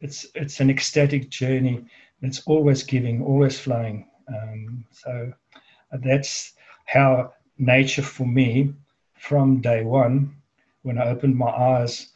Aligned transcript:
it's 0.00 0.26
it's 0.34 0.60
an 0.60 0.70
ecstatic 0.70 1.30
journey. 1.30 1.84
It's 2.22 2.42
always 2.46 2.82
giving, 2.82 3.22
always 3.22 3.58
flowing. 3.58 4.08
Um, 4.28 4.84
so 4.90 5.32
that's 5.92 6.54
how 6.86 7.32
nature 7.58 8.02
for 8.02 8.26
me, 8.26 8.74
from 9.14 9.60
day 9.60 9.84
one, 9.84 10.34
when 10.82 10.98
I 10.98 11.08
opened 11.08 11.36
my 11.36 11.50
eyes, 11.50 12.08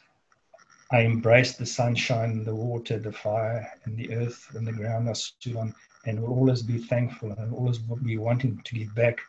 I 0.91 1.01
embraced 1.01 1.57
the 1.57 1.65
sunshine, 1.65 2.43
the 2.43 2.55
water, 2.55 2.99
the 2.99 3.11
fire, 3.11 3.71
and 3.85 3.97
the 3.97 4.13
earth 4.13 4.47
and 4.55 4.67
the 4.67 4.73
ground 4.73 5.09
I 5.09 5.13
stood 5.13 5.55
on, 5.55 5.73
and 6.05 6.19
will 6.19 6.33
always 6.33 6.61
be 6.61 6.79
thankful 6.79 7.31
and 7.31 7.53
always 7.53 7.77
be 7.77 8.17
wanting 8.17 8.61
to 8.65 8.75
give 8.75 8.93
back 8.95 9.19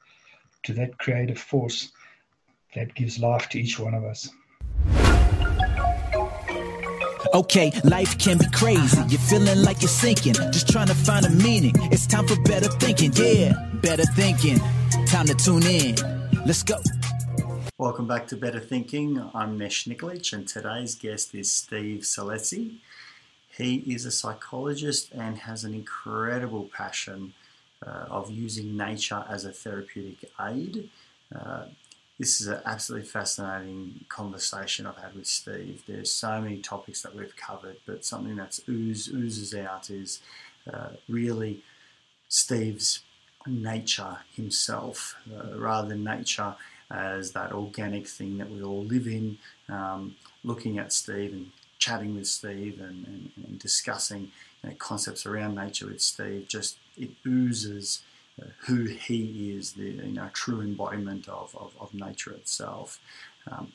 to 0.64 0.72
that 0.74 0.98
creative 0.98 1.38
force 1.38 1.92
that 2.74 2.94
gives 2.94 3.18
life 3.18 3.48
to 3.50 3.60
each 3.60 3.78
one 3.78 3.94
of 3.94 4.04
us. 4.04 4.28
Okay, 7.34 7.72
life 7.84 8.18
can 8.18 8.36
be 8.36 8.44
crazy. 8.52 9.00
You're 9.08 9.18
feeling 9.18 9.62
like 9.62 9.80
you're 9.80 9.88
sinking, 9.88 10.34
just 10.52 10.68
trying 10.68 10.88
to 10.88 10.94
find 10.94 11.24
a 11.24 11.30
meaning. 11.30 11.72
It's 11.90 12.06
time 12.06 12.26
for 12.26 12.38
better 12.42 12.68
thinking. 12.68 13.10
Yeah, 13.14 13.54
better 13.80 14.04
thinking. 14.14 14.58
Time 15.06 15.24
to 15.26 15.34
tune 15.34 15.62
in. 15.62 15.94
Let's 16.44 16.62
go. 16.62 16.76
Welcome 17.78 18.06
back 18.06 18.26
to 18.28 18.36
Better 18.36 18.60
Thinking. 18.60 19.30
I'm 19.34 19.56
Nesh 19.56 19.86
Nikolic, 19.86 20.30
and 20.34 20.46
today's 20.46 20.94
guest 20.94 21.34
is 21.34 21.50
Steve 21.50 22.02
Salesi. 22.02 22.74
He 23.48 23.76
is 23.76 24.04
a 24.04 24.10
psychologist 24.10 25.10
and 25.12 25.38
has 25.38 25.64
an 25.64 25.72
incredible 25.72 26.68
passion 26.76 27.32
uh, 27.84 28.08
of 28.10 28.30
using 28.30 28.76
nature 28.76 29.24
as 29.26 29.46
a 29.46 29.52
therapeutic 29.52 30.30
aid. 30.38 30.90
Uh, 31.34 31.64
this 32.18 32.40
is 32.40 32.46
an 32.46 32.60
absolutely 32.64 33.08
fascinating 33.08 34.04
conversation 34.08 34.86
I've 34.86 34.96
had 34.98 35.14
with 35.14 35.26
Steve. 35.26 35.82
There's 35.86 36.12
so 36.12 36.40
many 36.40 36.58
topics 36.58 37.02
that 37.02 37.14
we've 37.14 37.34
covered, 37.36 37.76
but 37.86 38.04
something 38.04 38.36
that's 38.36 38.60
ooze, 38.68 39.08
oozes 39.08 39.54
out 39.54 39.90
is 39.90 40.20
uh, 40.72 40.90
really 41.08 41.62
Steve's 42.28 43.00
nature 43.46 44.18
himself, 44.34 45.16
uh, 45.34 45.58
rather 45.58 45.88
than 45.88 46.04
nature 46.04 46.54
as 46.90 47.32
that 47.32 47.52
organic 47.52 48.06
thing 48.06 48.38
that 48.38 48.50
we 48.50 48.62
all 48.62 48.84
live 48.84 49.06
in. 49.06 49.38
Um, 49.68 50.16
looking 50.44 50.78
at 50.78 50.92
Steve 50.92 51.32
and 51.32 51.50
chatting 51.78 52.14
with 52.14 52.26
Steve 52.26 52.80
and, 52.80 53.06
and, 53.06 53.30
and 53.44 53.58
discussing 53.58 54.30
you 54.62 54.70
know, 54.70 54.76
concepts 54.78 55.26
around 55.26 55.54
nature 55.54 55.86
with 55.86 56.00
Steve, 56.00 56.46
just 56.46 56.76
it 56.96 57.10
oozes 57.26 58.02
who 58.66 58.84
he 58.84 59.52
is, 59.56 59.72
the 59.72 59.90
you 59.90 60.12
know, 60.12 60.28
true 60.32 60.60
embodiment 60.60 61.28
of, 61.28 61.54
of, 61.56 61.72
of 61.80 61.94
nature 61.94 62.32
itself. 62.32 63.00
Um, 63.50 63.72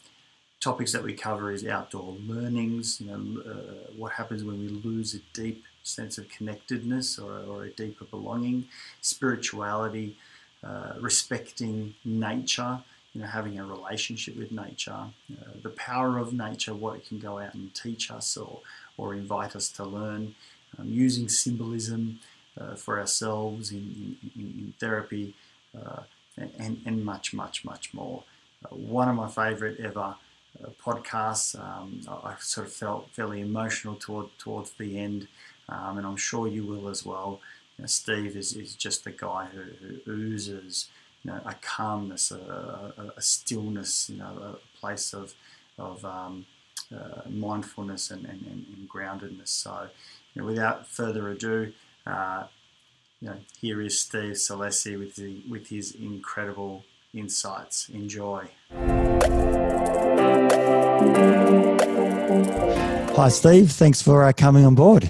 topics 0.59 0.91
that 0.91 1.03
we 1.03 1.13
cover 1.13 1.51
is 1.51 1.65
outdoor 1.65 2.15
learnings, 2.25 2.99
you 2.99 3.07
know, 3.07 3.41
uh, 3.41 3.91
what 3.95 4.13
happens 4.13 4.43
when 4.43 4.59
we 4.59 4.67
lose 4.67 5.13
a 5.13 5.19
deep 5.33 5.63
sense 5.83 6.17
of 6.17 6.27
connectedness 6.29 7.19
or, 7.19 7.39
or 7.47 7.65
a 7.65 7.69
deeper 7.69 8.05
belonging, 8.05 8.67
spirituality, 9.01 10.17
uh, 10.63 10.93
respecting 10.99 11.93
nature, 12.03 12.79
you 13.13 13.21
know, 13.21 13.27
having 13.27 13.59
a 13.59 13.65
relationship 13.65 14.35
with 14.37 14.51
nature, 14.51 14.91
uh, 14.91 15.51
the 15.61 15.69
power 15.69 16.17
of 16.17 16.33
nature, 16.33 16.73
what 16.73 16.95
it 16.95 17.07
can 17.07 17.19
go 17.19 17.39
out 17.39 17.53
and 17.53 17.73
teach 17.73 18.11
us 18.11 18.35
or, 18.35 18.59
or 18.97 19.13
invite 19.13 19.55
us 19.55 19.69
to 19.69 19.83
learn, 19.83 20.35
um, 20.77 20.89
using 20.89 21.29
symbolism, 21.29 22.19
for 22.75 22.99
ourselves 22.99 23.71
in, 23.71 24.17
in, 24.35 24.41
in 24.41 24.73
therapy, 24.79 25.35
uh, 25.77 26.01
and, 26.37 26.81
and 26.85 27.03
much, 27.03 27.33
much, 27.33 27.65
much 27.65 27.93
more. 27.93 28.23
Uh, 28.65 28.75
one 28.75 29.07
of 29.09 29.15
my 29.15 29.27
favorite 29.27 29.79
ever 29.79 30.15
podcasts. 30.83 31.59
Um, 31.59 32.01
I 32.07 32.35
sort 32.39 32.67
of 32.67 32.73
felt 32.73 33.09
fairly 33.11 33.41
emotional 33.41 33.95
toward, 33.95 34.27
towards 34.37 34.71
the 34.71 34.97
end, 34.97 35.27
um, 35.69 35.97
and 35.97 36.07
I'm 36.07 36.17
sure 36.17 36.47
you 36.47 36.63
will 36.65 36.87
as 36.89 37.05
well. 37.05 37.41
You 37.77 37.83
know, 37.83 37.87
Steve 37.87 38.35
is, 38.35 38.55
is 38.55 38.75
just 38.75 39.03
the 39.03 39.11
guy 39.11 39.47
who, 39.53 39.61
who 40.05 40.11
oozes 40.11 40.89
you 41.23 41.31
know, 41.31 41.41
a 41.45 41.55
calmness, 41.55 42.31
a, 42.31 42.93
a, 42.97 43.11
a, 43.17 43.21
stillness, 43.21 44.09
you 44.09 44.17
know, 44.17 44.55
a 44.55 44.79
place 44.79 45.13
of, 45.13 45.33
of 45.77 46.03
um, 46.05 46.45
uh, 46.95 47.21
mindfulness 47.29 48.11
and, 48.11 48.25
and, 48.25 48.45
and, 48.45 48.89
groundedness. 48.89 49.49
So, 49.49 49.89
you 50.33 50.41
know, 50.41 50.47
without 50.47 50.87
further 50.87 51.29
ado, 51.29 51.73
uh, 52.05 52.45
you 53.19 53.29
know, 53.29 53.37
here 53.59 53.81
is 53.81 53.99
Steve 53.99 54.33
Salesi 54.33 54.97
with, 54.97 55.15
the, 55.15 55.43
with 55.49 55.67
his 55.69 55.95
incredible 55.95 56.83
insights. 57.13 57.89
Enjoy. 57.89 58.47
Hi, 63.15 63.29
Steve. 63.29 63.71
Thanks 63.71 64.01
for 64.01 64.23
uh, 64.23 64.33
coming 64.33 64.65
on 64.65 64.75
board. 64.75 65.09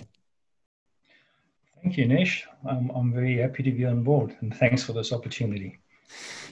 Thank 1.83 1.97
you, 1.97 2.07
Nish. 2.07 2.45
I'm, 2.67 2.89
I'm 2.91 3.13
very 3.13 3.37
happy 3.37 3.63
to 3.63 3.71
be 3.71 3.85
on 3.85 4.03
board 4.03 4.35
and 4.41 4.55
thanks 4.55 4.83
for 4.83 4.93
this 4.93 5.11
opportunity 5.11 5.79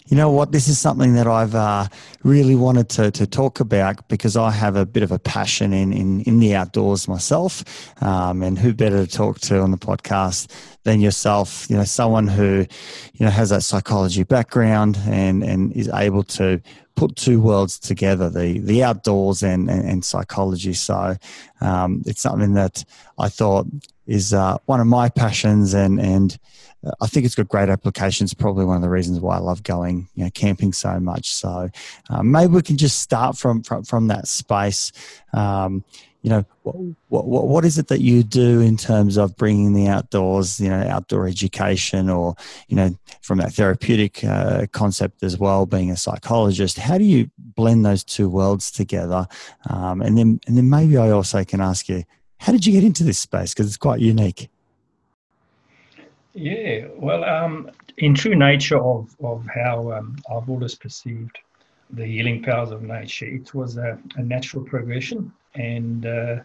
you 0.08 0.16
know 0.16 0.30
what? 0.30 0.52
This 0.52 0.68
is 0.68 0.80
something 0.80 1.16
that 1.16 1.26
I've 1.26 1.56
uh, 1.56 1.88
really 2.24 2.56
wanted 2.56 2.90
to, 2.90 3.10
to 3.12 3.26
talk 3.26 3.60
about 3.60 4.08
because 4.08 4.38
I 4.38 4.52
have 4.52 4.76
a 4.76 4.86
bit 4.86 5.02
of 5.02 5.12
a 5.12 5.18
passion 5.18 5.74
in, 5.74 5.92
in, 5.92 6.22
in 6.22 6.40
the 6.40 6.54
outdoors 6.54 7.08
myself. 7.08 7.64
Um, 8.04 8.44
and 8.44 8.58
who 8.60 8.74
better 8.74 9.06
to 9.06 9.12
talk 9.12 9.40
to 9.42 9.62
on 9.62 9.72
the 9.72 9.78
podcast 9.78 10.52
than 10.84 11.02
yourself? 11.02 11.66
You 11.70 11.78
know, 11.78 11.86
someone 11.86 12.28
who, 12.28 12.68
you 13.14 13.26
know, 13.26 13.32
has 13.32 13.50
that 13.50 13.64
psychology 13.64 14.24
background 14.24 15.00
and, 15.08 15.44
and 15.44 15.74
is 15.74 15.90
able 15.92 16.24
to 16.24 16.62
put 16.96 17.16
two 17.16 17.42
worlds 17.42 17.78
together 17.78 18.30
the 18.30 18.60
the 18.60 18.82
outdoors 18.82 19.44
and 19.44 19.70
and, 19.70 19.86
and 19.86 20.06
psychology 20.06 20.72
so 20.72 21.18
um, 21.60 22.02
it's 22.06 22.22
something 22.22 22.54
that 22.54 22.86
I 23.20 23.28
thought 23.28 23.68
is 24.08 24.34
uh, 24.34 24.58
one 24.66 24.80
of 24.80 24.88
my 24.88 25.10
passions 25.10 25.74
and 25.74 26.00
and 26.00 26.38
I 27.02 27.08
think 27.08 27.26
it's 27.26 27.36
got 27.36 27.48
great 27.48 27.70
applications. 27.70 28.34
Probably 28.34 28.66
one 28.66 28.76
of 28.76 28.82
the 28.82 28.90
reasons 28.90 29.20
why 29.20 29.36
I 29.36 29.40
love 29.40 29.64
going, 29.64 30.08
you 30.16 30.24
know, 30.24 30.30
camping 30.32 30.74
so 30.74 31.00
much. 31.00 31.34
So 31.34 31.70
um, 32.10 32.32
maybe 32.32 32.54
we 32.54 32.62
can 32.62 32.78
just 32.78 33.02
start 33.02 33.38
from 33.38 33.64
from, 33.64 33.84
from 33.84 34.08
that 34.08 34.28
space. 34.28 34.92
Um, 35.34 35.84
you 36.22 36.32
know, 36.32 36.44
what, 36.64 37.28
what, 37.28 37.48
what 37.48 37.66
is 37.66 37.78
it 37.78 37.88
that 37.90 38.02
you 38.02 38.24
do 38.24 38.60
in 38.60 38.78
terms 38.78 39.16
of 39.16 39.36
bringing 39.36 39.74
the 39.74 39.86
outdoors, 39.86 40.60
you 40.60 40.70
know, 40.70 40.82
outdoor 40.82 41.28
education, 41.28 42.10
or 42.10 42.36
you 42.68 42.76
know, 42.76 42.98
from 43.22 43.38
that 43.38 43.54
therapeutic 43.54 44.24
uh, 44.24 44.66
concept 44.72 45.22
as 45.22 45.38
well, 45.38 45.68
being 45.68 45.92
a 45.92 45.98
psychologist? 45.98 46.80
How 46.80 46.98
do 46.98 47.04
you 47.04 47.30
blend 47.38 47.86
those 47.86 48.04
two 48.04 48.28
worlds 48.28 48.72
together? 48.72 49.28
Um, 49.70 50.02
and 50.02 50.18
then, 50.18 50.40
and 50.48 50.58
then 50.58 50.68
maybe 50.68 50.98
I 50.98 51.12
also 51.12 51.44
can 51.44 51.62
ask 51.62 51.88
you, 51.88 52.04
how 52.40 52.52
did 52.52 52.66
you 52.66 52.74
get 52.74 52.84
into 52.84 53.04
this 53.04 53.20
space? 53.20 53.54
Because 53.54 53.68
it's 53.68 53.78
quite 53.78 54.00
unique. 54.00 54.50
Yeah, 56.36 56.88
well, 56.98 57.24
um, 57.24 57.72
in 57.98 58.14
true 58.14 58.36
nature 58.36 58.78
of, 58.78 59.16
of 59.24 59.48
how 59.48 59.94
um, 59.94 60.18
I've 60.30 60.50
always 60.50 60.76
perceived 60.76 61.40
the 61.92 62.06
healing 62.06 62.44
powers 62.44 62.72
of 62.72 62.82
nature, 62.84 63.26
it 63.26 63.54
was 63.54 63.78
a, 63.78 63.98
a 64.18 64.22
natural 64.22 64.66
progression. 64.66 65.32
And 65.54 66.06
uh, 66.06 66.40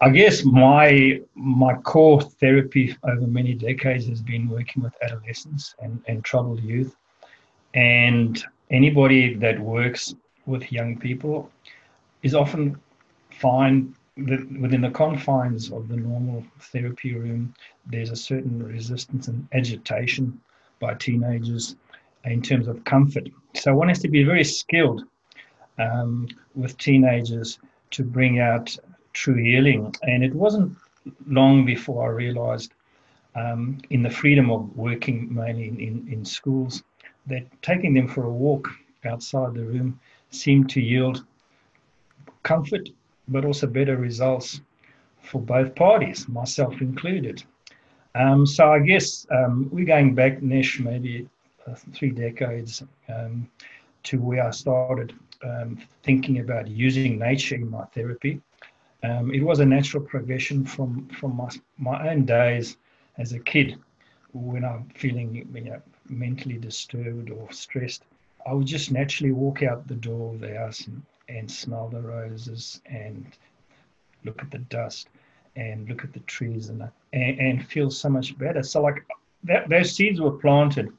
I 0.00 0.10
guess 0.10 0.44
my 0.44 1.20
my 1.34 1.74
core 1.74 2.20
therapy 2.20 2.96
over 3.02 3.26
many 3.26 3.54
decades 3.54 4.06
has 4.06 4.22
been 4.22 4.48
working 4.48 4.84
with 4.84 4.94
adolescents 5.02 5.74
and, 5.80 6.00
and 6.06 6.24
troubled 6.24 6.62
youth. 6.62 6.94
And 7.74 8.40
anybody 8.70 9.34
that 9.34 9.58
works 9.58 10.14
with 10.46 10.70
young 10.70 10.96
people 10.96 11.50
is 12.22 12.34
often 12.36 12.80
find 13.30 13.96
the, 14.16 14.46
within 14.60 14.82
the 14.82 14.90
confines 14.90 15.72
of 15.72 15.88
the 15.88 15.96
normal 15.96 16.44
therapy 16.60 17.14
room, 17.14 17.54
there's 17.86 18.10
a 18.10 18.16
certain 18.16 18.62
resistance 18.62 19.28
and 19.28 19.46
agitation 19.52 20.38
by 20.80 20.94
teenagers 20.94 21.76
in 22.24 22.42
terms 22.42 22.68
of 22.68 22.84
comfort. 22.84 23.28
So 23.54 23.74
one 23.74 23.88
has 23.88 24.00
to 24.00 24.08
be 24.08 24.22
very 24.22 24.44
skilled 24.44 25.04
um, 25.78 26.28
with 26.54 26.76
teenagers 26.78 27.58
to 27.92 28.04
bring 28.04 28.40
out 28.40 28.76
true 29.12 29.34
healing. 29.34 29.94
And 30.02 30.22
it 30.22 30.34
wasn't 30.34 30.76
long 31.26 31.64
before 31.64 32.08
I 32.08 32.12
realized 32.12 32.72
um, 33.34 33.78
in 33.90 34.02
the 34.02 34.10
freedom 34.10 34.50
of 34.50 34.76
working 34.76 35.34
mainly 35.34 35.68
in, 35.68 35.80
in, 35.80 36.08
in 36.12 36.24
schools 36.24 36.82
that 37.26 37.44
taking 37.62 37.94
them 37.94 38.08
for 38.08 38.24
a 38.24 38.30
walk 38.30 38.68
outside 39.04 39.54
the 39.54 39.64
room 39.64 39.98
seemed 40.30 40.68
to 40.70 40.80
yield 40.80 41.24
comfort 42.42 42.88
but 43.28 43.44
also 43.44 43.66
better 43.66 43.96
results 43.96 44.60
for 45.20 45.40
both 45.40 45.74
parties, 45.74 46.28
myself 46.28 46.80
included. 46.80 47.42
Um, 48.14 48.46
so 48.46 48.72
I 48.72 48.80
guess 48.80 49.26
um, 49.30 49.68
we're 49.72 49.86
going 49.86 50.14
back, 50.14 50.42
Nish, 50.42 50.80
maybe 50.80 51.28
uh, 51.66 51.74
three 51.94 52.10
decades 52.10 52.82
um, 53.08 53.48
to 54.04 54.20
where 54.20 54.46
I 54.46 54.50
started 54.50 55.14
um, 55.44 55.78
thinking 56.02 56.40
about 56.40 56.68
using 56.68 57.18
nature 57.18 57.54
in 57.54 57.70
my 57.70 57.84
therapy. 57.86 58.40
Um, 59.02 59.32
it 59.32 59.42
was 59.42 59.60
a 59.60 59.64
natural 59.66 60.02
progression 60.02 60.64
from, 60.64 61.08
from 61.08 61.36
my, 61.36 61.48
my 61.78 62.10
own 62.10 62.24
days 62.24 62.76
as 63.18 63.32
a 63.32 63.38
kid 63.38 63.78
when 64.32 64.64
I'm 64.64 64.88
feeling 64.94 65.34
you 65.54 65.60
know, 65.64 65.80
mentally 66.08 66.58
disturbed 66.58 67.30
or 67.30 67.50
stressed. 67.52 68.04
I 68.46 68.52
would 68.52 68.66
just 68.66 68.90
naturally 68.90 69.32
walk 69.32 69.62
out 69.62 69.86
the 69.86 69.94
door 69.94 70.34
of 70.34 70.40
the 70.40 70.56
house 70.56 70.86
and 70.86 71.02
and 71.28 71.50
smell 71.50 71.88
the 71.88 72.00
roses 72.00 72.80
and 72.86 73.26
look 74.24 74.42
at 74.42 74.50
the 74.50 74.58
dust. 74.58 75.08
and 75.56 75.88
look 75.88 76.04
at 76.04 76.12
the 76.12 76.20
trees 76.20 76.68
and, 76.70 76.82
and, 77.12 77.38
and 77.38 77.66
feel 77.66 77.90
so 77.90 78.08
much 78.08 78.36
better. 78.38 78.62
So 78.62 78.80
like 78.82 79.04
that, 79.44 79.68
those 79.68 79.92
seeds 79.94 80.20
were 80.20 80.32
planted. 80.32 80.90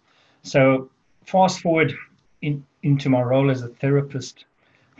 So 0.43 0.89
fast 1.25 1.61
forward 1.61 1.93
in, 2.41 2.63
into 2.83 3.09
my 3.09 3.21
role 3.21 3.49
as 3.49 3.63
a 3.63 3.69
therapist 3.69 4.45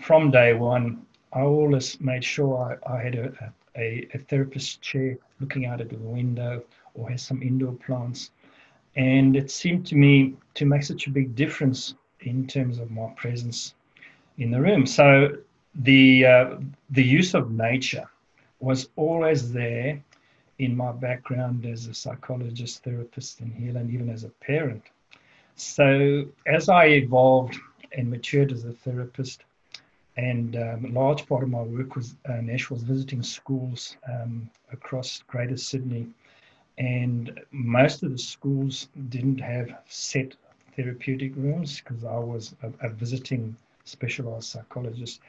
from 0.02 0.32
day 0.32 0.54
one, 0.54 1.06
I 1.34 1.42
always 1.42 2.00
made 2.02 2.24
sure 2.24 2.80
I, 2.86 2.96
I 2.96 3.04
had 3.04 3.16
a, 3.16 3.54
a, 3.76 4.08
a 4.14 4.18
therapist 4.18 4.82
chair 4.82 5.18
looking 5.40 5.66
out 5.66 5.82
at 5.82 5.90
the 5.90 5.98
window 5.98 6.64
or 6.96 7.10
has 7.10 7.22
some 7.22 7.42
indoor 7.42 7.74
plants. 7.74 8.32
And 8.96 9.36
it 9.36 9.52
seemed 9.52 9.86
to 9.88 9.96
me 9.96 10.36
to 10.56 10.66
make 10.66 10.84
such 10.84 11.08
a 11.08 11.12
big 11.12 11.36
difference 11.36 11.96
in 12.22 12.48
terms 12.48 12.80
of 12.80 12.92
my 12.92 13.08
presence 13.16 13.74
in 14.38 14.52
the 14.52 14.60
room. 14.60 14.86
So 14.86 15.38
the 15.76 16.26
uh, 16.26 16.56
the 16.90 17.04
use 17.04 17.34
of 17.34 17.52
nature 17.52 18.06
was 18.60 18.90
always 18.96 19.52
there 19.52 20.02
in 20.60 20.76
my 20.76 20.92
background 20.92 21.66
as 21.66 21.88
a 21.88 21.94
psychologist, 21.94 22.84
therapist, 22.84 23.42
and 23.42 23.54
healer, 23.54 23.82
and 23.82 23.92
even 23.92 24.10
as 24.10 24.24
a 24.24 24.30
parent. 24.30 24.84
So 25.56 26.26
as 26.48 26.70
I 26.70 26.86
evolved 26.86 27.58
and 27.92 28.10
matured 28.10 28.52
as 28.52 28.66
a 28.66 28.72
therapist, 28.72 29.44
and 30.18 30.56
um, 30.56 30.86
a 30.86 30.90
large 30.90 31.28
part 31.28 31.44
of 31.44 31.50
my 31.50 31.62
work 31.62 31.96
was 31.96 32.16
uh, 32.30 32.42
Nash 32.42 32.70
was 32.70 32.84
visiting 32.84 33.24
schools 33.24 33.98
um, 34.08 34.50
across 34.72 35.24
Greater 35.28 35.58
Sydney, 35.58 36.08
and 36.78 37.40
most 37.52 38.04
of 38.04 38.12
the 38.12 38.18
schools 38.18 38.88
didn't 39.10 39.40
have 39.40 39.76
set 39.88 40.36
therapeutic 40.76 41.36
rooms 41.36 41.82
because 41.82 42.04
I 42.04 42.18
was 42.18 42.56
a, 42.64 42.88
a 42.88 42.90
visiting 42.90 43.56
specialized 43.86 44.46
psychologist, 44.46 45.22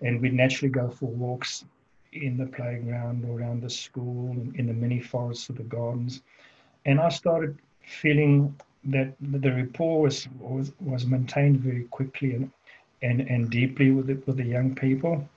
and 0.00 0.20
we'd 0.20 0.34
naturally 0.34 0.70
go 0.70 0.88
for 0.88 1.06
walks 1.06 1.64
in 2.12 2.36
the 2.36 2.46
playground 2.46 3.24
or 3.24 3.38
around 3.38 3.62
the 3.62 3.70
school, 3.70 4.36
in 4.54 4.66
the 4.66 4.72
mini 4.72 5.00
forests 5.00 5.48
or 5.48 5.54
the 5.54 5.62
gardens, 5.62 6.22
and 6.84 7.00
I 7.00 7.08
started 7.08 7.58
feeling 7.86 8.54
that 8.84 9.14
the 9.20 9.52
rapport 9.52 10.02
was 10.02 10.28
was, 10.38 10.72
was 10.80 11.06
maintained 11.06 11.60
very 11.60 11.84
quickly 11.84 12.34
and 12.34 12.50
and, 13.02 13.20
and 13.20 13.50
deeply 13.50 13.90
with 13.90 14.06
the, 14.06 14.14
with 14.26 14.36
the 14.36 14.44
young 14.44 14.74
people. 14.74 15.28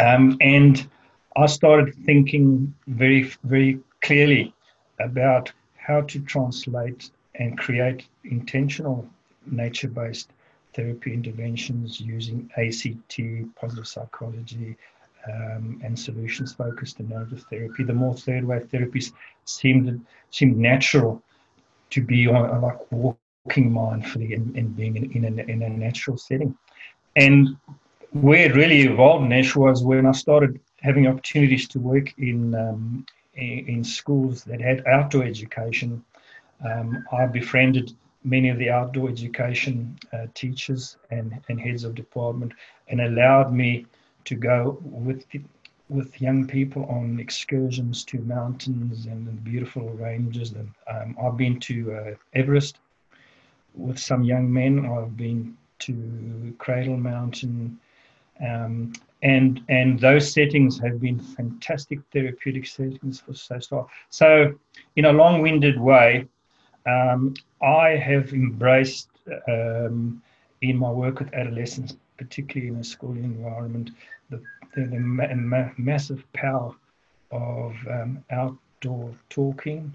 Um, 0.00 0.36
and 0.40 0.88
I 1.36 1.46
started 1.46 1.94
thinking 2.06 2.74
very, 2.86 3.32
very 3.42 3.80
clearly 4.00 4.54
about 5.00 5.52
how 5.76 6.02
to 6.02 6.20
translate 6.20 7.10
and 7.34 7.58
create 7.58 8.06
intentional 8.24 9.08
nature 9.46 9.88
based 9.88 10.30
therapy 10.74 11.12
interventions 11.12 12.00
using 12.00 12.50
ACT, 12.56 13.20
positive 13.56 13.86
psychology, 13.86 14.76
um, 15.32 15.80
and 15.82 15.98
solutions 15.98 16.52
focused 16.52 17.00
narrative 17.00 17.44
therapy. 17.48 17.84
The 17.84 17.94
more 17.94 18.14
third 18.14 18.44
wave 18.44 18.68
therapies 18.68 19.12
seemed 19.44 20.04
seemed 20.30 20.56
natural 20.56 21.22
to 21.90 22.02
be 22.02 22.26
on 22.28 22.60
like 22.60 22.92
walking 22.92 23.70
mindfully 23.70 24.34
and, 24.34 24.56
and 24.56 24.76
being 24.76 24.96
in, 24.96 25.24
in, 25.24 25.38
a, 25.38 25.42
in 25.44 25.62
a 25.62 25.68
natural 25.68 26.16
setting. 26.16 26.56
And 27.16 27.56
where 28.12 28.50
it 28.50 28.54
really 28.54 28.82
evolved, 28.82 29.28
Nash, 29.28 29.54
was 29.56 29.82
when 29.82 30.06
I 30.06 30.12
started 30.12 30.60
having 30.80 31.06
opportunities 31.06 31.68
to 31.68 31.80
work 31.80 32.12
in 32.18 32.54
um, 32.54 33.06
in 33.36 33.82
schools 33.82 34.44
that 34.44 34.60
had 34.60 34.86
outdoor 34.86 35.24
education. 35.24 36.04
Um, 36.64 37.04
I 37.12 37.26
befriended 37.26 37.92
many 38.24 38.48
of 38.48 38.58
the 38.58 38.70
outdoor 38.70 39.08
education 39.08 39.96
uh, 40.12 40.26
teachers 40.34 40.96
and, 41.10 41.38
and 41.48 41.60
heads 41.60 41.84
of 41.84 41.94
department 41.94 42.52
and 42.88 43.00
allowed 43.02 43.52
me 43.52 43.86
to 44.24 44.34
go 44.34 44.78
with 44.82 45.28
the, 45.30 45.42
with 45.90 46.20
young 46.20 46.46
people 46.46 46.86
on 46.86 47.20
excursions 47.20 48.04
to 48.04 48.18
mountains 48.20 49.06
and 49.06 49.44
beautiful 49.44 49.90
ranges. 49.90 50.52
And 50.52 50.70
um, 50.90 51.16
I've 51.22 51.36
been 51.36 51.60
to 51.60 51.92
uh, 51.92 52.14
Everest 52.32 52.78
with 53.74 53.98
some 53.98 54.24
young 54.24 54.50
men. 54.50 54.86
I've 54.86 55.16
been 55.16 55.56
to 55.80 56.54
Cradle 56.58 56.96
Mountain. 56.96 57.78
Um, 58.44 58.92
and 59.22 59.62
and 59.68 59.98
those 59.98 60.32
settings 60.32 60.78
have 60.80 61.00
been 61.00 61.18
fantastic 61.18 62.00
therapeutic 62.12 62.66
settings 62.66 63.20
for 63.20 63.32
so 63.34 63.58
far. 63.60 63.86
So, 64.10 64.54
in 64.96 65.06
a 65.06 65.12
long-winded 65.12 65.80
way, 65.80 66.26
um, 66.86 67.34
I 67.62 67.90
have 67.90 68.32
embraced 68.32 69.08
um, 69.48 70.22
in 70.62 70.76
my 70.76 70.90
work 70.90 71.20
with 71.20 71.34
adolescents, 71.34 71.96
particularly 72.18 72.68
in 72.72 72.76
a 72.80 72.84
school 72.84 73.12
environment, 73.16 73.90
the, 74.30 74.40
the, 74.74 74.84
the 74.86 74.98
ma- 74.98 75.34
ma- 75.34 75.70
massive 75.76 76.24
power 76.32 76.74
of 77.30 77.74
um, 77.90 78.24
outdoor 78.30 79.10
talking. 79.30 79.92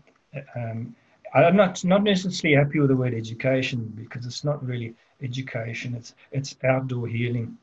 Um, 0.55 0.95
I'm 1.33 1.55
not 1.55 1.83
not 1.83 2.03
necessarily 2.03 2.57
happy 2.57 2.79
with 2.79 2.89
the 2.89 2.95
word 2.95 3.13
education 3.13 3.91
because 3.95 4.25
it's 4.25 4.43
not 4.43 4.63
really 4.65 4.93
education. 5.21 5.93
It's 5.95 6.13
it's 6.31 6.55
outdoor 6.63 7.07
healing. 7.07 7.57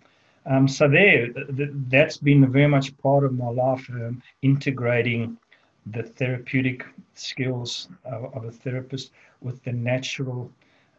Um, 0.46 0.68
so 0.68 0.88
there, 0.88 1.28
th- 1.32 1.70
that's 1.88 2.16
been 2.18 2.50
very 2.50 2.68
much 2.68 2.96
part 2.98 3.24
of 3.24 3.34
my 3.34 3.48
life, 3.48 3.88
um, 3.90 4.22
integrating 4.42 5.36
the 5.86 6.02
therapeutic 6.02 6.84
skills 7.14 7.88
of, 8.04 8.34
of, 8.34 8.44
a 8.44 8.50
therapist 8.50 9.12
with 9.40 9.62
the 9.64 9.72
natural 9.72 10.50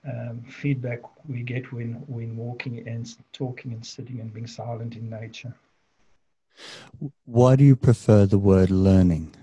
um, 0.07 0.41
feedback 0.47 0.99
we 1.27 1.41
get 1.41 1.71
when 1.73 1.93
when 2.07 2.37
walking 2.37 2.87
and 2.87 3.17
talking 3.33 3.73
and 3.73 3.85
sitting 3.85 4.19
and 4.21 4.33
being 4.33 4.47
silent 4.47 4.95
in 4.95 5.09
nature. 5.09 5.53
Why 7.25 7.55
do 7.55 7.63
you 7.63 7.75
prefer 7.75 8.25
the 8.25 8.39
word 8.39 8.71
learning? 8.71 9.35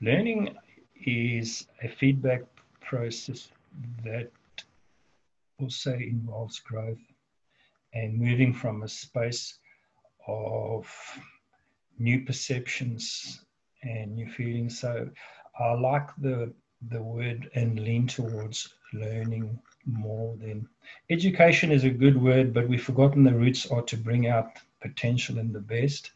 Learning 0.00 0.56
is 1.06 1.66
a 1.82 1.88
feedback 1.88 2.42
process 2.80 3.48
that 4.02 4.30
also 5.60 5.92
involves 5.94 6.58
growth 6.58 7.00
and 7.94 8.18
moving 8.18 8.52
from 8.52 8.82
a 8.82 8.88
space 8.88 9.58
of 10.26 10.86
new 11.98 12.24
perceptions 12.24 13.40
and 13.82 14.14
new 14.14 14.28
feelings. 14.28 14.80
So 14.80 15.10
I 15.58 15.72
like 15.72 16.08
the 16.18 16.52
the 16.90 17.02
word 17.02 17.50
and 17.54 17.80
lean 17.80 18.06
towards 18.06 18.74
learning 18.92 19.58
more 19.86 20.36
than 20.36 20.68
education 21.08 21.72
is 21.72 21.84
a 21.84 21.90
good 21.90 22.20
word, 22.20 22.52
but 22.52 22.68
we've 22.68 22.82
forgotten 22.82 23.24
the 23.24 23.34
roots 23.34 23.66
are 23.70 23.82
to 23.82 23.96
bring 23.96 24.26
out 24.26 24.58
potential 24.80 25.38
in 25.38 25.52
the 25.52 25.60
best. 25.60 26.10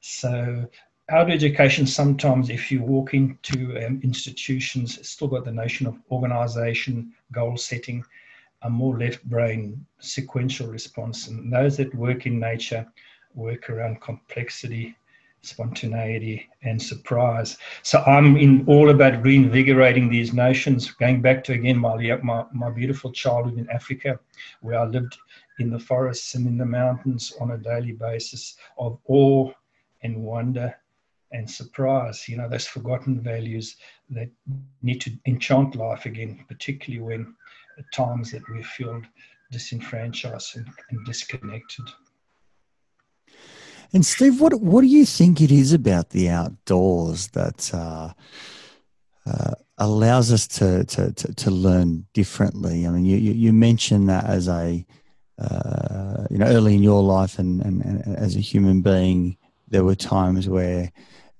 So 0.00 0.66
our 1.10 1.28
education 1.28 1.86
sometimes, 1.86 2.50
if 2.50 2.72
you 2.72 2.82
walk 2.82 3.14
into 3.14 3.76
um, 3.84 4.00
institutions, 4.02 4.98
it's 4.98 5.10
still 5.10 5.28
got 5.28 5.44
the 5.44 5.52
notion 5.52 5.86
of 5.86 6.00
organization, 6.10 7.12
goal 7.32 7.56
setting, 7.56 8.04
a 8.62 8.70
more 8.70 8.98
left 8.98 9.22
brain 9.24 9.86
sequential 10.00 10.66
response. 10.68 11.28
And 11.28 11.52
those 11.52 11.76
that 11.76 11.94
work 11.94 12.26
in 12.26 12.40
nature 12.40 12.86
work 13.34 13.70
around 13.70 14.00
complexity, 14.00 14.96
spontaneity, 15.42 16.48
and 16.62 16.80
surprise. 16.82 17.56
So 17.82 18.02
I'm 18.06 18.36
in 18.36 18.64
all 18.66 18.90
about 18.90 19.22
reinvigorating 19.22 20.08
these 20.08 20.32
notions, 20.32 20.90
going 20.90 21.22
back 21.22 21.44
to 21.44 21.52
again 21.52 21.78
my, 21.78 21.96
my, 22.22 22.44
my 22.52 22.70
beautiful 22.70 23.12
childhood 23.12 23.58
in 23.58 23.70
Africa, 23.70 24.18
where 24.60 24.78
I 24.78 24.84
lived 24.84 25.16
in 25.58 25.70
the 25.70 25.78
forests 25.78 26.34
and 26.34 26.46
in 26.46 26.58
the 26.58 26.66
mountains 26.66 27.32
on 27.40 27.52
a 27.52 27.58
daily 27.58 27.92
basis 27.92 28.56
of 28.78 28.98
awe 29.06 29.52
and 30.02 30.16
wonder 30.16 30.74
and 31.32 31.50
surprise, 31.50 32.28
you 32.28 32.36
know, 32.36 32.48
those 32.48 32.66
forgotten 32.66 33.20
values 33.20 33.76
that 34.10 34.30
need 34.82 35.00
to 35.00 35.10
enchant 35.26 35.74
life 35.74 36.06
again, 36.06 36.44
particularly 36.48 37.02
when 37.02 37.34
at 37.78 37.84
times 37.92 38.30
that 38.30 38.48
we 38.48 38.62
feel 38.62 39.02
disenfranchised 39.50 40.56
and, 40.56 40.68
and 40.90 41.04
disconnected. 41.04 41.84
And 43.92 44.04
Steve, 44.04 44.40
what 44.40 44.60
what 44.60 44.80
do 44.82 44.88
you 44.88 45.04
think 45.04 45.40
it 45.40 45.50
is 45.50 45.72
about 45.72 46.10
the 46.10 46.28
outdoors 46.28 47.28
that 47.28 47.70
uh, 47.72 48.12
uh, 49.26 49.52
allows 49.78 50.32
us 50.32 50.46
to, 50.48 50.84
to, 50.84 51.12
to 51.12 51.34
to 51.34 51.50
learn 51.50 52.06
differently? 52.12 52.86
I 52.86 52.90
mean, 52.90 53.04
you 53.04 53.16
you, 53.16 53.52
mentioned 53.52 54.08
that 54.08 54.24
as 54.24 54.48
a 54.48 54.84
uh, 55.38 56.26
you 56.30 56.38
know 56.38 56.46
early 56.46 56.74
in 56.74 56.82
your 56.82 57.02
life 57.02 57.38
and, 57.38 57.62
and, 57.62 57.82
and, 57.84 58.16
as 58.16 58.36
a 58.36 58.40
human 58.40 58.82
being, 58.82 59.36
there 59.68 59.84
were 59.84 59.94
times 59.94 60.48
where 60.48 60.90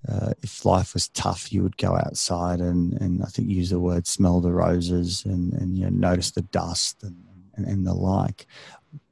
uh, 0.08 0.32
if 0.42 0.64
life 0.64 0.94
was 0.94 1.08
tough, 1.08 1.52
you 1.52 1.62
would 1.62 1.76
go 1.76 1.96
outside 1.96 2.60
and, 2.60 2.92
and 3.00 3.22
I 3.22 3.26
think 3.26 3.48
use 3.48 3.70
the 3.70 3.80
word 3.80 4.06
smell 4.06 4.40
the 4.40 4.52
roses 4.52 5.24
and, 5.24 5.52
and 5.54 5.76
you 5.76 5.84
know, 5.84 5.90
notice 5.90 6.30
the 6.30 6.42
dust 6.42 7.02
and, 7.02 7.16
and, 7.56 7.66
and 7.66 7.86
the 7.86 7.94
like. 7.94 8.46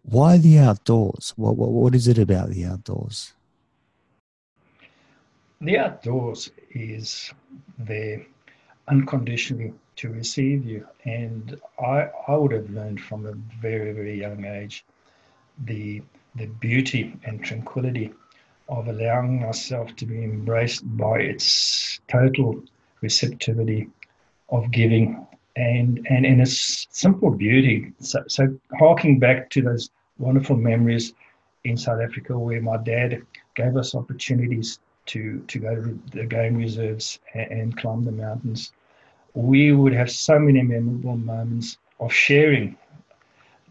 Why 0.04 0.36
the 0.36 0.58
outdoors? 0.58 1.32
What, 1.36 1.56
what, 1.56 1.70
what 1.70 1.94
is 1.94 2.08
it 2.08 2.18
about 2.18 2.50
the 2.50 2.64
outdoors? 2.66 3.32
The 5.60 5.78
outdoors 5.78 6.50
is 6.70 7.32
there 7.78 8.26
unconditionally 8.88 9.72
to 9.96 10.10
receive 10.10 10.66
you. 10.66 10.86
And 11.04 11.58
I, 11.80 12.10
I 12.28 12.36
would 12.36 12.52
have 12.52 12.68
learned 12.68 13.00
from 13.00 13.24
a 13.24 13.32
very, 13.62 13.92
very 13.92 14.20
young 14.20 14.44
age 14.44 14.84
the, 15.64 16.02
the 16.34 16.46
beauty 16.46 17.16
and 17.24 17.42
tranquility 17.42 18.12
of 18.68 18.88
allowing 18.88 19.40
myself 19.40 19.94
to 19.96 20.06
be 20.06 20.22
embraced 20.22 20.82
by 20.96 21.20
its 21.20 22.00
total 22.08 22.62
receptivity 23.00 23.88
of 24.50 24.70
giving 24.70 25.26
and 25.56 26.06
and 26.10 26.26
in 26.26 26.40
its 26.40 26.86
simple 26.90 27.30
beauty. 27.30 27.92
So, 28.00 28.24
so 28.26 28.58
harking 28.78 29.18
back 29.18 29.50
to 29.50 29.62
those 29.62 29.90
wonderful 30.18 30.56
memories 30.56 31.14
in 31.64 31.76
South 31.76 32.00
Africa 32.00 32.38
where 32.38 32.60
my 32.60 32.76
dad 32.76 33.22
gave 33.54 33.76
us 33.76 33.94
opportunities 33.94 34.78
to 35.06 35.40
to 35.48 35.58
go 35.58 35.74
to 35.74 35.98
the 36.12 36.26
game 36.26 36.56
reserves 36.56 37.20
and, 37.34 37.52
and 37.52 37.76
climb 37.76 38.04
the 38.04 38.12
mountains. 38.12 38.72
We 39.34 39.72
would 39.72 39.92
have 39.94 40.10
so 40.10 40.38
many 40.38 40.62
memorable 40.62 41.16
moments 41.16 41.78
of 42.00 42.12
sharing 42.12 42.76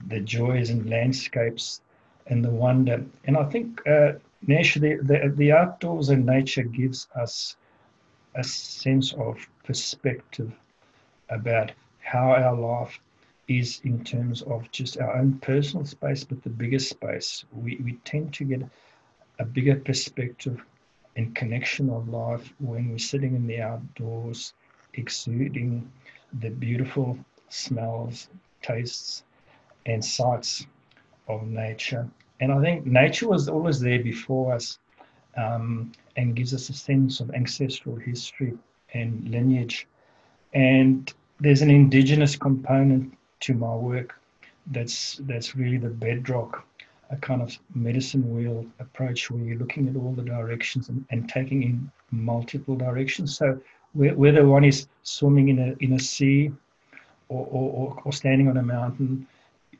the 0.07 0.19
joys 0.19 0.69
and 0.69 0.89
landscapes 0.89 1.81
and 2.27 2.43
the 2.43 2.49
wonder. 2.49 3.03
And 3.25 3.37
I 3.37 3.45
think, 3.45 3.81
uh, 3.87 4.13
the, 4.45 4.99
the, 5.01 5.33
the 5.35 5.51
outdoors 5.53 6.09
and 6.09 6.25
nature 6.25 6.63
gives 6.63 7.07
us 7.15 7.55
a 8.35 8.43
sense 8.43 9.13
of 9.13 9.37
perspective 9.63 10.51
about 11.33 11.71
how 11.99 12.31
our 12.31 12.55
life 12.55 12.99
is 13.47 13.81
in 13.83 14.03
terms 14.03 14.41
of 14.43 14.69
just 14.71 14.97
our 14.99 15.17
own 15.17 15.39
personal 15.39 15.85
space, 15.85 16.23
but 16.23 16.41
the 16.43 16.49
bigger 16.49 16.79
space. 16.79 17.43
We, 17.51 17.79
we 17.83 17.93
tend 18.05 18.33
to 18.35 18.43
get 18.45 18.61
a 19.39 19.45
bigger 19.45 19.75
perspective 19.75 20.63
and 21.15 21.35
connection 21.35 21.89
of 21.89 22.09
life 22.09 22.53
when 22.59 22.89
we're 22.89 22.97
sitting 22.97 23.35
in 23.35 23.47
the 23.47 23.61
outdoors, 23.61 24.53
exuding 24.93 25.91
the 26.39 26.49
beautiful 26.49 27.17
smells, 27.49 28.29
tastes, 28.61 29.23
and 29.85 30.03
sights 30.03 30.65
of 31.27 31.43
nature. 31.43 32.09
And 32.39 32.51
I 32.51 32.61
think 32.61 32.85
nature 32.85 33.27
was 33.27 33.47
always 33.47 33.79
there 33.79 34.01
before 34.01 34.53
us 34.53 34.79
um, 35.37 35.91
and 36.15 36.35
gives 36.35 36.53
us 36.53 36.69
a 36.69 36.73
sense 36.73 37.19
of 37.19 37.31
ancestral 37.31 37.95
history 37.95 38.53
and 38.93 39.29
lineage. 39.29 39.87
And 40.53 41.11
there's 41.39 41.61
an 41.61 41.69
indigenous 41.69 42.35
component 42.35 43.17
to 43.41 43.53
my 43.53 43.75
work 43.75 44.15
that's 44.67 45.19
that's 45.23 45.55
really 45.55 45.77
the 45.77 45.89
bedrock 45.89 46.65
a 47.09 47.17
kind 47.17 47.41
of 47.41 47.57
medicine 47.75 48.33
wheel 48.33 48.65
approach 48.79 49.29
where 49.29 49.43
you're 49.43 49.57
looking 49.57 49.87
at 49.87 49.95
all 49.95 50.13
the 50.13 50.23
directions 50.23 50.89
and, 50.89 51.05
and 51.11 51.29
taking 51.29 51.61
in 51.61 51.91
multiple 52.11 52.75
directions. 52.75 53.37
So 53.37 53.59
whether 53.93 54.47
one 54.47 54.63
is 54.63 54.87
swimming 55.03 55.49
in 55.49 55.59
a 55.59 55.75
in 55.83 55.93
a 55.93 55.99
sea 55.99 56.51
or, 57.29 57.45
or, 57.51 58.01
or 58.03 58.11
standing 58.11 58.47
on 58.47 58.57
a 58.57 58.63
mountain 58.63 59.27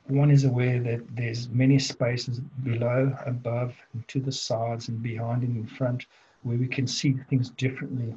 one 0.08 0.32
is 0.32 0.44
aware 0.44 0.80
that 0.82 1.02
there's 1.16 1.48
many 1.50 1.80
spaces 1.80 2.40
below 2.64 3.16
above 3.26 3.74
and 3.94 4.06
to 4.10 4.20
the 4.20 4.32
sides 4.32 4.90
and 4.90 5.02
behind 5.02 5.44
and 5.44 5.56
in 5.56 5.66
front 5.66 6.06
where 6.44 6.58
we 6.58 6.68
can 6.68 6.86
see 6.86 7.14
things 7.30 7.50
differently 7.52 8.14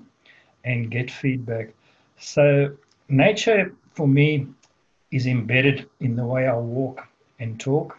and 0.65 0.91
get 0.91 1.11
feedback. 1.11 1.73
So 2.19 2.77
nature 3.09 3.75
for 3.93 4.09
me 4.09 4.47
is 5.11 5.27
embedded 5.27 5.89
in 6.01 6.17
the 6.17 6.25
way 6.25 6.47
I 6.47 6.57
walk 6.57 7.07
and 7.39 7.59
talk. 7.59 7.99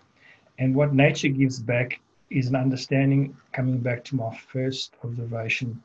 And 0.59 0.75
what 0.75 0.93
nature 0.93 1.29
gives 1.29 1.59
back 1.59 1.99
is 2.29 2.47
an 2.47 2.55
understanding, 2.55 3.35
coming 3.53 3.77
back 3.77 4.03
to 4.05 4.15
my 4.15 4.35
first 4.35 4.95
observation, 5.03 5.81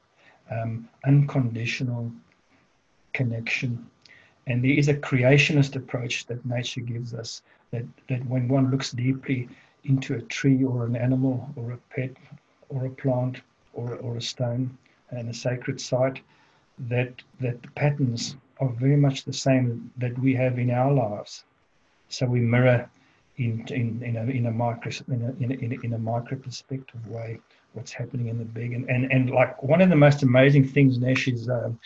um, 0.51 0.89
unconditional 1.05 2.11
connection. 3.13 3.87
And 4.47 4.65
there 4.65 4.73
is 4.73 4.89
a 4.89 4.95
creationist 4.95 5.77
approach 5.77 6.27
that 6.27 6.45
nature 6.45 6.81
gives 6.81 7.15
us 7.15 7.43
that, 7.71 7.85
that 8.09 8.27
when 8.27 8.49
one 8.49 8.71
looks 8.71 8.91
deeply 8.91 9.49
into 9.85 10.15
a 10.15 10.23
tree 10.23 10.65
or 10.65 10.85
an 10.85 10.97
animal 10.97 11.49
or 11.57 11.73
a 11.73 11.77
pet 11.95 12.11
or 12.69 12.87
a 12.87 12.91
plant 12.91 13.41
or, 13.73 13.95
or 13.97 14.17
a 14.17 14.23
stone 14.23 14.77
and 15.11 15.29
a 15.29 15.35
sacred 15.35 15.81
site, 15.81 16.21
that, 16.89 17.13
that 17.41 17.63
the 17.63 17.69
patterns 17.71 18.37
are 18.61 18.69
very 18.69 18.97
much 18.97 19.25
the 19.25 19.33
same 19.33 19.91
that 19.97 20.19
we 20.19 20.35
have 20.35 20.59
in 20.59 20.71
our 20.71 20.93
lives. 20.93 21.45
So 22.09 22.27
we 22.27 22.41
mirror 22.41 22.89
in 23.39 23.67
in, 23.69 24.03
in 24.03 24.17
a 24.17 24.25
in 24.25 24.47
a 24.47 24.51
micro 24.51 24.93
in 25.09 25.23
a, 25.23 25.45
in 25.45 25.73
a, 25.73 25.85
in 25.85 25.95
a 25.95 25.99
micro 25.99 26.37
perspective 26.37 27.07
way 27.09 27.41
what's 27.73 27.93
happening 27.93 28.29
in 28.29 28.39
the 28.39 28.45
big 28.45 28.75
and, 28.75 28.89
and 28.91 29.11
and 29.11 29.31
like 29.31 29.63
one 29.63 29.81
of 29.81 29.89
the 29.89 29.97
most 29.97 30.23
amazing 30.23 30.67
things 30.67 30.99
Nash 30.99 31.29
is 31.29 31.49
um, 31.49 31.79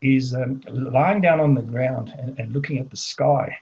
is 0.00 0.34
um, 0.34 0.62
lying 0.68 1.20
down 1.20 1.40
on 1.40 1.54
the 1.54 1.62
ground 1.62 2.14
and, 2.18 2.38
and 2.38 2.52
looking 2.52 2.78
at 2.78 2.90
the 2.90 2.96
sky 2.96 3.56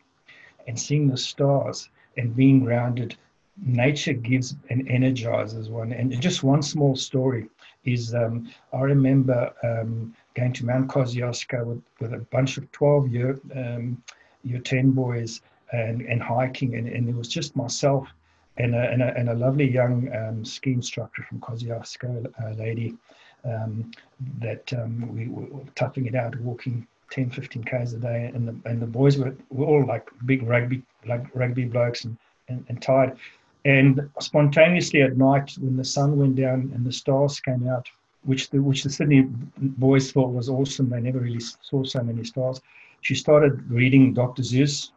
and 0.67 0.79
seeing 0.79 1.09
the 1.09 1.17
stars 1.17 1.89
and 2.17 2.37
being 2.37 2.61
grounded 2.65 3.17
nature 3.65 4.13
gives 4.13 4.55
and 4.71 4.89
energizes 4.89 5.69
one 5.69 5.93
and 5.93 6.21
just 6.21 6.43
one 6.43 6.63
small 6.63 6.95
story 6.97 7.49
is 7.85 8.15
um, 8.15 8.49
I 8.73 8.81
remember 8.81 9.53
um, 9.65 10.15
going 10.35 10.53
to 10.55 10.67
Mount 10.67 10.89
Kosciuszko 10.89 11.65
with, 11.65 11.83
with 12.01 12.15
a 12.15 12.19
bunch 12.19 12.57
of 12.57 12.71
12 12.73 13.09
year, 13.09 13.41
um, 13.55 14.03
year 14.45 14.59
10 14.59 14.93
boys 14.93 15.43
and, 15.73 16.03
and 16.03 16.23
hiking. 16.23 16.75
And, 16.77 16.89
and 16.89 17.09
it 17.09 17.15
was 17.15 17.29
just 17.29 17.57
myself 17.57 18.09
and 18.57 18.75
a, 18.75 18.91
and 18.91 19.03
a, 19.03 19.15
and 19.17 19.29
a 19.31 19.35
lovely 19.35 19.71
young 19.71 20.15
um, 20.15 20.45
ski 20.45 20.73
instructor 20.73 21.23
from 21.23 21.41
Kosciuszko, 21.41 22.33
a 22.45 22.55
lady 22.55 22.97
um, 23.45 23.91
that 24.39 24.73
um, 24.75 25.15
we 25.15 25.29
were 25.29 25.65
toughing 25.75 26.07
it 26.07 26.15
out, 26.15 26.39
walking 26.41 26.87
10, 27.11 27.31
15 27.31 27.65
Ks 27.65 27.93
a 27.93 27.99
day. 27.99 28.31
And 28.35 28.49
the, 28.49 28.71
and 28.71 28.81
the 28.81 28.87
boys 28.87 29.19
were, 29.19 29.35
were 29.51 29.67
all 29.67 29.87
like 29.87 30.09
big 30.27 30.43
rugby, 30.43 30.83
like 31.07 31.25
rugby 31.35 31.65
blokes 31.65 32.05
and, 32.05 32.17
and, 32.49 32.65
and 32.69 32.81
tired. 32.81 33.17
And 33.65 34.11
spontaneously 34.19 35.03
at 35.03 35.17
night, 35.17 35.55
when 35.61 35.77
the 35.77 35.85
sun 35.85 36.17
went 36.19 36.37
down 36.37 36.73
and 36.75 36.85
the 36.85 36.93
stars 36.93 37.39
came 37.39 37.69
out, 37.69 37.89
which 38.25 38.51
the 38.51 38.63
which 38.63 38.83
the 38.83 38.91
Sydney 38.91 39.23
boys 39.59 40.13
thought 40.13 40.33
was 40.33 40.49
awesome, 40.49 40.89
they 40.89 41.01
never 41.01 41.21
really 41.21 41.41
saw 41.41 41.85
so 41.85 42.03
many 42.03 42.25
stars. 42.25 42.61
She 43.01 43.15
started 43.15 43.71
reading 43.71 44.15
Dr. 44.15 44.43
Seuss 44.43 44.93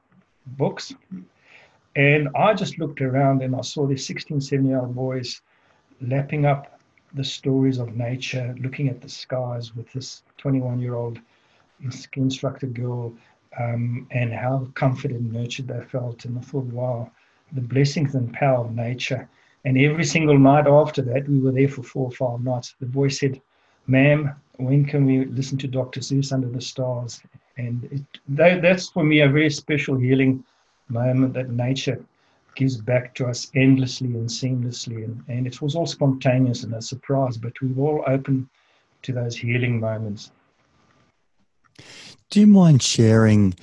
books, 0.46 0.94
and 1.96 2.30
I 2.36 2.54
just 2.54 2.78
looked 2.78 3.02
around 3.02 3.42
and 3.42 3.56
I 3.56 3.62
saw 3.62 3.88
these 3.88 4.06
16, 4.06 4.42
17 4.42 4.70
year 4.70 4.80
old 4.80 4.96
boys 4.96 5.42
lapping 6.02 6.46
up 6.46 6.80
the 7.14 7.24
stories 7.24 7.78
of 7.80 7.96
nature, 7.96 8.56
looking 8.60 8.90
at 8.90 9.02
the 9.02 9.10
skies 9.10 9.76
with 9.76 9.92
this 9.94 10.24
21 10.38 10.80
year 10.80 10.96
old 10.96 11.20
instructor 12.16 12.68
girl, 12.68 13.14
um, 13.60 14.08
and 14.12 14.34
how 14.34 14.68
comforted 14.76 15.18
and 15.18 15.32
nurtured 15.32 15.68
they 15.68 15.82
felt. 15.82 16.26
And 16.26 16.38
I 16.38 16.42
thought, 16.42 16.66
wow 16.66 17.12
the 17.52 17.62
blessings 17.62 18.16
and 18.16 18.34
power 18.34 18.66
of 18.66 18.76
nature. 18.76 19.30
And 19.66 19.80
every 19.80 20.06
single 20.06 20.38
night 20.38 20.68
after 20.68 21.02
that, 21.02 21.28
we 21.28 21.40
were 21.40 21.52
there 21.52 21.68
for 21.68 21.82
four 21.82 22.06
or 22.06 22.12
five 22.12 22.44
nights. 22.44 22.76
The 22.80 22.86
boy 22.86 23.08
said, 23.08 23.42
Ma'am, 23.88 24.32
when 24.58 24.86
can 24.86 25.06
we 25.06 25.26
listen 25.26 25.58
to 25.60 25.68
Dr. 25.68 26.02
Seuss 26.02 26.32
under 26.32 26.48
the 26.48 26.62
stars? 26.62 27.22
And 27.58 27.84
it, 27.92 28.02
that, 28.30 28.62
that's 28.62 28.90
for 28.90 29.04
me 29.04 29.22
a 29.22 29.30
very 29.30 29.50
special 29.50 29.98
healing 29.98 30.44
moment 30.88 31.34
that 31.34 31.50
nature 31.50 32.04
gives 32.56 32.78
back 32.78 33.16
to 33.16 33.26
us 33.26 33.52
endlessly 33.56 34.08
and 34.08 34.30
seamlessly. 34.30 35.04
And, 35.04 35.24
and 35.28 35.48
it 35.48 35.62
was 35.62 35.76
all 35.76 35.88
spontaneous 35.88 36.64
and 36.64 36.74
a 36.76 36.82
surprise, 36.82 37.38
but 37.38 37.60
we 37.62 37.70
were 37.70 38.00
all 38.00 38.04
open 38.08 38.48
to 39.02 39.14
those 39.14 39.36
healing 39.36 39.80
moments. 39.80 40.32
Do 42.30 42.40
you 42.40 42.48
mind 42.48 42.82
sharing 42.82 43.56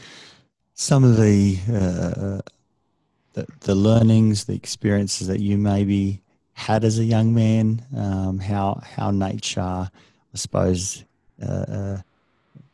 some 0.75 1.05
of 1.05 1.17
the 1.17 1.59
uh, 1.73 2.41
the, 3.33 3.47
the 3.61 3.75
learnings, 3.75 4.45
the 4.45 4.55
experiences 4.55 5.27
that 5.29 5.41
you 5.41 5.59
maybe 5.59 6.23
had 6.55 6.85
as 6.85 6.99
a 6.99 7.05
young 7.05 7.35
man, 7.35 7.85
um, 7.97 8.39
how 8.39 8.81
how 8.85 9.11
nature, 9.11 9.61
I 9.61 9.91
suppose, 10.35 11.05
uh, 11.43 11.47
uh, 11.47 11.99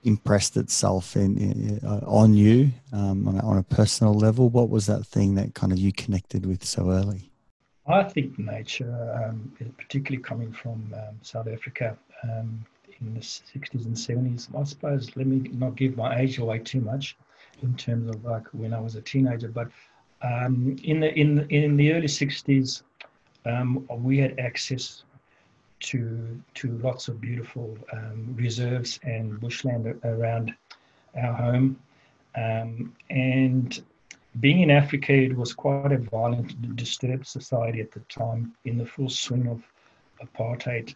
impressed 0.04 0.56
itself 0.56 1.16
in, 1.16 1.38
in 1.38 1.80
uh, 1.84 2.00
on 2.06 2.34
you 2.34 2.70
um, 2.92 3.28
on, 3.28 3.36
a, 3.36 3.46
on, 3.46 3.58
a, 3.58 3.62
personal 3.62 4.14
level. 4.14 4.48
What 4.48 4.68
was 4.68 4.86
that 4.86 5.06
thing 5.06 5.34
that 5.36 5.54
kind 5.54 5.72
of 5.72 5.78
you 5.78 5.92
connected 5.92 6.46
with 6.46 6.64
so 6.64 6.90
early? 6.90 7.30
I 7.86 8.02
think 8.02 8.38
nature, 8.38 9.24
um, 9.24 9.52
particularly 9.78 10.22
coming 10.22 10.52
from 10.52 10.94
um, 10.94 11.16
South 11.22 11.48
Africa 11.48 11.96
um, 12.22 12.64
in 13.00 13.14
the 13.14 13.20
60s 13.20 13.86
and 13.86 13.94
70s, 13.94 14.54
I 14.58 14.64
suppose, 14.64 15.16
let 15.16 15.26
me 15.26 15.48
not 15.52 15.76
give 15.76 15.96
my 15.96 16.18
age 16.18 16.38
away 16.38 16.58
too 16.58 16.80
much 16.80 17.16
in 17.62 17.74
terms 17.76 18.08
of 18.08 18.24
like 18.24 18.46
when 18.52 18.74
I 18.74 18.80
was 18.80 18.96
a 18.96 19.00
teenager, 19.00 19.48
but 19.48 19.68
um, 20.22 20.76
in 20.82 21.00
the 21.00 21.12
in 21.14 21.46
in 21.50 21.76
the 21.76 21.92
early 21.92 22.06
'60s, 22.06 22.82
um, 23.44 23.87
we 23.90 24.18
had 24.18 24.38
access 24.38 25.04
to 25.80 26.40
to 26.54 26.78
lots 26.78 27.08
of 27.08 27.20
beautiful 27.20 27.78
um, 27.92 28.34
reserves 28.37 28.98
and 29.04 29.40
bushland 29.40 29.87
around 30.04 30.54
our 31.16 31.32
home, 31.32 31.78
um, 32.37 32.94
and 33.10 33.82
being 34.40 34.60
in 34.60 34.70
Africa, 34.70 35.12
it 35.12 35.37
was 35.37 35.52
quite 35.52 35.92
a 35.92 35.98
violent, 35.98 36.76
disturbed 36.76 37.26
society 37.26 37.80
at 37.80 37.90
the 37.90 38.00
time, 38.08 38.54
in 38.64 38.78
the 38.78 38.87
full 38.87 39.08
swing 39.08 39.48
of 39.48 39.62
apartheid 40.22 40.94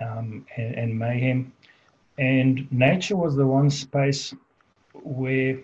um, 0.00 0.46
and, 0.56 0.74
and 0.74 0.98
mayhem. 0.98 1.52
And 2.18 2.70
nature 2.70 3.16
was 3.16 3.36
the 3.36 3.46
one 3.46 3.70
space 3.70 4.34
where 4.92 5.58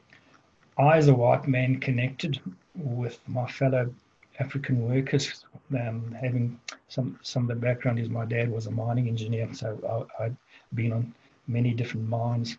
I, 0.79 0.97
as 0.97 1.09
a 1.09 1.15
white 1.15 1.47
man, 1.47 1.79
connected 1.79 2.41
with 2.75 3.19
my 3.27 3.47
fellow 3.51 3.93
African 4.41 4.89
workers 4.89 5.45
Um, 5.75 6.15
having 6.21 6.61
some 6.89 7.19
some 7.23 7.43
of 7.45 7.49
the 7.49 7.67
background 7.67 7.99
is 7.99 8.09
my 8.09 8.27
dad 8.27 8.51
was 8.51 8.67
a 8.67 8.71
mining 8.71 9.09
engineer, 9.09 9.49
so 9.53 10.07
I, 10.19 10.25
I'd 10.25 10.37
been 10.75 10.93
on 10.93 11.15
many 11.47 11.75
different 11.75 12.09
mines, 12.09 12.59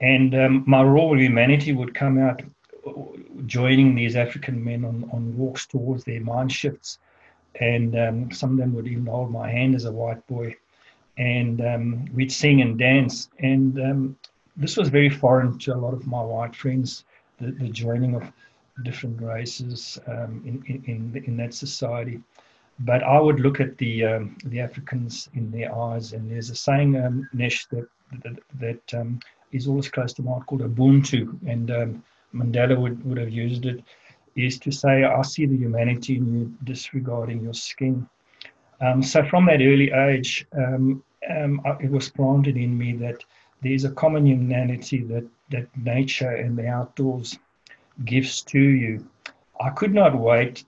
and 0.00 0.34
um, 0.34 0.64
my 0.66 0.82
raw 0.82 1.12
humanity 1.14 1.72
would 1.72 1.94
come 1.94 2.18
out 2.18 2.42
joining 3.46 3.94
these 3.94 4.16
African 4.16 4.62
men 4.62 4.84
on, 4.84 5.08
on 5.12 5.36
walks 5.36 5.66
towards 5.66 6.04
their 6.04 6.20
mine 6.20 6.48
shifts. 6.48 6.98
And 7.60 7.96
um, 7.96 8.30
some 8.32 8.52
of 8.52 8.56
them 8.58 8.74
would 8.74 8.86
even 8.86 9.06
hold 9.06 9.30
my 9.30 9.50
hand 9.50 9.74
as 9.74 9.84
a 9.84 9.92
white 9.92 10.26
boy. 10.26 10.56
And 11.16 11.60
um, 11.60 12.04
we'd 12.12 12.32
sing 12.32 12.60
and 12.62 12.78
dance. 12.78 13.30
And 13.38 13.78
um, 13.80 14.16
this 14.56 14.76
was 14.76 14.88
very 14.88 15.10
foreign 15.10 15.58
to 15.60 15.74
a 15.74 15.76
lot 15.76 15.94
of 15.94 16.06
my 16.06 16.20
white 16.20 16.54
friends, 16.54 17.04
the, 17.40 17.52
the 17.52 17.68
joining 17.68 18.14
of 18.14 18.24
different 18.82 19.20
races 19.22 19.98
um, 20.06 20.42
in, 20.44 20.82
in, 20.86 21.22
in, 21.24 21.36
that 21.36 21.54
society. 21.54 22.20
But 22.80 23.02
I 23.04 23.20
would 23.20 23.40
look 23.40 23.60
at 23.60 23.78
the, 23.78 24.04
um, 24.04 24.36
the 24.44 24.60
Africans 24.60 25.28
in 25.34 25.50
their 25.50 25.74
eyes. 25.74 26.12
And 26.12 26.30
there's 26.30 26.50
a 26.50 26.56
saying, 26.56 26.96
um, 26.96 27.28
Nesh, 27.32 27.66
that, 27.66 27.86
that, 28.24 28.38
that 28.58 29.16
is 29.52 29.68
always 29.68 29.88
close 29.88 30.12
to 30.14 30.22
my 30.22 30.32
heart 30.32 30.46
called 30.46 30.62
Ubuntu. 30.62 31.38
And 31.46 32.02
Mandela 32.34 32.78
would, 32.78 33.04
would 33.04 33.18
have 33.18 33.30
used 33.30 33.64
it, 33.66 33.84
is 34.36 34.58
to 34.58 34.72
say, 34.72 35.04
I 35.04 35.22
see 35.22 35.46
the 35.46 35.56
humanity 35.56 36.16
in 36.16 36.34
you 36.34 36.54
disregarding 36.64 37.42
your 37.42 37.54
skin. 37.54 38.08
Um, 38.80 39.02
so 39.02 39.24
from 39.24 39.46
that 39.46 39.62
early 39.62 39.92
age, 39.92 40.46
um, 40.56 41.02
um, 41.30 41.60
it 41.80 41.90
was 41.90 42.08
planted 42.08 42.56
in 42.56 42.76
me 42.76 42.92
that 42.94 43.24
there's 43.62 43.84
a 43.84 43.90
common 43.92 44.26
humanity 44.26 45.02
that, 45.04 45.26
that 45.50 45.68
nature 45.76 46.30
and 46.30 46.56
the 46.58 46.66
outdoors 46.66 47.38
gives 48.04 48.42
to 48.42 48.58
you. 48.58 49.06
I 49.60 49.70
could 49.70 49.94
not 49.94 50.18
wait 50.18 50.64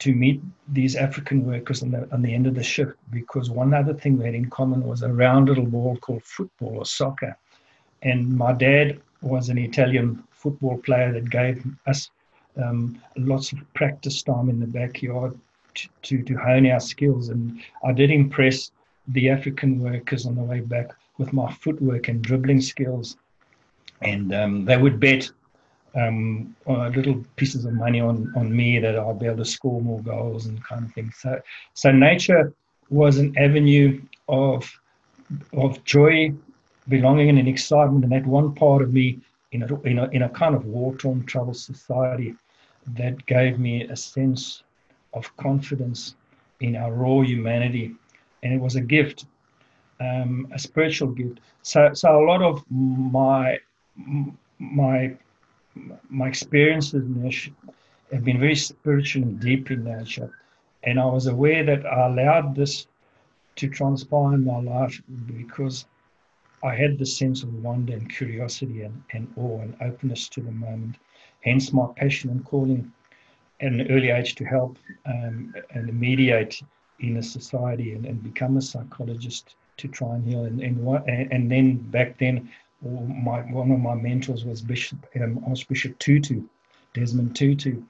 to 0.00 0.14
meet 0.14 0.40
these 0.68 0.94
African 0.94 1.44
workers 1.44 1.82
on 1.82 1.90
the, 1.90 2.08
on 2.12 2.22
the 2.22 2.32
end 2.32 2.46
of 2.46 2.54
the 2.54 2.62
shift 2.62 2.96
because 3.10 3.50
one 3.50 3.74
other 3.74 3.92
thing 3.92 4.16
we 4.16 4.26
had 4.26 4.34
in 4.34 4.48
common 4.48 4.84
was 4.84 5.02
a 5.02 5.12
round 5.12 5.48
little 5.48 5.66
ball 5.66 5.96
called 5.96 6.22
football 6.22 6.76
or 6.78 6.86
soccer. 6.86 7.36
And 8.02 8.36
my 8.36 8.52
dad 8.52 9.00
was 9.22 9.48
an 9.48 9.58
Italian 9.58 10.22
football 10.30 10.78
player 10.78 11.12
that 11.12 11.30
gave 11.30 11.64
us 11.86 12.10
um, 12.62 13.00
lots 13.16 13.52
of 13.52 13.58
practice 13.74 14.22
time 14.22 14.48
in 14.48 14.60
the 14.60 14.66
backyard 14.66 15.38
to, 15.74 15.88
to, 16.02 16.22
to 16.22 16.34
hone 16.36 16.70
our 16.70 16.80
skills. 16.80 17.28
And 17.28 17.60
I 17.84 17.92
did 17.92 18.10
impress 18.10 18.70
the 19.08 19.30
African 19.30 19.80
workers 19.80 20.26
on 20.26 20.36
the 20.36 20.42
way 20.42 20.60
back 20.60 20.90
with 21.18 21.32
my 21.32 21.52
footwork 21.54 22.08
and 22.08 22.22
dribbling 22.22 22.60
skills. 22.60 23.16
And 24.02 24.32
um, 24.32 24.64
they 24.64 24.76
would 24.76 25.00
bet 25.00 25.28
um, 25.94 26.54
little 26.66 27.24
pieces 27.36 27.64
of 27.64 27.72
money 27.72 28.00
on, 28.00 28.32
on 28.36 28.54
me 28.54 28.78
that 28.78 28.98
I'd 28.98 29.18
be 29.18 29.26
able 29.26 29.38
to 29.38 29.44
score 29.44 29.80
more 29.80 30.00
goals 30.00 30.46
and 30.46 30.62
kind 30.62 30.84
of 30.84 30.92
thing. 30.92 31.10
So, 31.16 31.40
so 31.74 31.90
nature 31.90 32.52
was 32.90 33.18
an 33.18 33.36
avenue 33.38 34.00
of 34.28 34.70
of 35.52 35.82
joy, 35.84 36.32
belonging, 36.88 37.38
and 37.38 37.48
excitement. 37.48 38.04
And 38.04 38.12
that 38.12 38.26
one 38.26 38.54
part 38.54 38.82
of 38.82 38.92
me 38.92 39.18
in 39.52 39.62
a, 39.62 39.80
in 39.82 39.98
a, 39.98 40.08
in 40.08 40.22
a 40.22 40.28
kind 40.28 40.54
of 40.54 40.64
war-torn, 40.64 41.24
troubled 41.26 41.56
society 41.56 42.34
that 42.96 43.24
gave 43.26 43.58
me 43.58 43.84
a 43.84 43.96
sense 43.96 44.62
of 45.12 45.34
confidence 45.36 46.14
in 46.60 46.76
our 46.76 46.92
raw 46.92 47.20
humanity. 47.20 47.94
And 48.42 48.52
it 48.52 48.60
was 48.60 48.76
a 48.76 48.80
gift, 48.80 49.26
um, 50.00 50.48
a 50.52 50.58
spiritual 50.58 51.08
gift. 51.08 51.40
So, 51.62 51.92
so 51.92 52.22
a 52.22 52.24
lot 52.24 52.42
of 52.42 52.64
my, 52.70 53.58
my, 54.58 55.14
my 56.08 56.28
experiences 56.28 57.02
have 58.12 58.24
been 58.24 58.40
very 58.40 58.56
spiritual 58.56 59.22
and 59.22 59.40
deep 59.40 59.70
in 59.70 59.84
nature. 59.84 60.30
And 60.84 60.98
I 61.00 61.06
was 61.06 61.26
aware 61.26 61.64
that 61.64 61.84
I 61.86 62.06
allowed 62.06 62.54
this 62.54 62.86
to 63.56 63.68
transpire 63.68 64.34
in 64.34 64.44
my 64.44 64.60
life 64.60 65.02
because 65.26 65.86
I 66.62 66.74
had 66.74 66.98
this 66.98 67.16
sense 67.16 67.42
of 67.42 67.52
wonder 67.62 67.92
and 67.92 68.10
curiosity 68.10 68.82
and, 68.82 69.02
and 69.12 69.32
awe 69.36 69.60
and 69.60 69.76
openness 69.80 70.28
to 70.30 70.40
the 70.40 70.50
moment. 70.50 70.96
Hence 71.40 71.72
my 71.72 71.86
passion 71.96 72.30
and 72.30 72.44
calling 72.44 72.92
at 73.60 73.72
an 73.72 73.90
early 73.90 74.10
age 74.10 74.34
to 74.36 74.44
help 74.44 74.78
um, 75.06 75.54
and 75.70 75.98
mediate 75.98 76.62
in 77.00 77.16
a 77.16 77.22
society 77.22 77.92
and, 77.92 78.06
and 78.06 78.22
become 78.22 78.56
a 78.56 78.62
psychologist 78.62 79.54
to 79.76 79.88
try 79.88 80.14
and 80.14 80.26
heal. 80.26 80.44
And, 80.44 80.60
and, 80.60 81.32
and 81.32 81.50
then 81.50 81.76
back 81.76 82.18
then, 82.18 82.50
my, 82.82 83.40
one 83.52 83.70
of 83.70 83.80
my 83.80 83.94
mentors 83.94 84.44
was 84.44 84.60
Bishop 84.60 84.98
um, 85.20 85.42
Archbishop 85.46 85.98
Tutu, 85.98 86.42
Desmond 86.94 87.34
Tutu. 87.34 87.82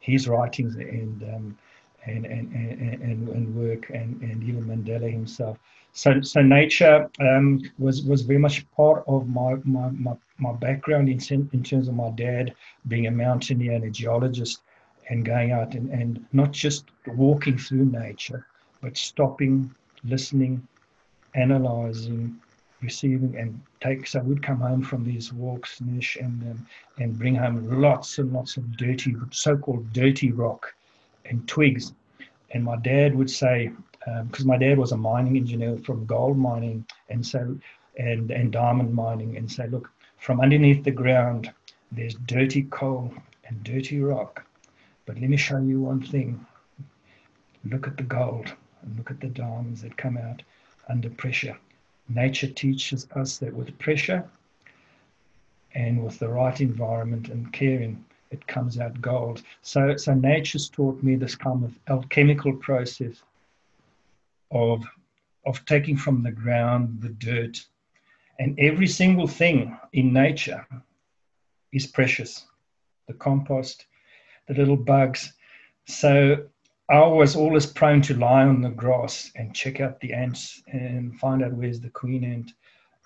His 0.00 0.28
writings 0.28 0.76
and 0.76 1.22
um, 1.22 1.58
and, 2.06 2.24
and, 2.24 2.52
and, 2.54 3.28
and, 3.28 3.54
work 3.54 3.90
and, 3.90 4.20
and 4.22 4.42
even 4.42 4.64
Mandela 4.64 5.10
himself. 5.10 5.58
So, 5.92 6.20
so 6.20 6.40
nature 6.40 7.10
um, 7.20 7.60
was, 7.78 8.02
was 8.02 8.22
very 8.22 8.38
much 8.38 8.70
part 8.72 9.04
of 9.06 9.28
my, 9.28 9.56
my, 9.64 9.90
my, 9.90 10.14
my 10.38 10.52
background 10.52 11.08
in, 11.08 11.18
in 11.52 11.62
terms 11.62 11.88
of 11.88 11.94
my 11.94 12.10
dad 12.10 12.54
being 12.86 13.06
a 13.06 13.10
mountaineer 13.10 13.72
and 13.72 13.84
a 13.84 13.90
geologist 13.90 14.62
and 15.10 15.24
going 15.24 15.52
out 15.52 15.74
and, 15.74 15.90
and 15.90 16.24
not 16.32 16.52
just 16.52 16.86
walking 17.06 17.58
through 17.58 17.86
nature, 17.86 18.46
but 18.80 18.96
stopping, 18.96 19.74
listening, 20.04 20.66
analyzing, 21.34 22.38
receiving 22.80 23.36
and 23.36 23.60
take. 23.80 24.06
So 24.06 24.20
we'd 24.20 24.42
come 24.42 24.60
home 24.60 24.82
from 24.82 25.04
these 25.04 25.32
walks, 25.32 25.80
Nish, 25.80 26.16
and 26.16 26.42
um, 26.50 26.66
and 26.98 27.18
bring 27.18 27.34
home 27.34 27.80
lots 27.80 28.18
and 28.18 28.32
lots 28.32 28.56
of 28.56 28.76
dirty, 28.76 29.16
so-called 29.30 29.92
dirty 29.92 30.32
rock 30.32 30.74
and 31.24 31.46
twigs. 31.48 31.92
And 32.52 32.64
my 32.64 32.76
dad 32.76 33.14
would 33.14 33.30
say, 33.30 33.70
because 34.24 34.44
um, 34.44 34.48
my 34.48 34.56
dad 34.56 34.78
was 34.78 34.92
a 34.92 34.96
mining 34.96 35.36
engineer 35.36 35.76
from 35.78 36.06
gold 36.06 36.38
mining 36.38 36.86
and 37.10 37.26
so 37.26 37.58
and 37.98 38.30
and 38.30 38.52
diamond 38.52 38.94
mining, 38.94 39.36
and 39.36 39.50
say, 39.50 39.66
look, 39.68 39.90
from 40.18 40.40
underneath 40.40 40.84
the 40.84 40.90
ground, 40.90 41.52
there's 41.92 42.14
dirty 42.26 42.62
coal 42.64 43.12
and 43.46 43.62
dirty 43.64 44.00
rock. 44.00 44.44
But 45.06 45.18
let 45.20 45.30
me 45.30 45.36
show 45.36 45.58
you 45.58 45.80
one 45.80 46.02
thing. 46.02 46.44
Look 47.64 47.86
at 47.86 47.96
the 47.96 48.02
gold 48.04 48.52
and 48.82 48.96
look 48.96 49.10
at 49.10 49.20
the 49.20 49.28
diamonds 49.28 49.82
that 49.82 49.96
come 49.96 50.16
out 50.16 50.42
under 50.88 51.10
pressure. 51.10 51.56
Nature 52.08 52.48
teaches 52.48 53.06
us 53.14 53.38
that 53.38 53.54
with 53.54 53.78
pressure 53.78 54.28
and 55.74 56.02
with 56.02 56.18
the 56.18 56.28
right 56.28 56.60
environment 56.60 57.28
and 57.28 57.52
caring, 57.52 58.04
it 58.30 58.46
comes 58.46 58.78
out 58.78 59.00
gold. 59.00 59.42
So, 59.62 59.96
so 59.96 60.14
nature's 60.14 60.68
taught 60.68 61.02
me 61.02 61.16
this 61.16 61.34
kind 61.34 61.64
of 61.64 61.78
alchemical 61.88 62.54
process 62.54 63.22
of, 64.50 64.84
of 65.44 65.64
taking 65.66 65.96
from 65.96 66.22
the 66.22 66.32
ground 66.32 67.00
the 67.00 67.10
dirt. 67.10 67.64
And 68.38 68.58
every 68.58 68.86
single 68.86 69.26
thing 69.26 69.76
in 69.92 70.12
nature 70.12 70.66
is 71.72 71.86
precious 71.86 72.44
the 73.06 73.14
compost, 73.14 73.86
the 74.46 74.54
little 74.54 74.76
bugs. 74.76 75.32
So 75.86 76.44
I 76.90 77.06
was 77.06 77.36
always 77.36 77.66
prone 77.66 78.00
to 78.02 78.14
lie 78.14 78.44
on 78.44 78.62
the 78.62 78.70
grass 78.70 79.30
and 79.36 79.54
check 79.54 79.80
out 79.80 80.00
the 80.00 80.14
ants 80.14 80.62
and 80.68 81.18
find 81.20 81.44
out 81.44 81.52
where's 81.52 81.80
the 81.80 81.90
queen 81.90 82.24
ant. 82.24 82.52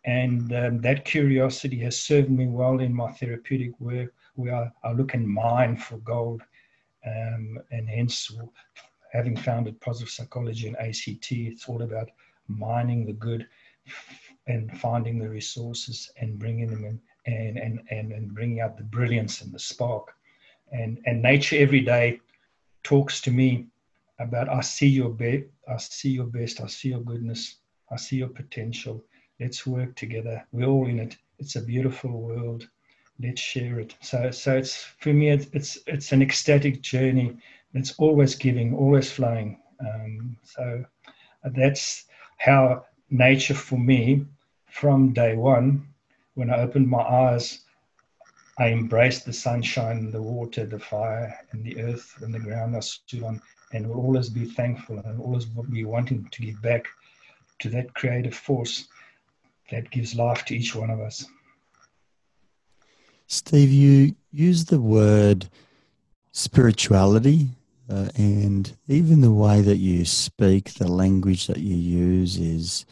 And 0.05 0.53
um, 0.53 0.81
that 0.83 1.05
curiosity 1.05 1.79
has 1.81 1.99
served 1.99 2.31
me 2.31 2.47
well 2.47 2.79
in 2.79 2.95
my 2.95 3.11
therapeutic 3.11 3.79
work 3.81 4.15
we 4.37 4.51
are, 4.51 4.73
are 4.83 4.95
looking 4.95 5.29
mine 5.29 5.77
for 5.77 5.99
gold. 5.99 6.43
Um, 7.05 7.59
and 7.71 7.89
hence, 7.89 8.31
having 9.13 9.37
founded 9.37 9.81
positive 9.81 10.11
psychology 10.11 10.69
and 10.69 10.77
ACT, 10.77 11.33
it's 11.33 11.69
all 11.69 11.83
about 11.83 12.09
mining 12.49 13.05
the 13.05 13.13
good 13.13 13.47
and 14.47 14.77
finding 14.79 15.19
the 15.19 15.29
resources 15.29 16.11
and 16.21 16.39
bringing 16.39 16.69
them 16.69 16.85
in 16.85 17.01
and, 17.27 17.59
and, 17.59 17.81
and, 17.91 18.13
and 18.13 18.35
bringing 18.35 18.61
out 18.61 18.77
the 18.77 18.85
brilliance 18.85 19.43
and 19.43 19.53
the 19.53 19.59
spark. 19.59 20.15
And, 20.73 21.01
and 21.07 21.21
nature 21.21 21.57
every 21.59 21.81
day 21.81 22.21
talks 22.83 23.21
to 23.23 23.31
me 23.31 23.67
about 24.23 24.49
I 24.49 24.61
see 24.61 24.89
your 24.89 25.11
best, 25.11 25.45
I 25.69 25.77
see 25.77 26.11
your 26.11 26.27
best, 26.27 26.61
I 26.61 26.67
see 26.67 26.89
your 26.89 27.01
goodness, 27.01 27.57
I 27.91 27.97
see 27.97 28.17
your 28.17 28.29
potential. 28.29 29.05
Let's 29.41 29.67
work 29.67 29.97
together. 29.97 30.47
We're 30.53 30.69
all 30.69 30.87
in 30.89 31.01
it. 31.01 31.17
It's 31.39 31.57
a 31.57 31.63
beautiful 31.63 32.21
world 32.21 32.69
let's 33.21 33.41
share 33.41 33.81
it. 33.81 33.95
So, 34.01 34.31
so 34.31 34.57
it's 34.57 34.77
for 34.77 35.13
me, 35.13 35.31
it's 35.31 35.47
it's, 35.53 35.79
it's 35.87 36.13
an 36.13 36.23
ecstatic 36.23 36.83
journey. 36.83 37.37
It's 37.75 37.95
always 37.99 38.35
giving, 38.35 38.75
always 38.75 39.11
flowing. 39.11 39.59
Um, 39.81 40.37
so 40.43 40.85
that's 41.45 42.05
how 42.39 42.85
nature 43.11 43.55
for 43.55 43.79
me, 43.79 44.27
from 44.69 45.13
day 45.13 45.37
one, 45.37 45.87
when 46.35 46.51
I 46.51 46.61
opened 46.61 46.89
my 46.89 47.03
eyes, 47.03 47.61
I 48.59 48.69
embraced 48.69 49.25
the 49.25 49.33
sunshine, 49.33 50.11
the 50.11 50.21
water, 50.21 50.67
the 50.67 50.79
fire, 50.79 51.35
and 51.53 51.65
the 51.65 51.81
earth 51.81 52.15
and 52.21 52.35
the 52.35 52.39
ground 52.39 52.77
I 52.77 52.81
stood 52.81 53.23
on, 53.23 53.41
and 53.73 53.89
will 53.89 53.97
always 53.97 54.29
be 54.29 54.45
thankful 54.45 54.99
and 54.99 55.21
always 55.21 55.47
be 55.47 55.85
wanting 55.85 56.29
to 56.31 56.43
give 56.43 56.61
back 56.61 56.87
to 57.61 57.71
that 57.71 57.95
creative 57.95 58.35
force 58.35 58.89
that 59.71 59.91
gives 59.91 60.15
life 60.15 60.45
to 60.47 60.57
each 60.57 60.75
one 60.75 60.91
of 60.91 61.01
us. 61.01 61.25
Steve, 63.27 63.71
you 63.71 64.15
use 64.31 64.67
the 64.67 64.81
word 64.81 65.49
spirituality 66.33 67.49
uh, 67.89 68.09
and 68.17 68.77
even 68.89 69.21
the 69.21 69.33
way 69.33 69.61
that 69.61 69.77
you 69.77 70.05
speak, 70.05 70.75
the 70.75 70.91
language 70.91 71.47
that 71.47 71.59
you 71.59 71.75
use 71.75 72.39
is 72.39 72.87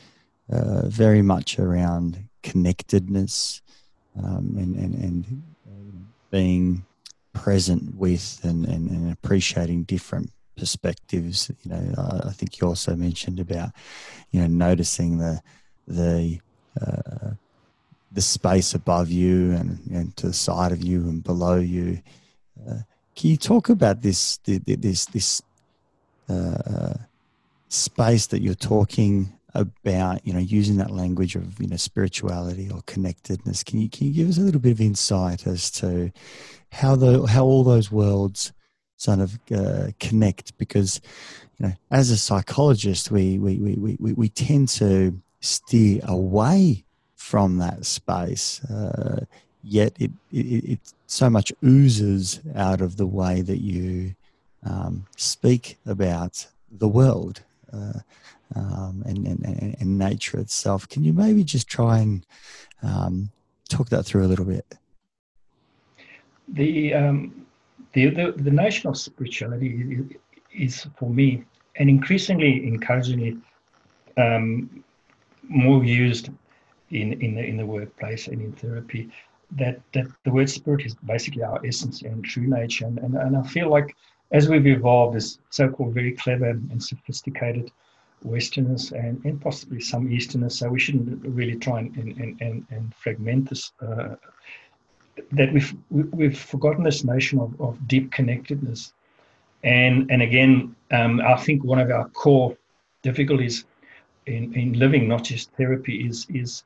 uh, 0.51 0.87
very 0.87 1.23
much 1.23 1.59
around 1.59 2.29
connectedness 2.43 3.61
um, 4.19 4.55
and, 4.59 4.77
and, 4.77 4.95
and 4.95 5.43
being 6.31 6.85
present 7.33 7.95
with 7.97 8.41
and, 8.43 8.67
and, 8.67 8.91
and, 8.91 9.13
appreciating 9.13 9.85
different 9.85 10.31
perspectives. 10.57 11.51
You 11.63 11.71
know, 11.71 12.23
I 12.25 12.33
think 12.33 12.61
you 12.61 12.67
also 12.67 12.97
mentioned 12.97 13.41
about, 13.41 13.71
you 14.31 14.41
know, 14.41 14.47
noticing 14.47 15.19
the, 15.19 15.41
the, 15.87 16.41
uh, 16.81 17.31
the 18.13 18.21
space 18.21 18.75
above 18.75 19.11
you 19.11 19.53
and, 19.53 19.79
and 19.93 20.17
to 20.17 20.27
the 20.27 20.33
side 20.33 20.73
of 20.73 20.83
you 20.83 21.01
and 21.09 21.23
below 21.23 21.57
you. 21.57 22.01
Uh, 22.69 22.81
can 23.15 23.31
you 23.31 23.37
talk 23.37 23.69
about 23.69 24.03
this 24.03 24.39
this 24.45 25.05
this 25.07 25.43
uh, 26.29 26.95
space 27.69 28.27
that 28.29 28.41
you're 28.41 28.55
talking 28.55 29.33
about? 29.55 30.27
You 30.27 30.33
know, 30.33 30.39
using 30.39 30.77
that 30.79 30.91
language 30.91 31.37
of 31.37 31.61
you 31.61 31.69
know 31.69 31.77
spirituality 31.77 32.71
or 32.71 32.83
connectedness. 32.87 33.63
Can 33.63 33.81
you 33.81 33.89
can 33.89 34.09
you 34.09 34.15
give 34.15 34.29
us 34.29 34.39
a 34.39 34.43
little 34.43 34.61
bit 34.61 34.73
of 34.73 34.81
insight 34.81 35.47
as 35.47 35.71
to 35.73 36.13
how 36.73 36.97
the 36.97 37.27
how 37.27 37.45
all 37.45 37.65
those 37.65 37.91
worlds 37.91 38.53
sort 38.97 39.21
of 39.21 39.39
uh, 39.55 39.89
connect? 39.99 40.57
Because 40.59 41.01
you 41.59 41.67
know, 41.67 41.73
as 41.91 42.11
a 42.11 42.17
psychologist, 42.17 43.11
we 43.11 43.39
we 43.39 43.59
we 43.59 43.97
we 43.99 44.13
we 44.13 44.29
tend 44.29 44.69
to 44.69 45.21
steer 45.41 46.01
away 46.05 46.85
from 47.15 47.59
that 47.59 47.87
space. 47.87 48.63
Uh, 48.65 49.25
yet 49.63 49.95
it, 49.99 50.11
it, 50.33 50.65
it, 50.73 50.81
so 51.07 51.29
much 51.29 51.53
oozes 51.65 52.41
out 52.55 52.81
of 52.81 52.97
the 52.97 53.07
way 53.07 53.43
that 53.43 53.59
you 53.59 54.15
um, 54.65 55.07
speak 55.17 55.79
about 55.87 56.47
the 56.71 56.89
world 56.89 57.43
uh, 57.73 58.01
um, 58.57 59.03
and, 59.07 59.27
and, 59.27 59.77
and, 59.81 59.99
nature 59.99 60.39
itself. 60.39 60.89
Can 60.89 61.05
you 61.05 61.13
maybe 61.13 61.45
just 61.45 61.69
try 61.69 61.99
and 61.99 62.27
um, 62.83 63.31
talk 63.69 63.89
that 63.91 64.05
through 64.05 64.25
a 64.25 64.29
little 64.29 64.45
bit? 64.45 64.67
The, 66.49 66.95
um, 66.95 67.47
the, 67.93 68.11
the, 68.11 68.33
the 68.37 68.51
notion 68.51 68.89
of 68.89 68.97
spirituality 68.99 70.19
is, 70.53 70.87
for 70.99 71.09
me, 71.09 71.45
and 71.77 71.89
increasingly, 71.89 72.67
encouragingly, 72.67 73.39
um, 74.17 74.83
more 75.49 75.85
used 75.85 76.31
in, 76.91 77.13
in, 77.21 77.35
the, 77.37 77.45
in 77.45 77.57
the 77.57 77.67
workplace 77.67 78.27
and 78.27 78.41
in 78.41 78.53
therapy 78.53 79.11
that 79.53 79.81
that 79.93 80.07
the 80.25 80.31
word 80.31 80.49
spirit 80.49 80.87
is 80.87 80.95
basically 81.07 81.43
our 81.43 81.65
essence 81.67 82.03
and 82.03 82.25
true 82.25 82.47
nature. 82.47 82.87
And, 82.87 82.99
and, 82.99 83.15
and 83.17 83.37
I 83.37 83.43
feel 83.43 83.69
like 83.69 83.95
as 84.33 84.49
we've 84.49 84.67
evolved 84.67 85.17
as 85.17 85.39
so-called 85.51 85.93
very 85.93 86.13
clever 86.13 86.51
and 86.51 86.83
sophisticated 86.83 87.71
Westerners 88.23 88.93
and, 88.93 89.25
and 89.25 89.41
possibly 89.41 89.81
some 89.81 90.11
Easterners, 90.13 90.59
so 90.59 90.69
we 90.69 90.81
shouldn't 90.81 91.25
really 91.25 91.57
try 91.57 91.81
and, 91.81 91.97
and, 91.97 92.41
and, 92.41 92.67
and 92.71 92.95
fragment 92.95 93.49
this, 93.49 93.73
uh, 93.81 94.15
that 95.33 95.53
we've, 95.53 95.75
we've 95.91 96.39
forgotten 96.39 96.85
this 96.85 97.05
notion 97.05 97.39
of, 97.39 97.59
of 97.61 97.89
deep 97.89 98.11
connectedness. 98.13 98.93
And, 99.65 100.11
and 100.11 100.23
again, 100.23 100.75
um, 100.91 101.21
I 101.21 101.37
think 101.37 101.65
one 101.65 101.79
of 101.79 101.91
our 101.91 102.09
core 102.11 102.57
difficulties 103.03 103.65
in, 104.27 104.55
in 104.55 104.75
living, 104.75 105.09
not 105.09 105.25
just 105.25 105.51
therapy, 105.53 106.07
is, 106.07 106.27
is 106.31 106.63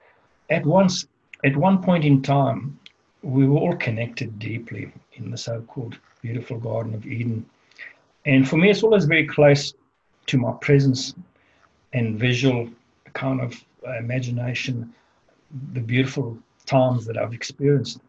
at 0.50 0.64
once 0.64 1.06
at 1.44 1.56
one 1.56 1.82
point 1.82 2.04
in 2.04 2.22
time, 2.22 2.78
we 3.22 3.46
were 3.46 3.58
all 3.58 3.76
connected 3.76 4.38
deeply 4.38 4.90
in 5.14 5.30
the 5.30 5.36
so 5.36 5.60
called 5.62 5.98
beautiful 6.22 6.58
Garden 6.58 6.94
of 6.94 7.06
Eden. 7.06 7.44
And 8.24 8.48
for 8.48 8.56
me, 8.56 8.70
it's 8.70 8.82
always 8.82 9.04
very 9.04 9.26
close 9.26 9.74
to 10.26 10.38
my 10.38 10.52
presence 10.62 11.14
and 11.94 12.18
visual 12.18 12.68
kind 13.14 13.40
of 13.40 13.50
imagination, 13.98 14.92
the 15.72 15.80
beautiful 15.80 16.36
times 16.66 17.06
that 17.06 17.16
I've 17.16 17.32
experienced, 17.32 18.00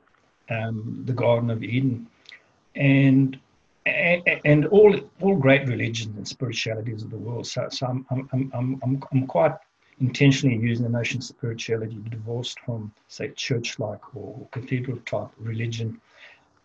um, 0.50 1.04
the 1.06 1.14
Garden 1.14 1.50
of 1.50 1.64
Eden. 1.64 2.08
And 2.76 3.40
and 3.86 4.66
all 4.68 4.92
all 5.22 5.36
great 5.36 5.68
religions 5.68 6.18
and 6.18 6.28
spiritualities 6.28 7.04
of 7.04 7.12
the 7.12 7.18
world. 7.18 7.46
So, 7.46 7.68
so 7.70 7.86
I'm, 7.86 8.06
I'm, 8.10 8.30
I'm, 8.34 8.80
I'm, 8.84 9.04
I'm 9.12 9.28
quite 9.28 9.54
intentionally 10.00 10.58
using 10.58 10.86
the 10.86 10.92
notion 10.92 11.20
of 11.20 11.24
spirituality 11.24 11.98
divorced 12.10 12.60
from, 12.66 12.92
say, 13.08 13.30
church-like 13.30 14.16
or 14.16 14.48
cathedral-type 14.52 15.30
religion. 15.38 16.02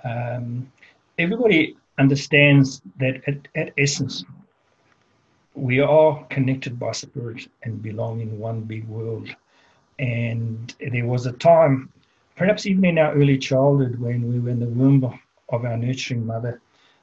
Um, 0.02 0.72
everybody 1.18 1.76
understands 1.98 2.80
that 2.98 3.22
at, 3.28 3.46
at 3.54 3.72
essence, 3.76 4.24
we 5.54 5.80
are 5.80 6.24
connected 6.30 6.78
by 6.78 6.92
spirit 6.92 7.48
and 7.62 7.82
belong 7.82 8.20
in 8.20 8.38
one 8.38 8.62
big 8.62 8.86
world. 8.88 9.28
And 9.98 10.74
there 10.92 11.06
was 11.06 11.26
a 11.26 11.32
time, 11.32 11.92
perhaps 12.36 12.66
even 12.66 12.84
in 12.84 12.98
our 12.98 13.12
early 13.14 13.38
childhood, 13.38 13.98
when 13.98 14.32
we 14.32 14.38
were 14.38 14.50
in 14.50 14.60
the 14.60 14.66
womb 14.66 15.04
of 15.48 15.64
our 15.64 15.76
nurturing 15.76 16.26
mother, 16.26 16.60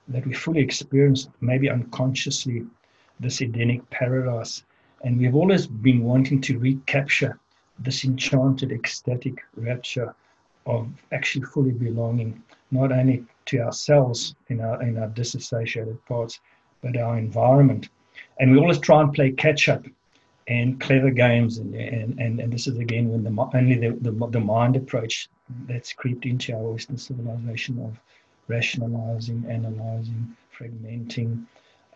that 0.08 0.26
we 0.26 0.34
fully 0.34 0.62
experienced, 0.62 1.30
maybe 1.42 1.70
unconsciously, 1.70 2.66
this 3.20 3.42
Edenic 3.42 3.88
paradise 3.90 4.64
and 5.04 5.20
we've 5.20 5.36
always 5.36 5.68
been 5.68 6.04
wanting 6.04 6.42
to 6.42 6.58
recapture 6.58 7.40
this 7.80 8.04
enchanted, 8.04 8.72
ecstatic 8.72 9.40
rapture 9.56 10.16
of 10.66 10.88
actually 11.12 11.46
fully 11.46 11.72
belonging, 11.72 12.42
not 12.72 12.92
only 12.92 13.24
to 13.46 13.60
ourselves 13.60 14.36
in 14.50 14.60
our, 14.60 14.82
in 14.82 14.98
our 14.98 15.08
disassociated 15.08 16.04
parts, 16.06 16.40
but 16.82 16.98
our 16.98 17.18
environment. 17.18 17.90
And 18.40 18.52
we 18.52 18.60
always 18.60 18.80
try 18.80 19.02
and 19.02 19.14
play 19.14 19.32
catch 19.32 19.68
up 19.70 19.86
and 20.48 20.80
clever 20.80 21.12
games. 21.12 21.58
And, 21.58 21.76
and, 21.76 22.20
and, 22.20 22.40
and 22.40 22.54
this 22.54 22.68
is 22.68 22.78
again 22.78 23.10
when 23.10 23.24
the, 23.24 23.50
only 23.54 23.76
the, 23.76 23.98
the, 24.02 24.28
the 24.28 24.40
mind 24.40 24.76
approach 24.76 25.30
that's 25.68 25.94
creeped 25.94 26.26
into 26.26 26.54
our 26.54 26.72
Western 26.72 26.98
civilization 26.98 27.80
of 27.84 28.00
rationalizing, 28.48 29.46
analyzing, 29.50 30.36
fragmenting, 30.58 31.46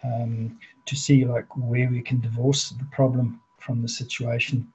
um, 0.04 0.58
to 0.86 0.96
see 0.96 1.26
like 1.26 1.46
where 1.56 1.90
we 1.90 2.02
can 2.02 2.20
divorce 2.20 2.70
the 2.70 2.86
problem 2.92 3.40
from 3.60 3.82
the 3.82 3.88
situation 3.88 4.68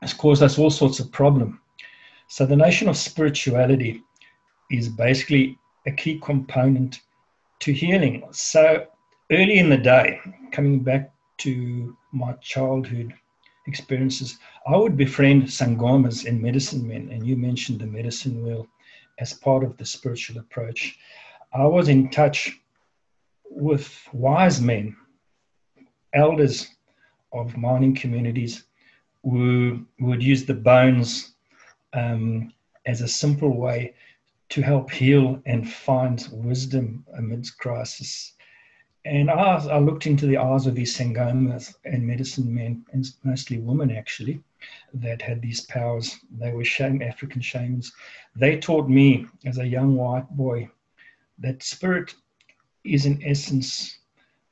has 0.00 0.12
caused 0.12 0.42
us 0.42 0.58
all 0.58 0.70
sorts 0.70 1.00
of 1.00 1.10
problem. 1.12 1.60
So 2.28 2.44
the 2.44 2.56
notion 2.56 2.88
of 2.88 2.96
spirituality 2.96 4.02
is 4.70 4.88
basically 4.88 5.58
a 5.86 5.92
key 5.92 6.18
component 6.18 7.00
to 7.60 7.72
healing. 7.72 8.24
So 8.32 8.86
early 9.30 9.58
in 9.58 9.70
the 9.70 9.76
day, 9.76 10.20
coming 10.52 10.80
back 10.80 11.10
to 11.38 11.96
my 12.12 12.32
childhood 12.34 13.12
experiences, 13.66 14.38
I 14.66 14.76
would 14.76 14.96
befriend 14.96 15.44
sangomas 15.44 16.26
and 16.26 16.40
medicine 16.40 16.86
men, 16.86 17.08
and 17.10 17.26
you 17.26 17.36
mentioned 17.36 17.80
the 17.80 17.86
medicine 17.86 18.42
wheel 18.42 18.66
as 19.18 19.32
part 19.32 19.64
of 19.64 19.76
the 19.76 19.84
spiritual 19.84 20.38
approach. 20.38 20.98
I 21.52 21.64
was 21.64 21.88
in 21.88 22.10
touch 22.10 22.60
with 23.48 24.08
wise 24.12 24.60
men, 24.60 24.96
elders 26.12 26.68
of 27.32 27.56
mining 27.56 27.94
communities, 27.94 28.64
who 29.22 29.86
would 30.00 30.22
use 30.22 30.44
the 30.44 30.54
bones 30.54 31.34
um, 31.94 32.52
as 32.86 33.00
a 33.00 33.08
simple 33.08 33.56
way 33.56 33.94
to 34.50 34.60
help 34.60 34.90
heal 34.90 35.40
and 35.46 35.70
find 35.70 36.28
wisdom 36.30 37.04
amidst 37.16 37.58
crisis. 37.58 38.33
And 39.06 39.30
I, 39.30 39.56
I 39.56 39.78
looked 39.78 40.06
into 40.06 40.26
the 40.26 40.38
eyes 40.38 40.66
of 40.66 40.74
these 40.74 40.96
sangomas 40.96 41.74
and 41.84 42.06
medicine 42.06 42.52
men, 42.52 42.86
and 42.92 43.04
mostly 43.22 43.58
women 43.58 43.90
actually, 43.90 44.40
that 44.94 45.20
had 45.20 45.42
these 45.42 45.60
powers. 45.60 46.18
They 46.30 46.52
were 46.52 46.64
shame, 46.64 47.02
African 47.02 47.42
shamans. 47.42 47.92
They 48.34 48.58
taught 48.58 48.88
me 48.88 49.26
as 49.44 49.58
a 49.58 49.66
young 49.66 49.96
white 49.96 50.28
boy 50.30 50.70
that 51.38 51.62
spirit 51.62 52.14
is 52.84 53.04
in 53.04 53.22
essence 53.24 53.98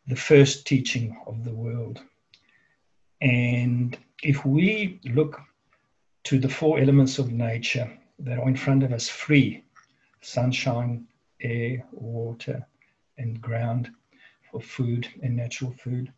the 0.07 0.17
first 0.17 0.67
teaching 0.67 1.17
of 1.27 1.45
the 1.45 1.55
world. 1.55 2.03
And 3.23 3.97
if 4.23 4.45
we 4.45 5.01
look 5.05 5.41
to 6.25 6.39
the 6.39 6.49
four 6.49 6.79
elements 6.79 7.19
of 7.19 7.33
nature 7.33 7.91
that 8.19 8.39
are 8.39 8.49
in 8.49 8.57
front 8.57 8.83
of 8.83 8.93
us 8.93 9.09
free 9.09 9.65
sunshine, 10.21 11.07
air, 11.41 11.85
water, 11.93 12.67
and 13.17 13.41
ground 13.41 13.91
for 14.53 14.61
food 14.61 15.09
and 15.23 15.35
natural 15.35 15.73
food 15.83 16.13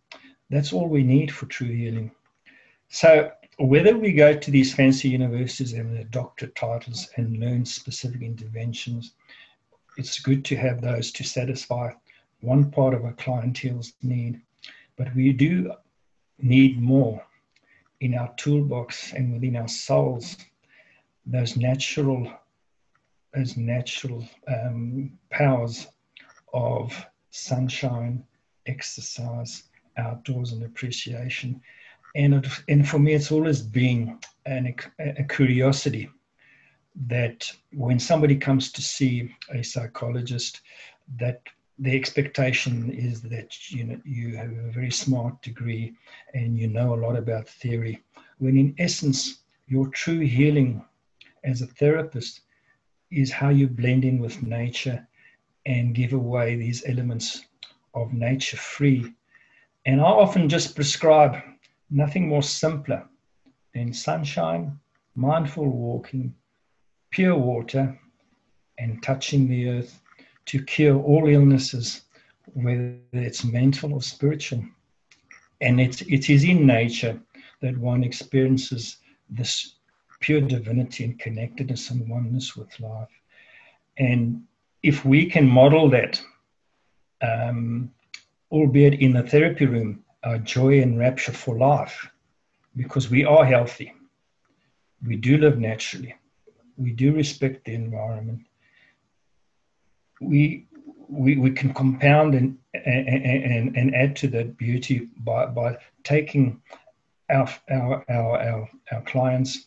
that's 0.51 0.73
all 0.73 0.88
we 0.88 1.03
need 1.03 1.33
for 1.33 1.47
true 1.47 1.68
healing. 1.68 2.11
So, 2.88 3.33
whether 3.59 3.97
we 3.97 4.12
go 4.12 4.37
to 4.37 4.51
these 4.51 4.75
fancy 4.75 5.09
universities 5.09 5.73
and 5.73 5.94
their 5.94 6.05
doctorate 6.05 6.55
titles 6.55 7.09
and 7.16 7.38
learn 7.38 7.64
specific 7.64 8.23
interventions, 8.23 9.14
it's 9.97 10.20
good 10.20 10.44
to 10.47 10.57
have 10.57 10.81
those 10.81 11.12
to 11.12 11.25
satisfy 11.25 11.92
one 12.40 12.70
part 12.70 12.94
of 12.94 13.05
our 13.05 13.14
clientele's 13.14 13.94
need, 14.03 14.40
but 14.97 15.14
we 15.14 15.33
do 15.33 15.73
need 16.38 16.81
more 16.81 17.25
in 18.01 18.14
our 18.14 18.33
toolbox 18.37 19.12
and 19.12 19.33
within 19.33 19.57
our 19.57 19.68
souls. 19.68 20.37
Those 21.27 21.57
natural, 21.57 22.31
those 23.33 23.57
natural 23.57 24.29
um, 24.47 25.18
powers 25.31 25.87
of 26.53 27.07
sunshine, 27.35 28.25
exercise 28.66 29.64
outdoors 29.97 30.53
and 30.53 30.62
appreciation. 30.62 31.61
And, 32.14 32.35
it, 32.35 32.47
and 32.68 32.88
for 32.88 32.99
me, 32.99 33.14
it's 33.14 33.33
always 33.33 33.61
been 33.61 34.18
an, 34.47 34.75
a 34.99 35.25
curiosity 35.25 36.09
that 37.07 37.51
when 37.73 37.99
somebody 37.99 38.37
comes 38.37 38.70
to 38.70 38.81
see 38.81 39.35
a 39.53 39.62
psychologist, 39.62 40.61
that 41.18 41.40
the 41.81 41.97
expectation 41.97 42.92
is 42.92 43.20
that 43.23 43.70
you 43.70 43.83
know 43.83 44.01
you 44.05 44.37
have 44.37 44.51
a 44.51 44.70
very 44.70 44.92
smart 44.92 45.42
degree 45.42 45.92
and 46.33 46.57
you 46.57 46.68
know 46.68 46.94
a 46.94 47.03
lot 47.05 47.16
about 47.16 47.49
theory 47.49 48.01
when 48.38 48.57
in 48.57 48.73
essence 48.79 49.40
your 49.66 49.88
true 49.88 50.20
healing 50.20 50.85
as 51.42 51.62
a 51.62 51.66
therapist 51.66 52.42
is 53.11 53.33
how 53.33 53.49
you 53.49 53.66
blend 53.66 54.05
in 54.05 54.20
with 54.20 54.40
nature 54.40 55.05
and 55.66 55.94
give 55.94 56.12
away 56.12 56.57
these 56.57 56.85
elements 56.87 57.44
of 57.94 58.12
nature 58.12 58.57
free 58.57 59.12
and 59.87 60.00
i 60.00 60.05
often 60.05 60.48
just 60.48 60.74
prescribe 60.74 61.37
nothing 61.90 62.29
more 62.29 62.42
simpler 62.42 63.05
than 63.74 63.92
sunshine 63.92 64.79
mindful 65.14 65.68
walking 65.68 66.35
pure 67.11 67.37
water 67.37 67.96
and 68.79 69.03
touching 69.03 69.46
the 69.48 69.68
earth 69.68 70.00
to 70.46 70.62
cure 70.62 71.00
all 71.00 71.29
illnesses, 71.29 72.03
whether 72.55 72.98
it's 73.12 73.44
mental 73.44 73.94
or 73.94 74.03
spiritual. 74.03 74.64
And 75.61 75.81
it's, 75.81 76.03
it 76.03 76.29
is 76.29 76.44
in 76.44 76.66
nature 76.66 77.20
that 77.62 77.79
one 77.79 78.05
experiences 78.05 78.96
this 79.31 79.77
pure 80.20 80.40
divinity 80.40 81.05
and 81.05 81.18
connectedness 81.18 81.90
and 81.90 82.09
oneness 82.09 82.57
with 82.57 82.79
life. 82.81 83.09
And 83.96 84.42
if 84.85 85.03
we 85.03 85.25
can 85.25 85.49
model 85.49 85.88
that, 85.88 86.23
um, 87.23 87.90
albeit 88.53 89.01
in 89.01 89.14
the 89.14 89.23
therapy 89.23 89.64
room, 89.64 90.05
our 90.25 90.37
joy 90.38 90.83
and 90.83 90.99
rapture 90.99 91.33
for 91.33 91.57
life, 91.57 92.07
because 92.77 93.09
we 93.09 93.25
are 93.25 93.47
healthy, 93.47 93.94
we 95.07 95.16
do 95.16 95.38
live 95.38 95.59
naturally, 95.59 96.14
we 96.77 96.92
do 96.92 97.14
respect 97.14 97.64
the 97.64 97.75
environment, 97.75 98.40
we 100.20 100.66
we, 101.07 101.37
we 101.37 101.51
can 101.51 101.73
compound 101.75 102.35
and, 102.35 102.57
and, 102.73 103.77
and 103.77 103.94
add 103.94 104.16
to 104.16 104.27
that 104.29 104.57
beauty 104.57 105.09
by, 105.18 105.44
by 105.47 105.77
taking 106.03 106.62
our, 107.31 107.47
our, 107.70 108.05
our, 108.09 108.38
our, 108.40 108.70
our 108.90 109.03
clients 109.03 109.66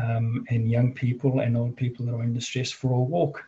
um, 0.00 0.44
and 0.50 0.70
young 0.70 0.92
people 0.94 1.40
and 1.40 1.56
old 1.56 1.76
people 1.76 2.06
that 2.06 2.14
are 2.14 2.22
in 2.22 2.32
distress 2.32 2.70
for 2.70 2.92
a 2.92 3.00
walk 3.00 3.44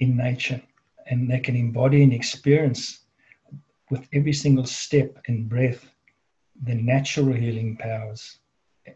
in 0.00 0.16
nature. 0.16 0.60
And 1.08 1.30
they 1.30 1.40
can 1.40 1.56
embody 1.56 2.02
and 2.02 2.12
experience 2.12 3.00
with 3.90 4.06
every 4.12 4.32
single 4.32 4.66
step 4.66 5.16
and 5.28 5.48
breath 5.48 5.88
the 6.64 6.74
natural 6.74 7.32
healing 7.32 7.76
powers 7.76 8.38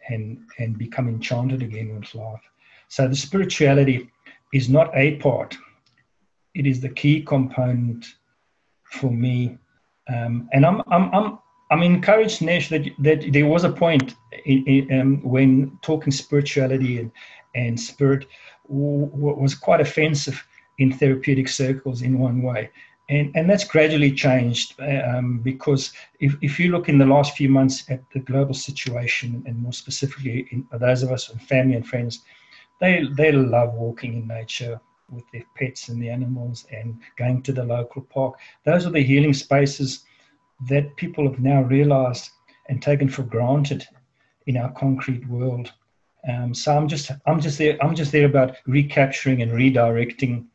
and, 0.08 0.38
and 0.58 0.78
become 0.78 1.08
enchanted 1.08 1.62
again 1.62 1.94
with 1.94 2.14
life. 2.14 2.40
So 2.88 3.06
the 3.06 3.14
spirituality 3.14 4.10
is 4.52 4.68
not 4.68 4.90
a 4.94 5.16
part 5.16 5.56
it 6.54 6.66
is 6.66 6.80
the 6.80 6.88
key 6.88 7.22
component 7.22 8.06
for 8.84 9.10
me. 9.10 9.58
Um, 10.08 10.48
and 10.52 10.66
I'm, 10.66 10.82
I'm, 10.88 11.14
I'm, 11.14 11.38
I'm 11.70 11.82
encouraged, 11.82 12.42
Nesh, 12.42 12.68
that, 12.70 12.84
that 12.98 13.32
there 13.32 13.46
was 13.46 13.64
a 13.64 13.70
point 13.70 14.14
in, 14.44 14.64
in, 14.66 15.00
um, 15.00 15.22
when 15.22 15.78
talking 15.82 16.12
spirituality 16.12 16.98
and, 16.98 17.12
and 17.54 17.78
spirit 17.78 18.26
w- 18.68 19.10
was 19.12 19.54
quite 19.54 19.80
offensive 19.80 20.44
in 20.80 20.92
therapeutic 20.92 21.48
circles 21.48 22.02
in 22.02 22.18
one 22.18 22.42
way. 22.42 22.70
And, 23.08 23.30
and 23.34 23.48
that's 23.48 23.64
gradually 23.64 24.12
changed 24.12 24.74
um, 24.80 25.38
because 25.38 25.92
if, 26.20 26.36
if 26.42 26.60
you 26.60 26.70
look 26.70 26.88
in 26.88 26.98
the 26.98 27.06
last 27.06 27.36
few 27.36 27.48
months 27.48 27.88
at 27.88 28.02
the 28.12 28.20
global 28.20 28.54
situation, 28.54 29.42
and 29.46 29.62
more 29.62 29.72
specifically 29.72 30.46
in 30.50 30.66
those 30.72 31.02
of 31.02 31.10
us 31.12 31.28
with 31.28 31.40
family 31.42 31.76
and 31.76 31.86
friends, 31.86 32.22
they, 32.80 33.06
they 33.16 33.32
love 33.32 33.74
walking 33.74 34.14
in 34.14 34.26
nature, 34.26 34.80
with 35.10 35.24
their 35.32 35.44
pets 35.56 35.88
and 35.88 36.02
the 36.02 36.08
animals 36.08 36.66
and 36.72 36.98
going 37.16 37.42
to 37.42 37.52
the 37.52 37.64
local 37.64 38.02
park. 38.02 38.38
Those 38.64 38.86
are 38.86 38.90
the 38.90 39.02
healing 39.02 39.34
spaces 39.34 40.04
that 40.68 40.96
people 40.96 41.28
have 41.28 41.40
now 41.40 41.62
realized 41.62 42.30
and 42.68 42.82
taken 42.82 43.08
for 43.08 43.22
granted 43.22 43.86
in 44.46 44.56
our 44.56 44.70
concrete 44.72 45.26
world. 45.28 45.72
Um, 46.28 46.54
so 46.54 46.76
I'm 46.76 46.88
just 46.88 47.10
I'm 47.26 47.40
just 47.40 47.58
there 47.58 47.78
I'm 47.82 47.94
just 47.94 48.12
there 48.12 48.26
about 48.26 48.56
recapturing 48.66 49.42
and 49.42 49.52
redirecting 49.52 50.46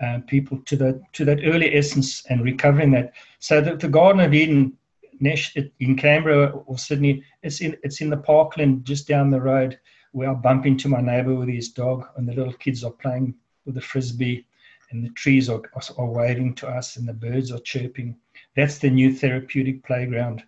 uh, 0.00 0.20
people 0.26 0.58
to 0.66 0.76
the 0.76 1.02
to 1.14 1.24
that 1.24 1.40
early 1.44 1.74
essence 1.76 2.24
and 2.26 2.44
recovering 2.44 2.92
that. 2.92 3.12
So 3.40 3.60
that 3.60 3.80
the 3.80 3.88
Garden 3.88 4.20
of 4.20 4.32
Eden, 4.32 4.76
in 5.20 5.96
Canberra 5.96 6.50
or 6.50 6.78
Sydney, 6.78 7.24
it's 7.42 7.60
in 7.60 7.76
it's 7.82 8.00
in 8.00 8.10
the 8.10 8.16
parkland 8.16 8.84
just 8.84 9.08
down 9.08 9.30
the 9.30 9.40
road 9.40 9.78
where 10.12 10.30
I 10.30 10.34
bump 10.34 10.66
into 10.66 10.88
my 10.88 11.00
neighbour 11.00 11.34
with 11.34 11.48
his 11.48 11.68
dog 11.68 12.06
and 12.16 12.28
the 12.28 12.34
little 12.34 12.54
kids 12.54 12.84
are 12.84 12.90
playing 12.90 13.34
with 13.66 13.74
the 13.74 13.80
frisbee, 13.80 14.46
and 14.90 15.04
the 15.04 15.10
trees 15.10 15.50
are, 15.50 15.60
are 15.98 16.06
waving 16.06 16.54
to 16.54 16.66
us, 16.66 16.96
and 16.96 17.06
the 17.06 17.12
birds 17.12 17.52
are 17.52 17.58
chirping. 17.58 18.16
That's 18.56 18.78
the 18.78 18.88
new 18.88 19.14
therapeutic 19.14 19.84
playground 19.84 20.42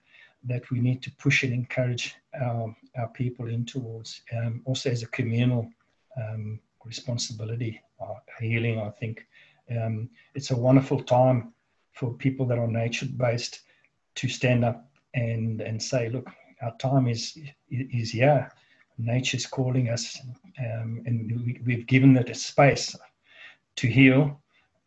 that 0.45 0.71
we 0.71 0.81
need 0.81 1.03
to 1.03 1.13
push 1.19 1.43
and 1.43 1.53
encourage 1.53 2.15
our, 2.41 2.75
our 2.97 3.09
people 3.09 3.49
in 3.49 3.65
towards. 3.65 4.23
Um, 4.37 4.63
also, 4.65 4.91
as 4.91 5.03
a 5.03 5.09
communal 5.09 5.69
um, 6.21 6.61
responsibility, 6.85 7.81
uh, 8.01 8.15
healing, 8.41 8.81
I 8.81 8.91
think. 8.91 9.27
Um, 9.71 10.11
it's 10.35 10.51
a 10.51 10.57
wonderful 10.57 11.03
time 11.03 11.53
for 11.93 12.13
people 12.15 12.47
that 12.47 12.59
are 12.59 12.67
nature 12.67 13.07
based 13.17 13.61
to 14.17 14.29
stand 14.29 14.65
up 14.65 14.91
and, 15.15 15.61
and 15.61 15.81
say, 15.83 16.09
look, 16.09 16.29
our 16.63 16.77
time 16.79 17.09
is, 17.09 17.39
is 17.71 18.11
here. 18.11 18.51
Nature's 18.99 19.47
calling 19.47 19.89
us, 19.89 20.19
um, 20.59 21.03
and 21.07 21.61
we, 21.65 21.75
have 21.75 21.87
given 21.87 22.17
it 22.17 22.29
a 22.29 22.35
space 22.35 22.95
to 23.77 23.87
heal. 23.87 24.39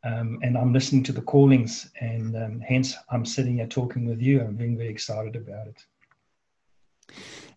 Um, 0.04 0.40
and 0.44 0.58
I'm 0.58 0.74
listening 0.74 1.04
to 1.04 1.14
the 1.14 1.22
callings, 1.22 1.90
and 2.00 2.36
um, 2.36 2.60
hence 2.60 2.96
I'm 3.10 3.26
sitting 3.26 3.56
here 3.56 3.68
talking 3.68 4.06
with 4.06 4.22
you. 4.22 4.42
I'm 4.42 4.56
being 4.56 4.78
very 4.78 4.90
excited 4.90 5.36
about 5.36 5.68
it. 5.68 5.86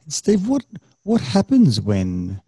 Steve, 0.08 0.48
what 0.48 0.64
what 1.02 1.20
happens 1.20 1.80
when 1.80 2.40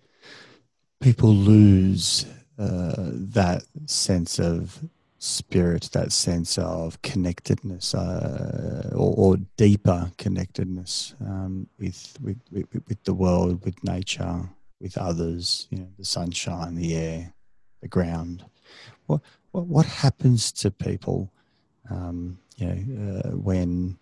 people 1.00 1.34
lose 1.34 2.26
uh, 2.58 2.94
that 2.96 3.62
sense 3.86 4.38
of 4.38 4.80
spirit, 5.18 5.88
that 5.92 6.12
sense 6.12 6.58
of 6.58 7.00
connectedness, 7.02 7.94
uh, 7.94 8.90
or, 8.92 9.14
or, 9.16 9.36
deeper 9.56 10.10
connectedness 10.16 11.14
um, 11.20 11.66
with, 11.78 12.16
with, 12.22 12.38
with 12.52 12.66
with 12.86 13.02
the 13.04 13.14
world, 13.14 13.64
with 13.64 13.82
nature, 13.82 14.48
with 14.80 14.96
others, 14.96 15.66
you 15.70 15.78
know, 15.78 15.88
the 15.98 16.04
sunshine, 16.04 16.76
the 16.76 16.94
air, 16.94 17.32
the 17.82 17.88
ground. 17.88 18.44
What 19.06 19.20
what, 19.50 19.66
what 19.66 19.86
happens 19.86 20.52
to 20.52 20.70
people, 20.70 21.32
um, 21.90 22.38
you 22.56 22.66
know, 22.66 23.20
uh, 23.24 23.30
when, 23.36 23.98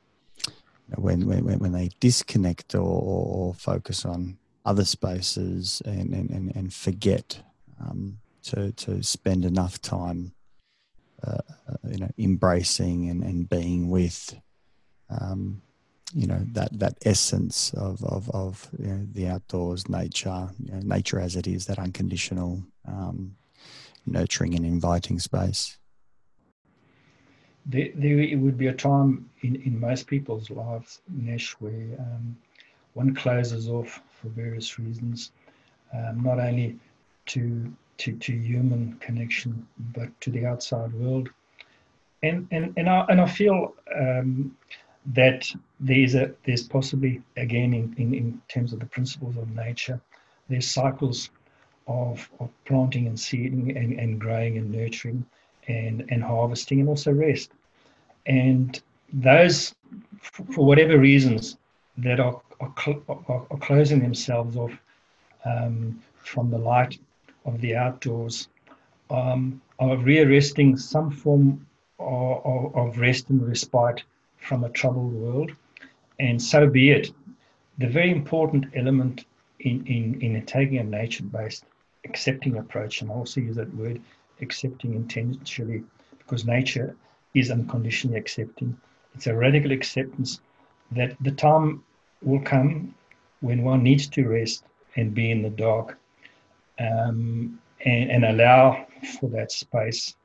when 0.94 1.26
when 1.26 1.58
when 1.58 1.72
they 1.72 1.90
disconnect 2.00 2.74
or, 2.74 2.80
or 2.80 3.54
focus 3.54 4.04
on 4.04 4.38
other 4.64 4.84
spaces 4.84 5.82
and 5.84 6.12
and, 6.12 6.30
and, 6.30 6.56
and 6.56 6.72
forget 6.72 7.40
um, 7.80 8.18
to 8.44 8.72
to 8.72 9.02
spend 9.02 9.44
enough 9.44 9.80
time, 9.80 10.32
uh, 11.26 11.38
uh, 11.68 11.76
you 11.88 11.98
know, 11.98 12.10
embracing 12.18 13.10
and, 13.10 13.22
and 13.22 13.48
being 13.48 13.90
with. 13.90 14.34
Um, 15.08 15.62
you 16.14 16.26
know 16.26 16.40
that 16.52 16.78
that 16.78 16.96
essence 17.04 17.74
of 17.74 18.02
of, 18.04 18.30
of 18.30 18.68
you 18.78 18.86
know, 18.86 19.06
the 19.12 19.26
outdoors, 19.26 19.88
nature, 19.88 20.48
you 20.62 20.72
know, 20.72 20.78
nature 20.78 21.18
as 21.18 21.34
it 21.34 21.48
is, 21.48 21.66
that 21.66 21.80
unconditional 21.80 22.62
um, 22.86 23.34
nurturing 24.06 24.54
and 24.54 24.64
inviting 24.64 25.18
space? 25.18 25.78
There, 27.68 27.88
there 27.94 28.38
would 28.38 28.56
be 28.56 28.68
a 28.68 28.72
time 28.72 29.28
in, 29.42 29.56
in 29.56 29.80
most 29.80 30.06
people's 30.06 30.50
lives, 30.50 31.00
Nesh, 31.08 31.52
where 31.54 31.96
um, 31.98 32.36
one 32.94 33.14
closes 33.14 33.68
off 33.68 34.02
for 34.08 34.28
various 34.28 34.78
reasons, 34.78 35.32
um, 35.92 36.22
not 36.22 36.38
only 36.38 36.78
to, 37.26 37.72
to, 37.98 38.12
to 38.12 38.32
human 38.32 38.96
connection, 39.00 39.66
but 39.94 40.08
to 40.20 40.30
the 40.30 40.46
outside 40.46 40.92
world. 40.94 41.28
And, 42.22 42.46
and, 42.50 42.72
and, 42.76 42.88
I, 42.88 43.04
and 43.08 43.20
I 43.20 43.26
feel 43.26 43.74
um, 43.94 44.56
that 45.14 45.46
there's, 45.80 46.14
a, 46.14 46.32
there's 46.44 46.62
possibly, 46.62 47.22
again, 47.36 47.74
in, 47.74 47.94
in, 47.98 48.14
in 48.14 48.42
terms 48.48 48.72
of 48.72 48.80
the 48.80 48.86
principles 48.86 49.36
of 49.36 49.54
nature, 49.54 50.00
there's 50.48 50.68
cycles 50.68 51.30
of, 51.88 52.28
of 52.40 52.48
planting 52.64 53.06
and 53.06 53.18
seeding 53.18 53.76
and, 53.76 53.98
and 53.98 54.20
growing 54.20 54.56
and 54.56 54.70
nurturing 54.70 55.24
and, 55.68 56.04
and 56.10 56.22
harvesting 56.22 56.80
and 56.80 56.88
also 56.88 57.12
rest. 57.12 57.52
And 58.26 58.80
those, 59.12 59.74
for 60.20 60.64
whatever 60.64 60.98
reasons, 60.98 61.56
that 61.98 62.20
are, 62.20 62.40
are, 62.60 62.74
are, 63.08 63.46
are 63.50 63.58
closing 63.58 64.00
themselves 64.00 64.56
off 64.56 64.72
um, 65.44 66.02
from 66.16 66.50
the 66.50 66.58
light 66.58 66.98
of 67.44 67.60
the 67.60 67.74
outdoors 67.74 68.48
um, 69.10 69.60
are 69.78 69.96
rearresting 69.96 70.76
some 70.76 71.10
form 71.10 71.66
of, 71.98 72.74
of 72.74 72.98
rest 72.98 73.30
and 73.30 73.46
respite 73.46 74.02
from 74.36 74.64
a 74.64 74.68
troubled 74.70 75.12
world. 75.12 75.52
And 76.18 76.40
so 76.40 76.66
be 76.66 76.90
it. 76.90 77.10
The 77.78 77.88
very 77.88 78.10
important 78.10 78.66
element 78.74 79.24
in, 79.60 79.86
in, 79.86 80.20
in 80.20 80.44
taking 80.46 80.78
a 80.78 80.84
nature 80.84 81.24
based 81.24 81.64
accepting 82.04 82.56
approach, 82.56 83.02
and 83.02 83.10
I 83.10 83.14
also 83.14 83.40
use 83.40 83.56
that 83.56 83.74
word 83.74 84.00
accepting 84.40 84.94
intentionally 84.94 85.82
because 86.18 86.44
nature 86.44 86.96
is 87.34 87.50
unconditionally 87.50 88.18
accepting. 88.18 88.76
It's 89.14 89.26
a 89.26 89.34
radical 89.34 89.72
acceptance 89.72 90.40
that 90.92 91.16
the 91.20 91.32
time 91.32 91.82
will 92.22 92.40
come 92.40 92.94
when 93.40 93.62
one 93.62 93.82
needs 93.82 94.08
to 94.08 94.28
rest 94.28 94.64
and 94.96 95.14
be 95.14 95.30
in 95.30 95.42
the 95.42 95.50
dark 95.50 95.98
um, 96.78 97.58
and, 97.84 98.10
and 98.10 98.24
allow 98.24 98.86
for 99.18 99.28
that 99.30 99.52
space. 99.52 100.16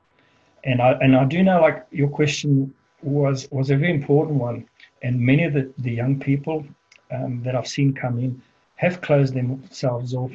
And 0.64 0.82
I, 0.82 0.92
and 1.02 1.16
I 1.16 1.26
do 1.26 1.44
know, 1.44 1.62
like, 1.62 1.86
your 1.92 2.10
question 2.10 2.74
was, 3.02 3.48
was 3.52 3.72
a 3.72 3.78
very 3.78 3.94
important 3.94 4.38
one. 4.40 4.66
And 5.02 5.20
many 5.20 5.44
of 5.44 5.54
the, 5.54 5.72
the 5.80 5.92
young 5.92 6.20
people 6.20 6.66
um, 7.12 7.42
that 7.44 7.56
I've 7.56 7.68
seen 7.68 7.94
come 7.94 8.20
in 8.20 8.42
have 8.76 9.02
closed 9.02 9.34
themselves 9.34 10.14
off 10.14 10.32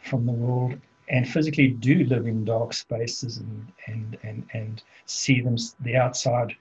from 0.00 0.26
the 0.26 0.32
world 0.32 0.78
and 1.10 1.28
physically 1.28 1.68
do 1.68 2.04
live 2.04 2.26
in 2.26 2.44
dark 2.44 2.72
spaces 2.72 3.38
and 3.38 3.72
and 3.86 4.18
and, 4.22 4.46
and 4.52 4.82
see 5.06 5.40
them 5.40 5.56
the 5.80 5.96
outside, 5.96 6.54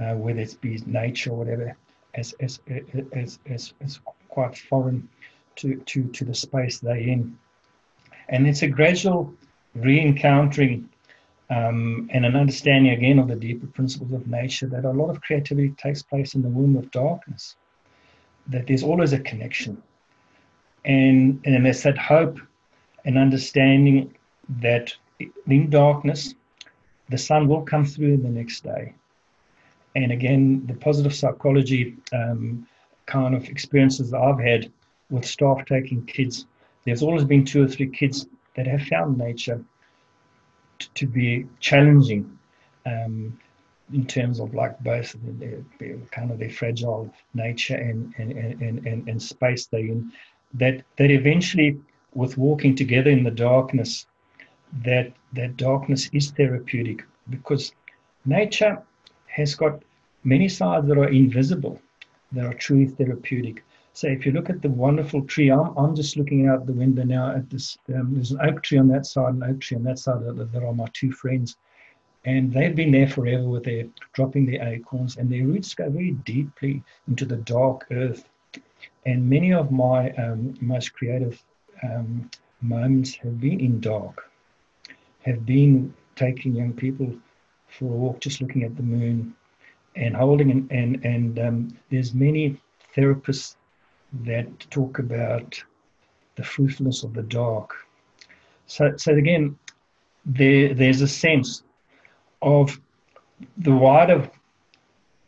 uh, 0.00 0.14
whether 0.14 0.40
it 0.40 0.56
be 0.60 0.82
nature 0.86 1.30
or 1.30 1.38
whatever, 1.38 1.76
as 2.14 2.32
as 2.40 2.60
as 3.12 3.38
as, 3.46 3.74
as 3.80 4.00
quite 4.28 4.56
foreign 4.56 5.08
to, 5.56 5.76
to 5.86 6.04
to 6.04 6.24
the 6.24 6.34
space 6.34 6.78
they're 6.78 6.96
in, 6.96 7.36
and 8.28 8.46
it's 8.46 8.62
a 8.62 8.68
gradual 8.68 9.32
re-encountering 9.74 10.88
um, 11.48 12.08
and 12.12 12.24
an 12.24 12.36
understanding 12.36 12.92
again 12.92 13.18
of 13.18 13.28
the 13.28 13.36
deeper 13.36 13.66
principles 13.66 14.12
of 14.12 14.26
nature 14.26 14.66
that 14.66 14.84
a 14.84 14.90
lot 14.90 15.10
of 15.10 15.20
creativity 15.20 15.70
takes 15.70 16.02
place 16.02 16.34
in 16.34 16.42
the 16.42 16.48
womb 16.48 16.76
of 16.76 16.90
darkness. 16.90 17.56
That 18.46 18.66
there's 18.66 18.82
always 18.82 19.12
a 19.12 19.18
connection, 19.18 19.82
and 20.84 21.40
and 21.44 21.66
there's 21.66 21.82
that 21.82 21.98
hope 21.98 22.38
and 23.04 23.18
understanding 23.18 24.14
that 24.60 24.94
in 25.46 25.70
darkness, 25.70 26.34
the 27.08 27.18
sun 27.18 27.48
will 27.48 27.62
come 27.62 27.84
through 27.84 28.18
the 28.18 28.28
next 28.28 28.62
day. 28.62 28.94
And 29.96 30.12
again, 30.12 30.64
the 30.66 30.74
positive 30.74 31.14
psychology 31.14 31.96
um, 32.12 32.66
kind 33.06 33.34
of 33.34 33.44
experiences 33.48 34.10
that 34.10 34.20
I've 34.20 34.38
had 34.38 34.70
with 35.10 35.24
staff 35.24 35.64
taking 35.66 36.06
kids, 36.06 36.46
there's 36.84 37.02
always 37.02 37.24
been 37.24 37.44
two 37.44 37.64
or 37.64 37.68
three 37.68 37.88
kids 37.88 38.26
that 38.54 38.66
have 38.66 38.82
found 38.82 39.18
nature 39.18 39.62
t- 40.78 40.88
to 40.94 41.06
be 41.06 41.46
challenging 41.58 42.38
um, 42.86 43.38
in 43.92 44.06
terms 44.06 44.38
of 44.38 44.54
like 44.54 44.78
both 44.80 45.16
their, 45.22 45.64
their, 45.80 45.96
kind 46.12 46.30
of 46.30 46.38
their 46.38 46.50
fragile 46.50 47.12
nature 47.34 47.74
and, 47.74 48.14
and, 48.18 48.32
and, 48.32 48.86
and, 48.86 49.08
and 49.08 49.22
space 49.22 49.66
they're 49.66 49.80
in, 49.80 50.12
that, 50.54 50.82
that 50.96 51.10
eventually 51.10 51.80
with 52.14 52.38
walking 52.38 52.74
together 52.74 53.10
in 53.10 53.24
the 53.24 53.30
darkness, 53.30 54.06
that 54.84 55.12
that 55.32 55.56
darkness 55.56 56.08
is 56.12 56.30
therapeutic 56.30 57.04
because 57.28 57.72
nature 58.24 58.82
has 59.26 59.54
got 59.54 59.82
many 60.24 60.48
sides 60.48 60.86
that 60.88 60.98
are 60.98 61.08
invisible, 61.08 61.80
that 62.32 62.46
are 62.46 62.54
truly 62.54 62.86
therapeutic. 62.86 63.64
So 63.92 64.06
if 64.08 64.24
you 64.24 64.32
look 64.32 64.50
at 64.50 64.62
the 64.62 64.70
wonderful 64.70 65.22
tree, 65.22 65.50
I'm, 65.50 65.76
I'm 65.76 65.94
just 65.94 66.16
looking 66.16 66.46
out 66.46 66.66
the 66.66 66.72
window 66.72 67.02
now 67.02 67.34
at 67.34 67.50
this. 67.50 67.76
Um, 67.94 68.14
there's 68.14 68.30
an 68.30 68.40
oak 68.40 68.62
tree 68.62 68.78
on 68.78 68.88
that 68.88 69.06
side, 69.06 69.34
an 69.34 69.42
oak 69.42 69.60
tree 69.60 69.76
on 69.76 69.82
that 69.84 69.98
side. 69.98 70.24
That, 70.24 70.52
that 70.52 70.62
are 70.62 70.72
my 70.72 70.86
two 70.92 71.12
friends, 71.12 71.56
and 72.24 72.52
they've 72.52 72.74
been 72.74 72.92
there 72.92 73.08
forever 73.08 73.48
with 73.48 73.64
their 73.64 73.86
dropping 74.12 74.46
their 74.46 74.66
acorns, 74.66 75.16
and 75.16 75.30
their 75.30 75.44
roots 75.44 75.74
go 75.74 75.90
very 75.90 76.12
deeply 76.12 76.82
into 77.08 77.24
the 77.24 77.36
dark 77.36 77.86
earth. 77.90 78.28
And 79.06 79.28
many 79.28 79.52
of 79.52 79.72
my 79.72 80.10
um, 80.12 80.54
most 80.60 80.92
creative 80.92 81.42
um, 81.82 82.30
moments 82.60 83.14
have 83.16 83.40
been 83.40 83.60
in 83.60 83.80
dark, 83.80 84.30
have 85.24 85.44
been 85.46 85.94
taking 86.16 86.54
young 86.54 86.72
people 86.72 87.14
for 87.68 87.84
a 87.84 87.96
walk, 87.96 88.20
just 88.20 88.40
looking 88.40 88.64
at 88.64 88.76
the 88.76 88.82
moon 88.82 89.34
and 89.96 90.16
holding 90.16 90.50
and 90.50 90.70
and, 90.70 91.04
and 91.04 91.38
um, 91.38 91.78
there's 91.90 92.14
many 92.14 92.60
therapists 92.96 93.56
that 94.24 94.46
talk 94.70 94.98
about 94.98 95.62
the 96.36 96.42
fruitfulness 96.42 97.02
of 97.04 97.14
the 97.14 97.22
dark. 97.22 97.74
So 98.66 98.96
so 98.96 99.12
again, 99.14 99.58
there 100.24 100.74
there's 100.74 101.00
a 101.00 101.08
sense 101.08 101.62
of 102.42 102.80
the 103.58 103.72
wider 103.72 104.30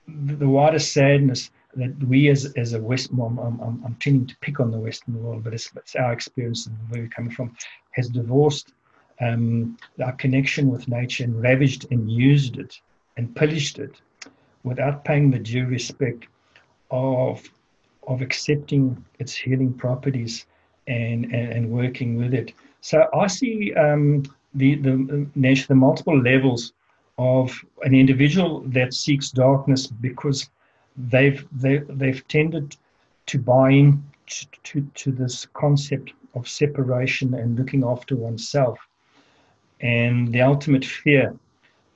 the 0.09 0.49
wider 0.49 0.79
sadness 0.79 1.51
that 1.75 1.99
we 2.05 2.29
as, 2.29 2.53
as 2.57 2.75
a 2.75 2.81
West, 2.81 3.11
I'm, 3.13 3.39
I'm, 3.39 3.83
I'm 3.85 3.97
tending 4.01 4.27
to 4.27 4.37
pick 4.41 4.61
on 4.61 4.71
the 4.71 4.79
Western 4.79 5.23
world, 5.23 5.45
but 5.45 5.55
it's, 5.55 5.71
it's 5.77 5.97
our 5.97 6.13
experience 6.13 6.67
and 6.67 6.77
where 6.89 7.03
we're 7.03 7.09
coming 7.09 7.31
from, 7.31 7.57
has 7.93 8.09
divorced 8.09 8.75
um, 9.21 9.77
our 10.05 10.13
connection 10.13 10.69
with 10.71 10.89
nature 10.89 11.25
and 11.25 11.41
ravaged 11.41 11.87
and 11.91 12.11
used 12.11 12.59
it 12.59 12.81
and 13.17 13.35
pillaged 13.35 13.79
it 13.79 14.01
without 14.65 15.05
paying 15.05 15.31
the 15.31 15.39
due 15.39 15.67
respect 15.67 16.27
of, 16.91 17.43
of 18.07 18.21
accepting 18.21 19.03
its 19.19 19.35
healing 19.35 19.73
properties 19.73 20.47
and, 20.87 21.25
and, 21.27 21.53
and 21.53 21.71
working 21.71 22.17
with 22.17 22.35
it. 22.35 22.53
So 22.81 23.09
I 23.15 23.27
see 23.29 23.73
um, 23.75 24.25
the, 24.55 24.75
the, 24.77 25.27
the 25.35 25.75
multiple 25.75 26.21
levels 26.21 26.73
of 27.19 27.57
an 27.83 27.95
individual 27.95 28.61
that 28.69 28.95
seeks 28.95 29.31
darkness 29.31 29.87
because 29.87 30.51
they've 30.97 31.47
they, 31.53 31.79
they've 31.89 32.27
tended 32.29 32.77
to 33.27 33.39
buy 33.39 33.71
in 33.71 34.03
to, 34.63 34.81
to, 34.95 35.13
this 35.13 35.47
concept 35.53 36.13
of 36.35 36.49
separation 36.49 37.35
and 37.35 37.59
looking 37.59 37.85
after 37.85 38.17
oneself. 38.17 38.79
And 39.81 40.33
the 40.33 40.41
ultimate 40.43 40.85
fear 40.85 41.35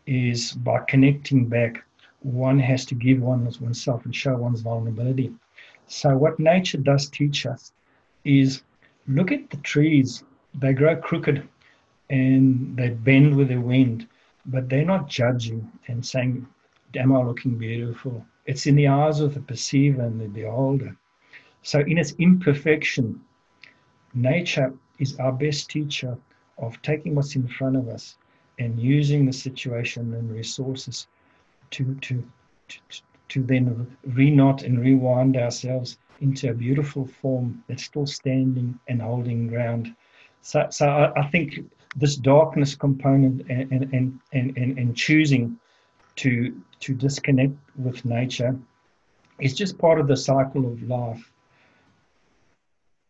is 0.06 0.52
by 0.52 0.80
connecting 0.88 1.46
back, 1.46 1.84
one 2.20 2.58
has 2.58 2.84
to 2.86 2.94
give 2.94 3.20
one 3.20 3.44
oneself 3.60 4.04
and 4.04 4.14
show 4.14 4.36
one's 4.36 4.60
vulnerability. 4.60 5.32
So, 5.86 6.16
what 6.16 6.38
nature 6.38 6.78
does 6.78 7.08
teach 7.08 7.46
us 7.46 7.72
is 8.24 8.62
look 9.06 9.30
at 9.30 9.50
the 9.50 9.56
trees, 9.58 10.24
they 10.54 10.72
grow 10.72 10.96
crooked 10.96 11.46
and 12.10 12.76
they 12.76 12.90
bend 12.90 13.36
with 13.36 13.48
the 13.48 13.60
wind, 13.60 14.08
but 14.46 14.68
they're 14.68 14.84
not 14.84 15.08
judging 15.08 15.70
and 15.86 16.04
saying, 16.04 16.46
Am 16.94 17.12
I 17.12 17.22
looking 17.22 17.56
beautiful? 17.56 18.24
It's 18.46 18.66
in 18.66 18.76
the 18.76 18.88
eyes 18.88 19.20
of 19.20 19.34
the 19.34 19.40
perceiver 19.40 20.02
and 20.02 20.20
the 20.20 20.28
beholder. 20.28 20.96
So, 21.62 21.80
in 21.80 21.98
its 21.98 22.12
imperfection, 22.18 23.20
nature 24.14 24.72
is 24.98 25.18
our 25.18 25.32
best 25.32 25.68
teacher 25.68 26.16
of 26.58 26.80
taking 26.82 27.14
what's 27.14 27.36
in 27.36 27.48
front 27.48 27.76
of 27.76 27.88
us 27.88 28.16
and 28.58 28.78
using 28.80 29.26
the 29.26 29.32
situation 29.32 30.14
and 30.14 30.30
resources 30.30 31.08
to, 31.72 31.94
to, 31.96 32.24
to, 32.68 32.78
to 33.28 33.42
then 33.42 33.96
reknot 34.08 34.64
and 34.64 34.80
rewind 34.80 35.36
ourselves 35.36 35.98
into 36.20 36.50
a 36.50 36.54
beautiful 36.54 37.06
form 37.06 37.62
that's 37.68 37.84
still 37.84 38.06
standing 38.06 38.78
and 38.88 39.02
holding 39.02 39.48
ground. 39.48 39.94
So, 40.40 40.66
so 40.70 40.88
I, 40.88 41.20
I 41.20 41.26
think 41.30 41.60
this 41.96 42.16
darkness 42.16 42.74
component 42.74 43.42
and, 43.50 43.72
and, 43.72 43.92
and, 43.92 44.20
and, 44.32 44.78
and 44.78 44.96
choosing 44.96 45.58
to 46.16 46.60
to 46.80 46.94
disconnect 46.94 47.54
with 47.76 48.04
nature 48.04 48.56
is 49.40 49.54
just 49.54 49.78
part 49.78 50.00
of 50.00 50.08
the 50.08 50.16
cycle 50.16 50.66
of 50.66 50.82
life. 50.82 51.30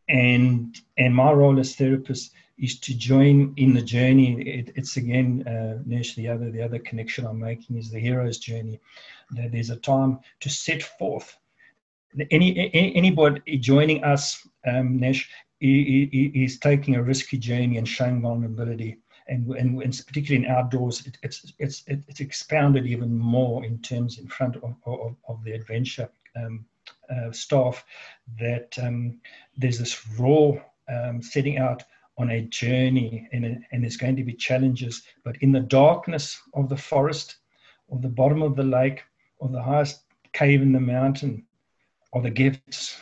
And 0.09 0.77
and 0.99 1.15
my 1.15 1.33
role 1.33 1.59
as 1.59 1.75
therapist 1.75 2.33
is 2.59 2.79
to 2.81 2.97
join 2.97 3.53
in 3.57 3.75
the 3.75 3.83
journey. 3.83 4.41
It, 4.41 4.73
it's 4.77 4.97
again, 4.97 5.47
uh, 5.47 5.83
Nesh, 5.85 6.15
the 6.15 6.29
other 6.29 6.51
the 6.51 6.63
other 6.63 6.79
connection 6.79 7.27
I'm 7.27 7.41
making 7.41 7.77
is 7.77 7.91
the 7.91 7.99
hero's 7.99 8.39
journey. 8.39 8.81
That 9.33 9.53
there's 9.53 9.71
a 9.71 9.77
time 9.77 10.21
to 10.41 10.49
set 10.49 10.83
forth. 10.83 11.37
Any, 12.31 12.71
any 12.73 12.97
anybody 12.97 13.59
joining 13.59 14.05
us, 14.05 14.47
um, 14.67 14.99
Nesh, 14.99 15.29
is 15.61 16.59
taking 16.59 16.95
a 16.95 17.03
risky 17.03 17.37
journey 17.39 17.79
and 17.79 17.89
showing 17.89 18.23
vulnerability 18.23 18.99
and, 19.29 19.49
and, 19.57 19.83
and 19.83 20.03
particularly 20.07 20.47
in 20.47 20.51
outdoors, 20.51 21.07
it, 21.07 21.19
it's, 21.23 21.53
it's, 21.59 21.85
it's 21.87 22.21
expounded 22.21 22.87
even 22.87 23.17
more 23.17 23.65
in 23.65 23.79
terms 23.79 24.19
in 24.19 24.29
front 24.29 24.57
of, 24.57 24.75
of, 24.85 25.17
of 25.29 25.45
the 25.45 25.53
adventure 25.53 26.09
um, 26.37 26.65
uh, 27.11 27.33
staff 27.33 27.85
that 28.39 28.77
um, 28.83 29.21
there's 29.57 29.79
this 29.79 30.07
raw 30.19 30.53
um, 30.89 31.23
setting 31.23 31.59
out 31.59 31.83
on 32.19 32.31
a 32.31 32.43
journey 32.43 33.29
and, 33.33 33.65
and 33.73 33.83
there's 33.83 33.97
going 33.97 34.17
to 34.17 34.25
be 34.25 34.33
challenges, 34.33 35.03
but 35.25 35.37
in 35.43 35.53
the 35.53 35.61
darkness 35.61 36.41
of 36.55 36.69
the 36.69 36.77
forest 36.77 37.37
or 37.89 37.99
the 37.99 38.09
bottom 38.09 38.43
of 38.43 38.57
the 38.57 38.63
lake 38.63 39.03
or 39.39 39.49
the 39.49 39.63
highest 39.63 40.03
cave 40.33 40.63
in 40.63 40.73
the 40.73 40.81
mountain 40.81 41.45
are 42.13 42.23
the 42.23 42.31
gifts. 42.31 43.01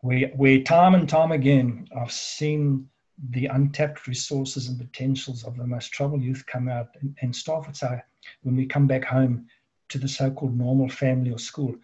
Where, 0.00 0.28
where 0.36 0.60
time 0.62 0.94
and 0.94 1.08
time 1.08 1.32
again 1.32 1.88
I've 1.96 2.12
seen 2.12 2.88
the 3.30 3.46
untapped 3.46 4.06
resources 4.06 4.68
and 4.68 4.78
potentials 4.78 5.44
of 5.44 5.56
the 5.56 5.66
most 5.66 5.92
troubled 5.92 6.22
youth 6.22 6.44
come 6.46 6.68
out 6.68 6.88
and, 7.00 7.16
and 7.20 7.34
staff 7.34 7.66
would 7.66 7.76
say, 7.76 8.02
when 8.42 8.56
we 8.56 8.66
come 8.66 8.86
back 8.86 9.04
home 9.04 9.46
to 9.88 9.98
the 9.98 10.08
so-called 10.08 10.56
normal 10.56 10.88
family 10.88 11.30
or 11.30 11.38
school, 11.38 11.74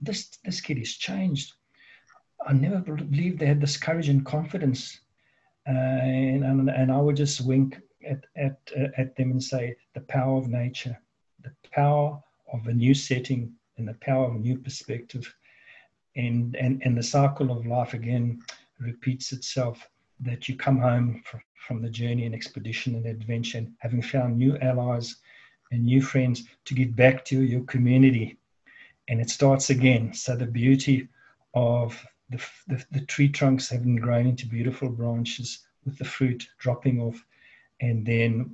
this 0.00 0.38
this 0.44 0.60
kid 0.60 0.78
is 0.78 0.96
changed. 0.96 1.54
I 2.46 2.52
never 2.52 2.78
believed 2.80 3.38
they 3.38 3.46
had 3.46 3.60
this 3.60 3.76
courage 3.76 4.08
and 4.08 4.24
confidence. 4.24 5.00
Uh, 5.68 5.72
and, 5.72 6.44
and, 6.44 6.70
and 6.70 6.90
I 6.90 6.96
would 6.96 7.16
just 7.16 7.42
wink 7.44 7.80
at, 8.08 8.24
at, 8.36 8.58
uh, 8.78 8.88
at 8.96 9.14
them 9.16 9.32
and 9.32 9.42
say, 9.42 9.76
the 9.94 10.00
power 10.00 10.38
of 10.38 10.48
nature, 10.48 10.98
the 11.42 11.52
power 11.70 12.22
of 12.52 12.66
a 12.66 12.72
new 12.72 12.94
setting, 12.94 13.52
and 13.76 13.86
the 13.86 13.94
power 13.94 14.24
of 14.24 14.36
a 14.36 14.38
new 14.38 14.56
perspective. 14.56 15.32
And, 16.16 16.56
and, 16.56 16.80
and 16.84 16.96
the 16.96 17.02
cycle 17.02 17.50
of 17.50 17.66
life 17.66 17.92
again 17.92 18.40
repeats 18.78 19.32
itself 19.32 19.88
that 20.22 20.48
you 20.48 20.56
come 20.56 20.78
home 20.78 21.22
from, 21.24 21.40
from 21.54 21.82
the 21.82 21.90
journey 21.90 22.26
and 22.26 22.34
expedition 22.34 22.94
and 22.94 23.06
adventure, 23.06 23.58
and 23.58 23.72
having 23.78 24.02
found 24.02 24.36
new 24.36 24.56
allies 24.58 25.16
and 25.72 25.84
new 25.84 26.02
friends 26.02 26.44
to 26.64 26.74
give 26.74 26.94
back 26.96 27.24
to 27.26 27.42
your 27.42 27.62
community. 27.62 28.38
And 29.08 29.20
it 29.20 29.30
starts 29.30 29.70
again. 29.70 30.12
So 30.14 30.36
the 30.36 30.46
beauty 30.46 31.08
of 31.54 32.04
the, 32.28 32.42
the, 32.68 32.84
the 32.92 33.00
tree 33.06 33.28
trunks 33.28 33.68
having 33.68 33.96
grown 33.96 34.26
into 34.26 34.46
beautiful 34.46 34.88
branches 34.88 35.60
with 35.84 35.98
the 35.98 36.04
fruit 36.04 36.48
dropping 36.58 37.00
off, 37.00 37.24
and 37.80 38.04
then 38.06 38.50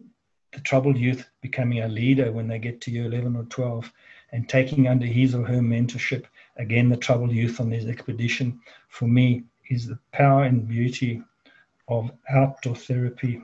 the 0.52 0.60
troubled 0.60 0.96
youth 0.96 1.28
becoming 1.42 1.80
a 1.80 1.88
leader 1.88 2.32
when 2.32 2.48
they 2.48 2.58
get 2.58 2.80
to 2.80 2.90
year 2.90 3.06
11 3.06 3.36
or 3.36 3.44
12 3.44 3.92
and 4.32 4.48
taking 4.48 4.88
under 4.88 5.04
his 5.04 5.34
or 5.34 5.44
her 5.44 5.60
mentorship 5.60 6.24
again 6.56 6.88
the 6.88 6.96
troubled 6.96 7.30
youth 7.30 7.60
on 7.60 7.68
this 7.68 7.84
expedition 7.84 8.58
for 8.88 9.06
me 9.06 9.44
is 9.68 9.86
the 9.86 9.98
power 10.12 10.44
and 10.44 10.66
beauty 10.66 11.22
of 11.88 12.10
outdoor 12.30 12.74
therapy 12.74 13.40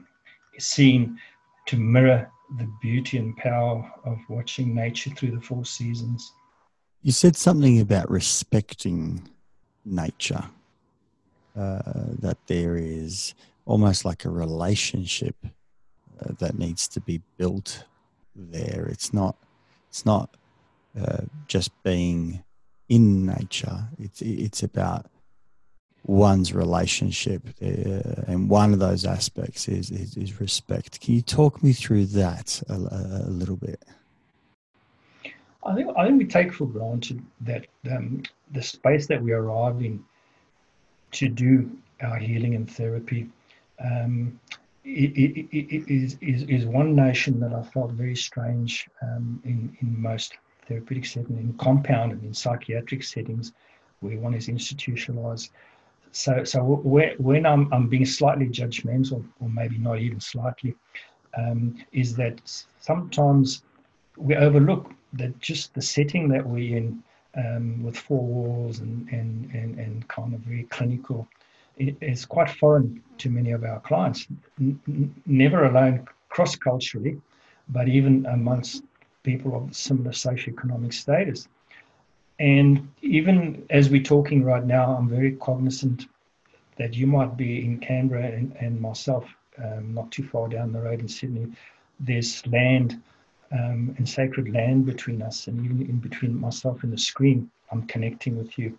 is 0.56 0.66
seen 0.66 1.18
to 1.66 1.76
mirror 1.76 2.30
the 2.58 2.68
beauty 2.80 3.18
and 3.18 3.36
power 3.36 3.90
of 4.04 4.18
watching 4.28 4.74
nature 4.74 5.10
through 5.10 5.30
the 5.30 5.40
four 5.40 5.64
seasons. 5.64 6.32
You 7.02 7.12
said 7.12 7.36
something 7.36 7.80
about 7.80 8.10
respecting 8.10 9.28
nature, 9.84 10.44
uh, 11.56 11.82
that 12.20 12.38
there 12.46 12.76
is 12.76 13.34
almost 13.64 14.04
like 14.04 14.24
a 14.24 14.30
relationship 14.30 15.36
uh, 15.44 16.32
that 16.38 16.58
needs 16.58 16.88
to 16.88 17.00
be 17.00 17.22
built 17.36 17.84
there. 18.34 18.86
It's 18.90 19.12
not, 19.12 19.36
it's 19.88 20.04
not 20.04 20.36
uh, 21.00 21.22
just 21.46 21.70
being 21.82 22.42
in 22.88 23.24
nature. 23.26 23.88
It's 23.98 24.20
it's 24.20 24.62
about 24.62 25.06
one's 26.04 26.52
relationship, 26.52 27.42
uh, 27.62 28.24
and 28.26 28.48
one 28.48 28.72
of 28.72 28.78
those 28.78 29.04
aspects 29.04 29.68
is, 29.68 29.90
is, 29.90 30.16
is 30.16 30.40
respect. 30.40 31.00
Can 31.00 31.14
you 31.14 31.22
talk 31.22 31.62
me 31.62 31.72
through 31.72 32.06
that 32.06 32.60
a, 32.68 32.74
a, 32.74 33.30
little 33.30 33.56
bit? 33.56 33.82
I 35.64 35.74
think 35.74 35.96
I 35.96 36.06
think 36.06 36.18
we 36.18 36.26
take 36.26 36.52
for 36.52 36.66
granted 36.66 37.24
that 37.42 37.66
um, 37.90 38.24
the 38.50 38.62
space 38.62 39.06
that 39.06 39.22
we 39.22 39.32
arrive 39.32 39.80
in 39.80 40.04
to 41.12 41.28
do 41.28 41.70
our 42.00 42.16
healing 42.16 42.56
and 42.56 42.68
therapy 42.68 43.28
um, 43.82 44.40
it, 44.84 45.16
it, 45.16 45.56
it 45.56 45.88
is, 45.88 46.16
is, 46.20 46.42
is 46.44 46.66
one 46.66 46.94
nation 46.94 47.38
that 47.40 47.52
I 47.52 47.62
felt 47.62 47.92
very 47.92 48.16
strange 48.16 48.88
um, 49.02 49.40
in, 49.44 49.76
in 49.80 50.00
most 50.00 50.34
therapeutic 50.66 51.06
settings, 51.06 51.38
in 51.38 51.52
compound 51.54 52.12
and 52.12 52.22
in 52.24 52.34
psychiatric 52.34 53.04
settings 53.04 53.52
where 54.00 54.18
one 54.18 54.34
is 54.34 54.48
institutionalized 54.48 55.50
so 56.12 56.44
so 56.44 56.62
when 56.62 57.46
I'm, 57.46 57.72
I'm 57.72 57.88
being 57.88 58.06
slightly 58.06 58.46
judgmental, 58.46 59.24
or 59.40 59.48
maybe 59.48 59.78
not 59.78 59.98
even 59.98 60.20
slightly, 60.20 60.74
um, 61.36 61.76
is 61.92 62.14
that 62.16 62.40
sometimes 62.80 63.62
we 64.16 64.36
overlook 64.36 64.92
that 65.14 65.38
just 65.40 65.74
the 65.74 65.82
setting 65.82 66.28
that 66.28 66.46
we're 66.46 66.76
in 66.76 67.02
um, 67.36 67.82
with 67.82 67.96
four 67.96 68.24
walls 68.24 68.80
and, 68.80 69.08
and, 69.08 69.50
and, 69.52 69.78
and 69.78 70.06
kind 70.08 70.34
of 70.34 70.40
very 70.40 70.64
clinical 70.64 71.26
is 71.78 72.26
quite 72.26 72.50
foreign 72.50 73.02
to 73.18 73.30
many 73.30 73.50
of 73.52 73.64
our 73.64 73.80
clients, 73.80 74.26
N- 74.60 75.14
never 75.26 75.64
alone 75.64 76.06
cross 76.28 76.54
culturally, 76.56 77.20
but 77.68 77.88
even 77.88 78.26
amongst 78.26 78.84
people 79.22 79.56
of 79.56 79.74
similar 79.74 80.10
socioeconomic 80.10 80.92
status. 80.92 81.48
And 82.38 82.88
even 83.02 83.66
as 83.70 83.90
we're 83.90 84.02
talking 84.02 84.42
right 84.42 84.64
now, 84.64 84.96
I'm 84.96 85.08
very 85.08 85.32
cognizant 85.32 86.06
that 86.76 86.94
you 86.94 87.06
might 87.06 87.36
be 87.36 87.64
in 87.64 87.78
Canberra 87.78 88.26
and, 88.26 88.56
and 88.58 88.80
myself, 88.80 89.24
um, 89.62 89.94
not 89.94 90.10
too 90.10 90.24
far 90.24 90.48
down 90.48 90.72
the 90.72 90.80
road 90.80 91.00
in 91.00 91.08
Sydney. 91.08 91.52
There's 92.00 92.44
land 92.46 93.00
um, 93.52 93.94
and 93.98 94.08
sacred 94.08 94.52
land 94.52 94.86
between 94.86 95.22
us, 95.22 95.46
and 95.46 95.64
even 95.64 95.82
in 95.82 95.98
between 95.98 96.38
myself 96.38 96.82
and 96.82 96.92
the 96.92 96.98
screen, 96.98 97.50
I'm 97.70 97.82
connecting 97.82 98.36
with 98.36 98.58
you. 98.58 98.78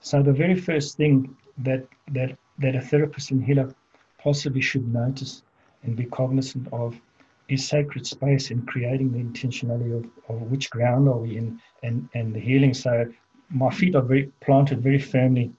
So 0.00 0.22
the 0.22 0.32
very 0.32 0.60
first 0.60 0.96
thing 0.96 1.36
that 1.58 1.86
that 2.12 2.36
that 2.58 2.74
a 2.74 2.80
therapist 2.80 3.30
and 3.30 3.44
healer 3.44 3.74
possibly 4.18 4.60
should 4.60 4.92
notice 4.92 5.42
and 5.84 5.96
be 5.96 6.04
cognizant 6.04 6.68
of 6.72 7.00
is 7.48 7.66
sacred 7.66 8.06
space 8.06 8.50
in 8.50 8.64
creating 8.66 9.12
the 9.12 9.18
intentionality 9.18 9.96
of, 9.96 10.04
of 10.28 10.42
which 10.50 10.70
ground 10.70 11.08
are 11.08 11.18
we 11.18 11.36
in 11.36 11.60
and, 11.82 12.08
and 12.14 12.34
the 12.34 12.40
healing. 12.40 12.74
So 12.74 13.06
my 13.50 13.70
feet 13.70 13.94
are 13.94 14.02
very 14.02 14.30
planted 14.40 14.82
very 14.82 14.98
firmly, 14.98 15.52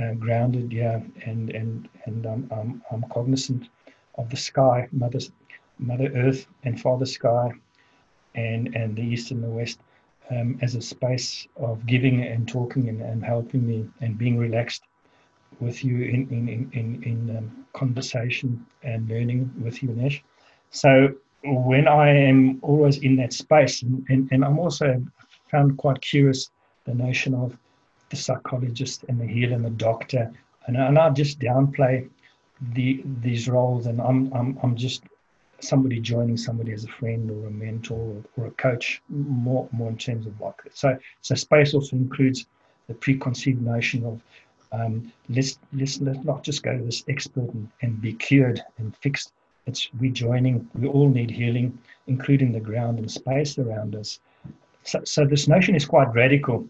uh, 0.00 0.14
grounded, 0.14 0.72
yeah, 0.72 1.00
and 1.24 1.50
and 1.50 1.88
and 2.06 2.26
um, 2.26 2.48
I'm, 2.50 2.82
I'm 2.90 3.04
cognizant 3.12 3.68
of 4.18 4.28
the 4.30 4.36
sky, 4.36 4.88
Mother, 4.92 5.20
Mother 5.78 6.10
Earth 6.16 6.46
and 6.64 6.80
Father 6.80 7.06
Sky, 7.06 7.52
and 8.34 8.74
and 8.74 8.96
the 8.96 9.02
East 9.02 9.30
and 9.30 9.42
the 9.42 9.48
West. 9.48 9.80
Um, 10.30 10.58
as 10.62 10.74
a 10.74 10.80
space 10.80 11.46
of 11.56 11.84
giving 11.84 12.22
and 12.22 12.48
talking 12.48 12.88
and, 12.88 13.02
and 13.02 13.22
helping 13.22 13.66
me 13.66 13.86
and 14.00 14.16
being 14.16 14.38
relaxed 14.38 14.84
with 15.60 15.84
you 15.84 15.98
in 16.02 16.28
in 16.30 16.48
in 16.48 16.70
in, 16.72 17.02
in 17.02 17.36
um, 17.36 17.66
conversation 17.74 18.64
and 18.82 19.06
learning 19.08 19.52
with 19.62 19.82
you, 19.82 19.90
Nesh. 19.90 20.24
So 20.74 21.14
when 21.44 21.86
I 21.86 22.08
am 22.10 22.58
always 22.62 22.98
in 22.98 23.14
that 23.16 23.32
space, 23.32 23.82
and, 23.82 24.04
and, 24.08 24.28
and 24.32 24.44
I'm 24.44 24.58
also 24.58 25.04
found 25.48 25.78
quite 25.78 26.00
curious 26.00 26.50
the 26.84 26.94
notion 26.94 27.32
of 27.32 27.56
the 28.10 28.16
psychologist 28.16 29.04
and 29.08 29.20
the 29.20 29.26
healer 29.26 29.54
and 29.54 29.64
the 29.64 29.70
doctor, 29.70 30.32
and, 30.66 30.76
and 30.76 30.98
I 30.98 31.10
just 31.10 31.38
downplay 31.38 32.08
the 32.72 33.02
these 33.20 33.48
roles, 33.48 33.86
and 33.86 34.00
I'm 34.00 34.32
I'm 34.32 34.58
I'm 34.64 34.74
just 34.74 35.04
somebody 35.60 36.00
joining 36.00 36.36
somebody 36.36 36.72
as 36.72 36.84
a 36.84 36.88
friend 36.88 37.30
or 37.30 37.46
a 37.46 37.50
mentor 37.50 37.96
or, 37.96 38.24
or 38.36 38.46
a 38.48 38.50
coach, 38.52 39.00
more 39.08 39.68
more 39.70 39.90
in 39.90 39.96
terms 39.96 40.26
of 40.26 40.40
like 40.40 40.60
so 40.72 40.98
so 41.20 41.34
space 41.36 41.72
also 41.74 41.94
includes 41.94 42.46
the 42.88 42.94
preconceived 42.94 43.62
notion 43.62 44.04
of 44.04 44.20
um, 44.72 45.12
let's 45.28 45.58
let's 45.72 46.00
let's 46.00 46.24
not 46.24 46.42
just 46.42 46.64
go 46.64 46.76
to 46.76 46.82
this 46.82 47.04
expert 47.08 47.48
and, 47.54 47.68
and 47.82 48.00
be 48.00 48.12
cured 48.12 48.60
and 48.78 48.96
fixed 48.96 49.32
it's 49.66 49.88
rejoining. 49.98 50.68
We 50.74 50.88
all 50.88 51.08
need 51.08 51.30
healing, 51.30 51.78
including 52.06 52.52
the 52.52 52.60
ground 52.60 52.98
and 52.98 53.10
space 53.10 53.58
around 53.58 53.94
us. 53.94 54.20
So, 54.82 55.00
so 55.04 55.24
this 55.24 55.48
notion 55.48 55.74
is 55.74 55.86
quite 55.86 56.12
radical. 56.14 56.68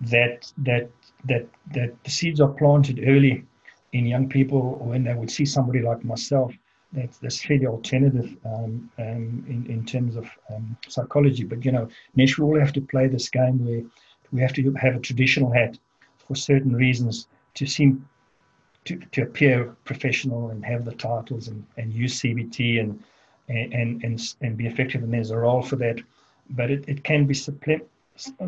That 0.00 0.50
that 0.58 0.88
that 1.26 1.46
that 1.74 2.04
the 2.04 2.10
seeds 2.10 2.40
are 2.40 2.48
planted 2.48 3.00
early 3.06 3.44
in 3.92 4.06
young 4.06 4.28
people 4.28 4.76
when 4.76 5.04
they 5.04 5.14
would 5.14 5.30
see 5.30 5.44
somebody 5.44 5.80
like 5.80 6.04
myself. 6.04 6.54
That's, 6.92 7.18
that's 7.18 7.40
fairly 7.44 7.66
alternative 7.66 8.36
um, 8.44 8.90
um, 8.98 9.44
in, 9.48 9.66
in 9.68 9.84
terms 9.84 10.16
of 10.16 10.28
um, 10.52 10.76
psychology. 10.88 11.44
But, 11.44 11.64
you 11.64 11.70
know, 11.70 11.88
Nesh, 12.16 12.36
we 12.36 12.44
all 12.44 12.58
have 12.58 12.72
to 12.72 12.80
play 12.80 13.06
this 13.06 13.28
game 13.28 13.64
where 13.64 13.82
we 14.32 14.40
have 14.40 14.52
to 14.54 14.72
have 14.72 14.96
a 14.96 15.00
traditional 15.00 15.52
hat 15.52 15.78
for 16.26 16.34
certain 16.34 16.74
reasons 16.74 17.28
to 17.54 17.66
seem 17.66 18.08
to, 18.84 18.96
to 19.12 19.22
appear 19.22 19.76
professional 19.84 20.50
and 20.50 20.64
have 20.64 20.84
the 20.84 20.94
titles 20.94 21.48
and, 21.48 21.64
and 21.76 21.92
use 21.92 22.20
CBT 22.20 22.80
and, 22.80 23.02
and, 23.48 24.02
and, 24.02 24.34
and 24.40 24.56
be 24.56 24.66
effective. 24.66 25.02
And 25.02 25.12
there's 25.12 25.30
a 25.30 25.38
role 25.38 25.62
for 25.62 25.76
that. 25.76 26.00
But 26.50 26.70
it, 26.70 26.84
it 26.88 27.04
can 27.04 27.26
be 27.26 27.34
supple- 27.34 27.86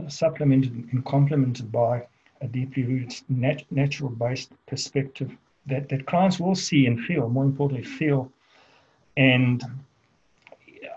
supplemented 0.08 0.88
and 0.92 1.04
complemented 1.04 1.70
by 1.70 2.06
a 2.40 2.48
deeply 2.48 2.82
rooted 2.84 3.22
nat- 3.28 3.64
natural 3.70 4.10
based 4.10 4.52
perspective 4.66 5.30
that, 5.66 5.88
that 5.88 6.06
clients 6.06 6.40
will 6.40 6.54
see 6.54 6.86
and 6.86 7.00
feel, 7.00 7.28
more 7.28 7.44
importantly, 7.44 7.84
feel. 7.84 8.30
And 9.16 9.62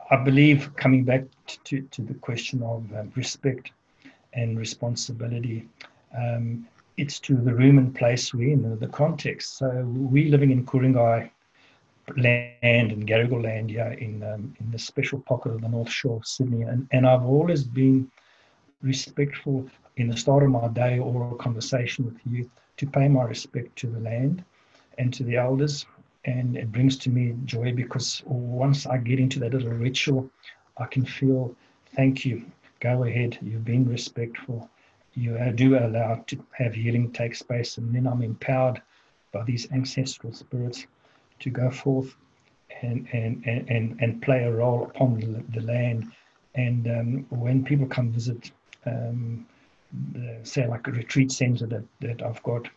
I 0.10 0.18
believe, 0.18 0.76
coming 0.76 1.04
back 1.04 1.24
to, 1.66 1.82
to 1.82 2.02
the 2.02 2.14
question 2.16 2.64
of 2.64 2.92
uh, 2.94 3.04
respect 3.16 3.72
and 4.34 4.58
responsibility, 4.58 5.68
um, 6.18 6.68
it's 6.98 7.20
to 7.20 7.36
the 7.36 7.54
room 7.54 7.78
and 7.78 7.94
place 7.94 8.34
we're 8.34 8.54
in, 8.54 8.80
the, 8.80 8.88
context. 8.88 9.58
So 9.58 9.68
we're 9.86 10.30
living 10.30 10.52
in 10.52 10.66
Ku-ring-gai 10.66 11.32
land 12.18 12.92
and 12.92 13.08
Gadigal 13.08 13.44
land 13.44 13.70
here 13.70 13.98
in 14.00 14.24
um, 14.24 14.56
in 14.60 14.72
the 14.72 14.80
special 14.80 15.20
pocket 15.20 15.52
of 15.52 15.62
the 15.62 15.68
North 15.68 15.90
Shore 15.90 16.18
of 16.18 16.28
Sydney, 16.28 16.62
and, 16.62 16.88
and 16.92 17.08
I've 17.08 17.26
always 17.26 17.64
been 17.64 18.10
respectful 18.82 19.68
in 19.98 20.08
the 20.08 20.18
start 20.18 20.44
of 20.44 20.50
my 20.50 20.68
day 20.68 21.00
or 21.00 21.32
a 21.32 21.36
conversation 21.36 22.06
with 22.06 22.20
you 22.30 22.50
to 22.78 22.86
pay 22.86 23.08
my 23.08 23.24
respect 23.24 23.76
to 23.78 23.88
the 23.88 24.00
land 24.00 24.44
and 24.98 25.14
to 25.14 25.24
the 25.24 25.38
elders. 25.38 25.86
And 26.26 26.58
it 26.58 26.72
brings 26.72 26.98
to 27.00 27.10
me 27.10 27.36
joy 27.46 27.74
because 27.74 28.24
once 28.26 28.86
I 28.86 28.98
get 28.98 29.20
into 29.20 29.40
that 29.40 29.54
little 29.54 29.70
ritual, 29.70 30.30
I 30.78 30.86
can 30.86 31.06
feel, 31.06 31.56
thank 31.96 32.26
you, 32.26 32.46
go 32.80 33.04
ahead, 33.04 33.38
you've 33.42 33.66
been 33.66 33.88
respectful, 33.88 34.70
you 35.16 35.38
do 35.56 35.78
allow 35.78 36.24
to 36.28 36.46
have 36.52 36.74
healing 36.74 37.12
take 37.12 37.36
space, 37.36 37.78
and 37.78 37.94
then 37.94 38.08
I'm 38.08 38.22
empowered 38.22 38.82
by 39.32 39.44
these 39.44 39.72
ancestral 39.72 40.34
spirits 40.34 40.86
to 41.40 41.50
go 41.50 41.70
forth 41.72 42.16
and 42.82 43.08
and 43.14 43.44
and 43.46 43.98
and 44.02 44.22
play 44.22 44.44
a 44.44 44.52
role 44.52 44.84
upon 44.84 45.20
the, 45.20 45.44
the 45.60 45.66
land. 45.66 46.12
And 46.56 46.88
um, 46.88 47.26
when 47.30 47.66
people 47.66 47.86
come 47.86 48.12
visit, 48.12 48.52
um, 48.86 49.46
the, 50.14 50.40
say 50.44 50.68
like 50.68 50.88
a 50.88 50.92
retreat 50.92 51.32
center 51.32 51.66
that 51.68 51.86
that 52.02 52.22
I've 52.22 52.44
got, 52.44 52.68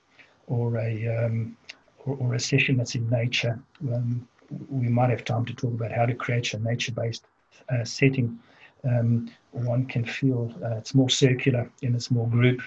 or 0.46 0.78
a 0.78 1.24
um, 1.24 1.56
or, 2.04 2.16
or, 2.16 2.34
a 2.34 2.40
session 2.40 2.76
that's 2.76 2.94
in 2.94 3.08
nature, 3.10 3.58
um, 3.92 4.26
we 4.68 4.88
might 4.88 5.10
have 5.10 5.24
time 5.24 5.44
to 5.46 5.54
talk 5.54 5.72
about 5.72 5.92
how 5.92 6.06
to 6.06 6.14
create 6.14 6.54
a 6.54 6.58
nature-based 6.58 7.24
uh, 7.68 7.84
setting. 7.84 8.38
Um, 8.84 9.30
one 9.52 9.86
can 9.86 10.04
feel 10.04 10.54
uh, 10.64 10.76
it's 10.76 10.94
more 10.94 11.10
circular 11.10 11.70
and 11.82 11.94
it's 11.94 12.10
more 12.10 12.28
group 12.28 12.60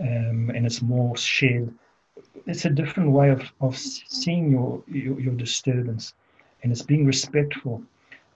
um, 0.00 0.50
and 0.54 0.64
it's 0.64 0.82
more 0.82 1.16
shared. 1.16 1.72
It's 2.46 2.64
a 2.64 2.70
different 2.70 3.10
way 3.10 3.30
of, 3.30 3.42
of 3.60 3.76
seeing 3.76 4.50
your, 4.50 4.82
your, 4.86 5.20
your 5.20 5.34
disturbance 5.34 6.14
and 6.62 6.72
it's 6.72 6.82
being 6.82 7.04
respectful 7.06 7.82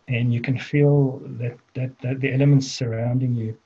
and 0.09 0.33
you 0.33 0.41
can 0.41 0.59
feel 0.59 1.21
that, 1.39 1.57
that, 1.75 1.99
that 2.01 2.21
the 2.21 2.33
elements 2.33 2.71
surrounding 2.71 3.35
you 3.35 3.57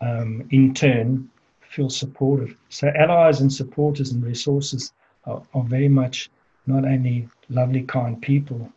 um, 0.00 0.46
in 0.50 0.74
turn 0.74 1.30
feel 1.60 1.90
supportive. 1.90 2.56
So 2.68 2.88
allies 2.88 3.40
and 3.40 3.52
supporters 3.52 4.12
and 4.12 4.22
resources 4.24 4.92
are, 5.24 5.42
are 5.54 5.64
very 5.64 5.88
much 5.88 6.30
not 6.66 6.84
only 6.84 7.28
lovely, 7.48 7.82
kind 7.82 8.20
people, 8.20 8.70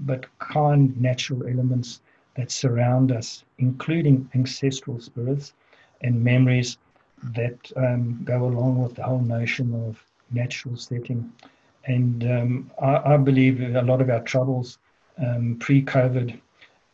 but 0.00 0.26
kind 0.38 0.98
natural 1.00 1.46
elements 1.46 2.00
that 2.36 2.50
surround 2.50 3.12
us, 3.12 3.44
including 3.58 4.30
ancestral 4.34 5.00
spirits 5.00 5.52
and 6.02 6.22
memories 6.22 6.78
that 7.22 7.58
um, 7.76 8.20
go 8.24 8.44
along 8.44 8.82
with 8.82 8.94
the 8.94 9.02
whole 9.02 9.20
notion 9.20 9.74
of 9.86 10.02
natural 10.30 10.76
setting. 10.76 11.32
And 11.84 12.24
um, 12.24 12.70
I, 12.80 13.14
I, 13.14 13.16
believe 13.16 13.60
a 13.60 13.82
lot 13.82 14.00
of 14.00 14.10
our 14.10 14.22
troubles 14.22 14.78
um, 15.18 15.56
pre 15.58 15.82
COVID, 15.82 16.40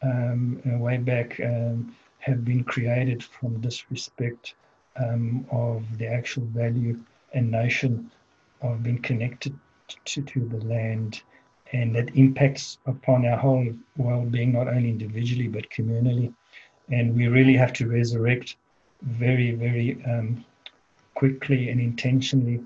um, 0.03 0.61
way 0.81 0.97
back, 0.97 1.39
um, 1.41 1.95
have 2.19 2.45
been 2.45 2.65
created 2.65 3.23
from 3.23 3.61
disrespect 3.61 4.55
um, 4.97 5.47
of 5.51 5.85
the 5.99 6.09
actual 6.09 6.45
value 6.47 6.99
and 7.35 7.51
notion 7.51 8.11
of 8.63 8.83
being 8.83 9.01
connected 9.01 9.57
to, 10.05 10.23
to 10.23 10.41
the 10.49 10.65
land 10.65 11.23
and 11.73 11.95
that 11.95 12.15
impacts 12.17 12.79
upon 12.87 13.27
our 13.27 13.37
whole 13.37 13.69
well-being 13.97 14.53
not 14.53 14.69
only 14.69 14.89
individually 14.89 15.49
but 15.49 15.69
communally. 15.71 16.33
And 16.91 17.15
we 17.17 17.27
really 17.27 17.55
have 17.55 17.73
to 17.75 17.89
resurrect 17.89 18.57
very 19.03 19.53
very 19.53 20.03
um, 20.05 20.45
quickly 21.15 21.71
and 21.71 21.81
intentionally 21.81 22.65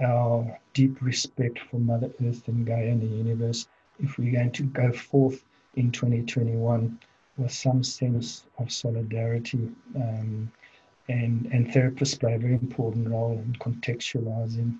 our 0.00 0.58
deep 0.72 1.00
respect 1.00 1.58
for 1.70 1.78
mother 1.78 2.10
earth 2.24 2.48
and 2.48 2.66
gaia 2.66 2.88
and 2.88 3.00
the 3.00 3.06
universe. 3.06 3.68
If 4.00 4.18
we're 4.18 4.32
going 4.32 4.52
to 4.52 4.64
go 4.64 4.92
forth 4.92 5.44
in 5.76 5.92
2021 5.92 6.98
with 7.38 7.52
some 7.52 7.82
sense 7.82 8.44
of 8.58 8.70
solidarity 8.70 9.70
um, 9.96 10.50
and 11.08 11.46
and 11.52 11.68
therapists 11.68 12.18
play 12.18 12.34
a 12.34 12.38
very 12.38 12.54
important 12.54 13.08
role 13.08 13.32
in 13.32 13.52
contextualizing 13.54 14.78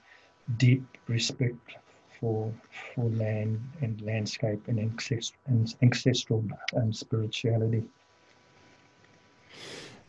deep 0.57 0.85
respect 1.09 1.77
for 2.25 2.51
for 2.95 3.05
land 3.11 3.61
and 3.83 4.01
landscape 4.01 4.63
and, 4.67 4.79
ancestral, 4.79 5.39
and 5.47 5.75
ancestral 5.83 6.43
um, 6.75 6.91
spirituality. 6.91 7.85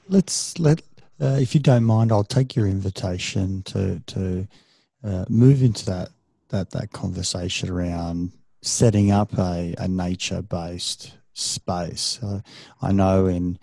Let's 0.08 0.58
let, 0.58 0.82
uh, 1.20 1.38
if 1.42 1.54
you 1.54 1.60
don't 1.60 1.84
mind, 1.84 2.14
I'll 2.14 2.24
take 2.24 2.56
your 2.56 2.68
invitation 2.68 3.64
to 3.64 4.00
to 4.08 4.48
uh, 5.04 5.26
move 5.28 5.62
into 5.62 5.86
that 5.88 6.10
that 6.50 6.72
that 6.72 6.92
conversation 6.94 7.70
around 7.70 8.32
setting 8.62 9.12
up 9.12 9.38
a, 9.38 9.76
a 9.78 9.88
nature 9.88 10.42
based 10.42 11.18
space. 11.34 12.20
Uh, 12.24 12.40
I 12.82 12.94
know 12.94 13.26
in 13.26 13.60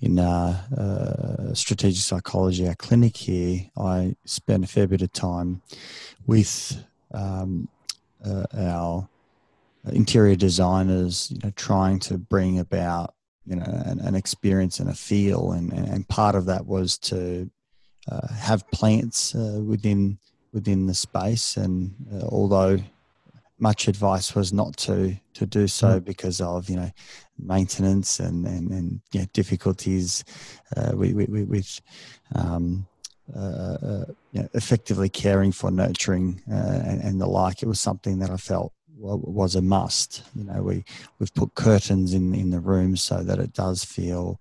in 0.00 0.18
uh, 0.18 0.62
uh, 0.74 1.54
strategic 1.54 2.02
psychology, 2.02 2.66
our 2.66 2.74
clinic 2.76 3.18
here, 3.18 3.66
I 3.76 4.16
spent 4.24 4.64
a 4.64 4.66
fair 4.66 4.86
bit 4.86 5.02
of 5.02 5.12
time 5.12 5.60
with 6.26 6.82
um, 7.12 7.68
uh, 8.24 8.44
our 8.56 9.08
interior 9.92 10.36
designers, 10.36 11.30
you 11.30 11.38
know, 11.42 11.52
trying 11.56 11.98
to 12.00 12.18
bring 12.18 12.58
about, 12.58 13.14
you 13.46 13.56
know, 13.56 13.64
an, 13.64 14.00
an 14.00 14.14
experience 14.14 14.80
and 14.80 14.90
a 14.90 14.94
feel, 14.94 15.52
and, 15.52 15.72
and 15.72 16.06
part 16.08 16.34
of 16.34 16.46
that 16.46 16.66
was 16.66 16.98
to 16.98 17.50
uh, 18.10 18.28
have 18.28 18.68
plants 18.70 19.34
uh, 19.34 19.60
within 19.64 20.18
within 20.52 20.86
the 20.86 20.94
space. 20.94 21.56
And 21.56 21.94
uh, 22.12 22.26
although 22.26 22.78
much 23.58 23.88
advice 23.88 24.34
was 24.34 24.52
not 24.52 24.76
to 24.78 25.16
to 25.34 25.46
do 25.46 25.66
so 25.66 26.00
mm. 26.00 26.04
because 26.04 26.40
of 26.40 26.68
you 26.68 26.76
know 26.76 26.90
maintenance 27.38 28.20
and 28.20 28.46
and, 28.46 28.70
and 28.70 29.00
yeah, 29.12 29.24
difficulties 29.32 30.24
uh, 30.76 30.92
with, 30.94 31.14
with, 31.14 31.48
with 31.48 31.80
um, 32.34 32.86
uh, 33.34 33.76
uh, 33.82 34.04
you 34.32 34.42
know, 34.42 34.48
effectively 34.54 35.08
caring 35.08 35.52
for 35.52 35.70
nurturing 35.70 36.42
uh, 36.50 36.54
and, 36.54 37.00
and, 37.02 37.20
the 37.20 37.26
like. 37.26 37.62
It 37.62 37.66
was 37.68 37.80
something 37.80 38.18
that 38.18 38.30
I 38.30 38.36
felt 38.36 38.72
was 38.96 39.54
a 39.54 39.62
must. 39.62 40.22
You 40.34 40.44
know, 40.44 40.62
we 40.62 40.84
we've 41.18 41.32
put 41.34 41.54
curtains 41.54 42.14
in 42.14 42.34
in 42.34 42.50
the 42.50 42.60
room 42.60 42.96
so 42.96 43.22
that 43.22 43.38
it 43.38 43.52
does 43.52 43.84
feel. 43.84 44.40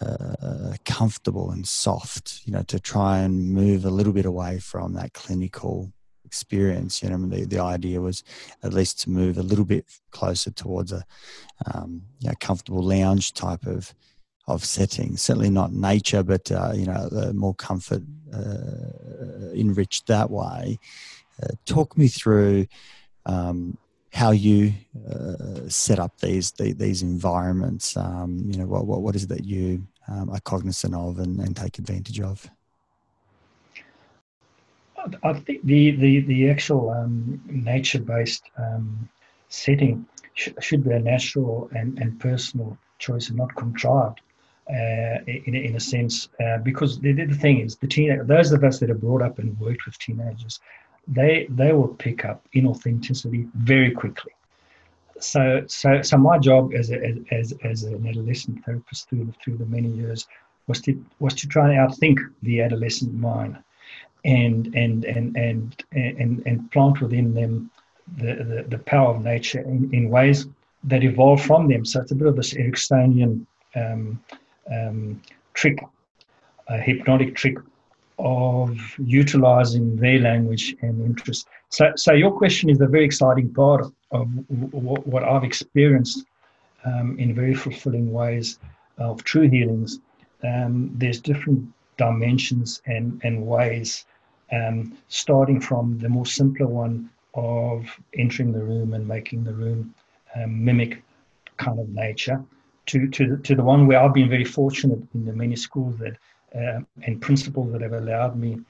Uh, 0.00 0.72
comfortable 0.86 1.50
and 1.50 1.68
soft, 1.68 2.40
you 2.46 2.52
know, 2.54 2.62
to 2.62 2.80
try 2.80 3.18
and 3.18 3.52
move 3.52 3.84
a 3.84 3.90
little 3.90 4.14
bit 4.14 4.24
away 4.24 4.58
from 4.58 4.94
that 4.94 5.12
clinical 5.12 5.92
experience. 6.32 7.02
You 7.02 7.10
know, 7.10 7.26
the, 7.26 7.44
the 7.44 7.58
idea 7.58 8.00
was 8.00 8.24
at 8.62 8.72
least 8.72 9.02
to 9.02 9.10
move 9.10 9.36
a 9.36 9.42
little 9.42 9.66
bit 9.66 9.84
closer 10.10 10.50
towards 10.50 10.92
a 10.92 11.04
um, 11.66 12.04
you 12.20 12.28
know, 12.30 12.34
comfortable 12.40 12.82
lounge 12.82 13.34
type 13.34 13.66
of 13.66 13.94
of 14.46 14.64
setting. 14.64 15.16
Certainly 15.16 15.50
not 15.50 15.72
nature, 15.72 16.22
but 16.22 16.50
uh, 16.50 16.72
you 16.74 16.86
know, 16.86 17.32
more 17.34 17.54
comfort 17.54 18.02
uh, 18.32 19.50
enriched 19.54 20.06
that 20.08 20.30
way. 20.30 20.78
Uh, 21.42 21.48
talk 21.64 21.96
me 21.96 22.08
through 22.08 22.66
um, 23.26 23.76
how 24.12 24.30
you 24.30 24.74
uh, 25.10 25.68
set 25.68 25.98
up 25.98 26.18
these 26.18 26.52
these 26.52 27.02
environments. 27.02 27.96
Um, 27.96 28.44
you 28.46 28.58
know, 28.58 28.66
what, 28.66 28.86
what 28.86 29.02
what 29.02 29.16
is 29.16 29.24
it 29.24 29.28
that 29.30 29.44
you 29.44 29.86
um, 30.08 30.30
are 30.30 30.40
cognizant 30.40 30.94
of 30.94 31.18
and, 31.18 31.40
and 31.40 31.56
take 31.56 31.78
advantage 31.78 32.20
of? 32.20 32.50
I 35.22 35.32
think 35.32 35.64
the 35.64 35.92
the 35.92 36.20
the 36.20 36.50
actual 36.50 36.90
um, 36.90 37.40
nature 37.46 38.00
based 38.00 38.44
um, 38.56 39.08
setting 39.48 40.06
sh- 40.34 40.50
should 40.60 40.84
be 40.84 40.92
a 40.92 41.00
natural 41.00 41.68
and, 41.74 41.98
and 41.98 42.20
personal 42.20 42.78
choice 42.98 43.28
and 43.28 43.38
not 43.38 43.54
contrived. 43.56 44.20
Uh, 44.70 45.18
in, 45.26 45.56
in 45.56 45.74
a 45.74 45.80
sense, 45.80 46.28
uh, 46.42 46.56
because 46.58 47.00
the, 47.00 47.12
the 47.12 47.34
thing 47.34 47.58
is, 47.58 47.76
the 47.76 47.86
teen, 47.86 48.24
those 48.28 48.52
of 48.52 48.62
us 48.62 48.78
that 48.78 48.90
are 48.90 48.94
brought 48.94 49.20
up 49.20 49.40
and 49.40 49.58
worked 49.58 49.84
with 49.86 49.98
teenagers, 49.98 50.60
they 51.08 51.46
they 51.50 51.72
will 51.72 51.88
pick 51.88 52.24
up 52.24 52.46
inauthenticity 52.54 53.50
very 53.54 53.90
quickly. 53.90 54.32
So 55.18 55.64
so 55.66 56.02
so 56.02 56.16
my 56.16 56.38
job 56.38 56.74
as 56.74 56.90
a, 56.92 56.96
as 57.32 57.52
as 57.64 57.82
an 57.82 58.06
adolescent 58.06 58.64
therapist 58.64 59.08
through 59.08 59.24
the, 59.24 59.32
through 59.32 59.56
the 59.56 59.66
many 59.66 59.88
years 59.88 60.28
was 60.68 60.80
to 60.82 61.04
was 61.18 61.34
to 61.34 61.48
try 61.48 61.68
and 61.68 61.78
outthink 61.78 62.18
the 62.42 62.62
adolescent 62.62 63.12
mind 63.14 63.58
and 64.24 64.74
and 64.74 65.04
and 65.04 65.36
and 65.36 65.84
and, 65.92 66.42
and 66.46 66.70
plant 66.70 67.00
within 67.00 67.34
them 67.34 67.70
the, 68.16 68.34
the, 68.34 68.64
the 68.68 68.78
power 68.78 69.14
of 69.14 69.24
nature 69.24 69.60
in, 69.60 69.90
in 69.92 70.08
ways 70.08 70.46
that 70.84 71.02
evolve 71.02 71.42
from 71.42 71.68
them. 71.68 71.84
So 71.84 72.00
it's 72.00 72.12
a 72.12 72.14
bit 72.14 72.26
of 72.26 72.36
this 72.36 72.54
Ericksonian 72.54 73.46
um, 73.74 74.20
um, 74.72 75.20
trick, 75.54 75.78
a 76.68 76.78
hypnotic 76.78 77.34
trick 77.34 77.56
of 78.18 78.78
utilizing 78.98 79.96
their 79.96 80.20
language 80.20 80.76
and 80.82 81.04
interest. 81.04 81.48
So, 81.70 81.92
so 81.96 82.12
your 82.12 82.32
question 82.32 82.70
is 82.70 82.80
a 82.80 82.86
very 82.86 83.04
exciting 83.04 83.52
part 83.52 83.86
of, 84.10 84.28
what, 84.72 85.06
what 85.06 85.24
I've 85.24 85.44
experienced 85.44 86.24
um, 86.84 87.18
in 87.18 87.34
very 87.34 87.54
fulfilling 87.54 88.12
ways 88.12 88.58
of 88.98 89.24
true 89.24 89.48
healings. 89.48 90.00
Um, 90.44 90.90
there's 90.94 91.20
different 91.20 91.72
dimensions 91.96 92.82
and, 92.86 93.20
and 93.24 93.46
ways 93.46 94.04
um, 94.52 94.96
starting 95.08 95.60
from 95.60 95.98
the 95.98 96.08
more 96.08 96.26
simpler 96.26 96.66
one 96.66 97.10
of 97.34 97.86
entering 98.18 98.52
the 98.52 98.62
room 98.62 98.92
and 98.94 99.06
making 99.06 99.44
the 99.44 99.54
room 99.54 99.94
um, 100.36 100.64
mimic 100.64 101.02
kind 101.56 101.78
of 101.78 101.88
nature 101.88 102.42
to, 102.86 103.08
to, 103.08 103.36
to 103.38 103.54
the 103.54 103.62
one 103.62 103.86
where 103.86 104.00
I've 104.00 104.14
been 104.14 104.28
very 104.28 104.44
fortunate 104.44 105.00
in 105.14 105.24
the 105.24 105.32
many 105.32 105.56
schools 105.56 105.96
that 105.98 106.16
uh, 106.54 106.80
and 107.04 107.20
principals 107.20 107.72
that 107.72 107.80
have 107.80 107.94
allowed 107.94 108.36
me 108.36 108.60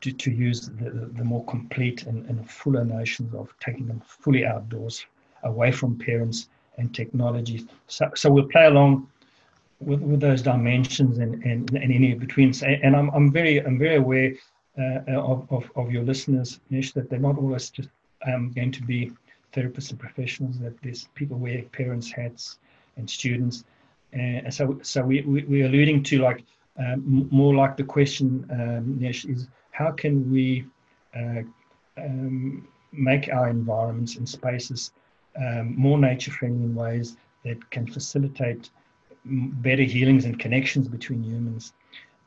to, 0.00 0.12
to 0.12 0.30
use 0.30 0.68
the, 0.68 0.90
the 0.90 1.24
more 1.24 1.44
complete 1.44 2.04
and, 2.04 2.28
and 2.28 2.50
fuller 2.50 2.84
notions 2.84 3.34
of 3.34 3.52
taking 3.60 3.86
them 3.86 4.00
fully 4.06 4.44
outdoors, 4.44 5.06
away 5.44 5.70
from 5.70 5.96
parents 5.98 6.48
and 6.78 6.94
technology. 6.94 7.66
So, 7.86 8.10
so 8.14 8.30
we'll 8.30 8.48
play 8.48 8.66
along 8.66 9.08
with, 9.80 10.00
with 10.00 10.20
those 10.20 10.42
dimensions 10.42 11.18
and, 11.18 11.42
and, 11.44 11.70
and 11.70 11.92
any 11.92 12.14
between. 12.14 12.52
And 12.64 12.96
I'm, 12.96 13.10
I'm 13.10 13.30
very 13.30 13.58
I'm 13.64 13.78
very 13.78 13.96
aware 13.96 14.34
uh, 14.78 15.00
of, 15.08 15.46
of, 15.50 15.70
of 15.76 15.90
your 15.90 16.04
listeners, 16.04 16.60
Nish, 16.70 16.92
that 16.92 17.10
they're 17.10 17.18
not 17.18 17.38
always 17.38 17.70
just 17.70 17.88
um, 18.26 18.52
going 18.52 18.72
to 18.72 18.82
be 18.82 19.12
therapists 19.52 19.90
and 19.90 19.98
professionals, 19.98 20.58
that 20.58 20.80
there's 20.82 21.08
people 21.14 21.38
wear 21.38 21.62
parents' 21.72 22.10
hats 22.10 22.58
and 22.98 23.08
students. 23.08 23.64
And 24.12 24.52
so, 24.52 24.78
so 24.82 25.02
we, 25.02 25.22
we, 25.22 25.44
we're 25.44 25.66
alluding 25.66 26.02
to 26.04 26.18
like 26.18 26.44
um, 26.78 27.28
more 27.30 27.54
like 27.54 27.76
the 27.76 27.84
question, 27.84 28.46
um, 28.50 28.98
is 29.02 29.48
how 29.70 29.90
can 29.90 30.30
we 30.30 30.64
uh, 31.16 31.42
um, 31.96 32.66
make 32.92 33.28
our 33.28 33.48
environments 33.48 34.16
and 34.16 34.28
spaces 34.28 34.92
um, 35.36 35.74
more 35.76 35.98
nature 35.98 36.30
friendly 36.30 36.64
in 36.64 36.74
ways 36.74 37.16
that 37.44 37.70
can 37.70 37.86
facilitate 37.86 38.70
better 39.24 39.82
healings 39.82 40.24
and 40.24 40.38
connections 40.38 40.88
between 40.88 41.22
humans. 41.22 41.72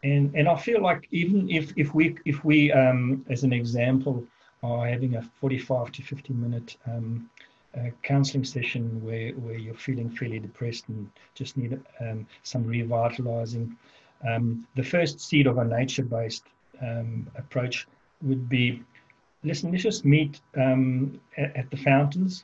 And, 0.04 0.34
and 0.36 0.48
I 0.48 0.56
feel 0.56 0.82
like 0.82 1.08
even 1.12 1.50
if, 1.50 1.74
if 1.76 1.94
we, 1.94 2.18
if 2.26 2.44
we 2.44 2.72
um, 2.72 3.26
as 3.30 3.44
an 3.44 3.54
example, 3.54 4.26
are 4.64 4.88
having 4.88 5.16
a 5.16 5.22
45 5.40 5.92
to 5.94 6.04
50 6.04 6.34
minute 6.34 6.78
uh, 7.78 7.90
counseling 8.04 8.44
session 8.44 9.04
where, 9.04 9.32
where 9.34 9.56
you're 9.56 9.74
feeling 9.74 10.10
fairly 10.10 10.40
depressed 10.40 10.88
and 10.90 11.10
just 11.36 11.58
need 11.58 11.80
um, 12.00 12.28
some 12.44 12.66
revitalizing, 12.66 13.76
um, 14.28 14.68
the 14.76 14.84
first 14.84 15.20
seed 15.20 15.48
of 15.48 15.58
a 15.58 15.66
nature 15.66 16.04
based 16.04 16.44
um, 16.82 17.30
approach 17.38 17.88
would 18.22 18.50
be 18.50 18.84
listen, 19.44 19.72
let's 19.72 19.84
just 19.84 20.06
meet 20.06 20.42
um, 20.58 21.20
at, 21.38 21.56
at 21.56 21.72
the 21.72 21.78
fountains 21.78 22.44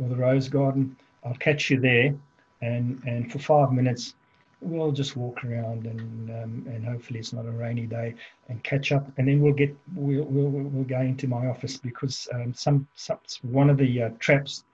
or 0.00 0.08
the 0.08 0.16
rose 0.16 0.48
garden. 0.48 0.96
I'll 1.24 1.34
catch 1.34 1.70
you 1.70 1.78
there 1.78 2.14
and 2.62 3.02
and 3.06 3.30
for 3.30 3.38
five 3.38 3.72
minutes 3.72 4.14
we'll 4.62 4.92
just 4.92 5.16
walk 5.16 5.44
around 5.44 5.86
and 5.86 6.30
um, 6.30 6.64
and 6.72 6.84
hopefully 6.84 7.18
it's 7.18 7.32
not 7.32 7.46
a 7.46 7.50
rainy 7.50 7.86
day 7.86 8.14
and 8.48 8.62
catch 8.62 8.92
up. 8.92 9.06
And 9.18 9.28
then 9.28 9.40
we'll 9.40 9.52
get 9.52 9.76
we'll 9.94 10.24
we'll, 10.24 10.50
we'll 10.50 10.84
go 10.84 11.00
into 11.00 11.26
my 11.26 11.46
office 11.46 11.76
because 11.76 12.28
um, 12.32 12.54
some, 12.54 12.86
some 12.94 13.18
one 13.42 13.68
of 13.68 13.76
the 13.76 14.04
uh, 14.04 14.10
traps 14.18 14.64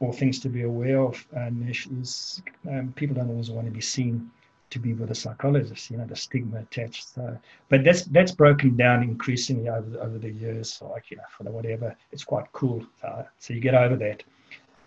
or 0.00 0.12
things 0.12 0.40
to 0.40 0.48
be 0.48 0.62
aware 0.62 1.00
of 1.00 1.26
uh, 1.36 1.50
is 1.70 2.42
um, 2.68 2.92
people 2.96 3.14
don't 3.14 3.30
always 3.30 3.50
want 3.50 3.66
to 3.66 3.72
be 3.72 3.80
seen 3.80 4.30
to 4.70 4.78
be 4.80 4.92
with 4.92 5.10
a 5.12 5.14
psychologist 5.14 5.90
you 5.90 5.96
know 5.96 6.04
the 6.06 6.16
stigma 6.16 6.58
attached. 6.58 7.14
So, 7.14 7.38
but 7.68 7.84
that's 7.84 8.02
that's 8.04 8.32
broken 8.32 8.76
down 8.76 9.02
increasingly 9.02 9.68
over 9.68 9.88
the, 9.88 10.00
over 10.00 10.18
the 10.18 10.30
years 10.30 10.72
so 10.72 10.88
like 10.88 11.10
you 11.10 11.16
know 11.16 11.22
for 11.30 11.44
whatever. 11.44 11.96
It's 12.10 12.24
quite 12.24 12.50
cool 12.52 12.84
so, 13.00 13.24
so 13.38 13.54
you 13.54 13.60
get 13.60 13.74
over 13.74 13.96
that. 13.96 14.22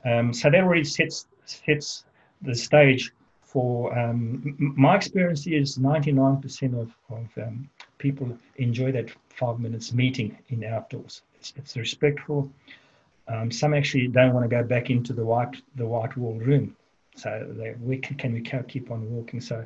Um, 0.05 0.33
so 0.33 0.49
that 0.49 0.61
already 0.61 0.83
sets 0.83 1.27
sets 1.45 2.03
the 2.41 2.53
stage 2.53 3.13
for 3.57 3.97
um, 3.97 4.55
my 4.77 4.95
experience 4.95 5.47
is 5.47 5.79
99% 5.79 6.79
of, 6.79 6.91
of 7.09 7.27
um, 7.43 7.67
people 7.97 8.37
enjoy 8.57 8.91
that 8.91 9.09
five 9.29 9.59
minutes 9.59 9.91
meeting 9.91 10.37
in 10.49 10.63
outdoors. 10.63 11.23
It's, 11.39 11.53
it's 11.55 11.75
respectful. 11.75 12.51
Um, 13.27 13.49
some 13.49 13.73
actually 13.73 14.09
don't 14.09 14.35
want 14.35 14.47
to 14.47 14.55
go 14.55 14.63
back 14.63 14.91
into 14.91 15.11
the 15.11 15.25
white 15.25 15.55
the 15.75 15.87
white 15.87 16.15
wall 16.15 16.35
room. 16.35 16.77
So 17.15 17.51
they, 17.57 17.73
we 17.81 17.97
can, 17.97 18.15
can 18.15 18.33
we 18.33 18.41
keep 18.41 18.91
on 18.91 19.09
walking. 19.09 19.41
So 19.41 19.65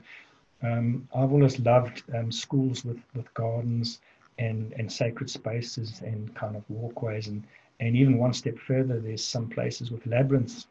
um, 0.63 1.05
I've 1.13 1.33
always 1.33 1.59
loved 1.59 2.03
um, 2.15 2.31
schools 2.31 2.85
with, 2.85 3.01
with 3.13 3.33
gardens 3.33 3.99
and, 4.39 4.71
and 4.77 4.89
sacred 4.89 5.29
spaces 5.29 5.99
and 5.99 6.33
kind 6.33 6.55
of 6.55 6.63
walkways 6.69 7.27
and, 7.27 7.43
and 7.81 7.97
even 7.97 8.17
one 8.17 8.31
step 8.31 8.57
further, 8.57 9.01
there's 9.01 9.25
some 9.25 9.49
places 9.49 9.91
with 9.91 10.07
labyrinths 10.07 10.67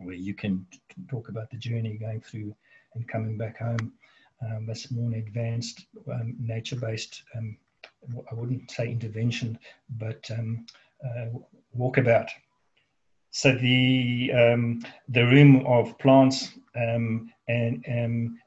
where 0.00 0.14
you 0.14 0.34
can, 0.34 0.66
talk 1.08 1.28
about 1.28 1.50
the 1.50 1.56
journey 1.56 1.96
going 1.96 2.20
through 2.20 2.54
and 2.94 3.08
coming 3.08 3.38
back 3.38 3.58
home. 3.58 3.92
Um, 4.42 4.66
that's 4.66 4.90
more 4.90 5.06
an 5.06 5.14
advanced 5.14 5.86
um, 6.12 6.34
nature-based, 6.38 7.22
um, 7.36 7.56
I 8.30 8.34
wouldn't 8.34 8.70
say 8.70 8.90
intervention, 8.90 9.58
but 9.98 10.30
um, 10.30 10.66
uh, 11.04 11.26
walkabout. 11.78 12.28
So 13.30 13.54
the 13.54 14.32
um, 14.34 14.82
the 15.08 15.24
room 15.24 15.64
of 15.66 15.96
plants 15.98 16.50
um, 16.74 17.32
and 17.48 17.84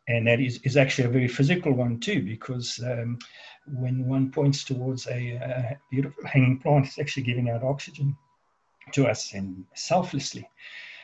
and 0.08 0.28
that 0.28 0.40
is, 0.42 0.60
is 0.64 0.76
actually 0.76 1.06
a 1.06 1.12
very 1.12 1.28
physical 1.28 1.72
one 1.72 2.00
too, 2.00 2.22
because 2.22 2.80
when 3.68 4.06
one 4.06 4.30
points 4.32 4.66
towards 4.66 5.08
a, 5.08 5.36
a 5.36 5.78
beautiful 5.90 6.26
hanging 6.26 6.60
plant, 6.60 6.88
it's 6.88 7.00
actually 7.00 7.24
giving 7.24 7.50
out 7.50 7.64
oxygen 7.64 8.16
to 8.92 9.08
us 9.08 9.34
and 9.34 9.64
selflessly 9.74 10.48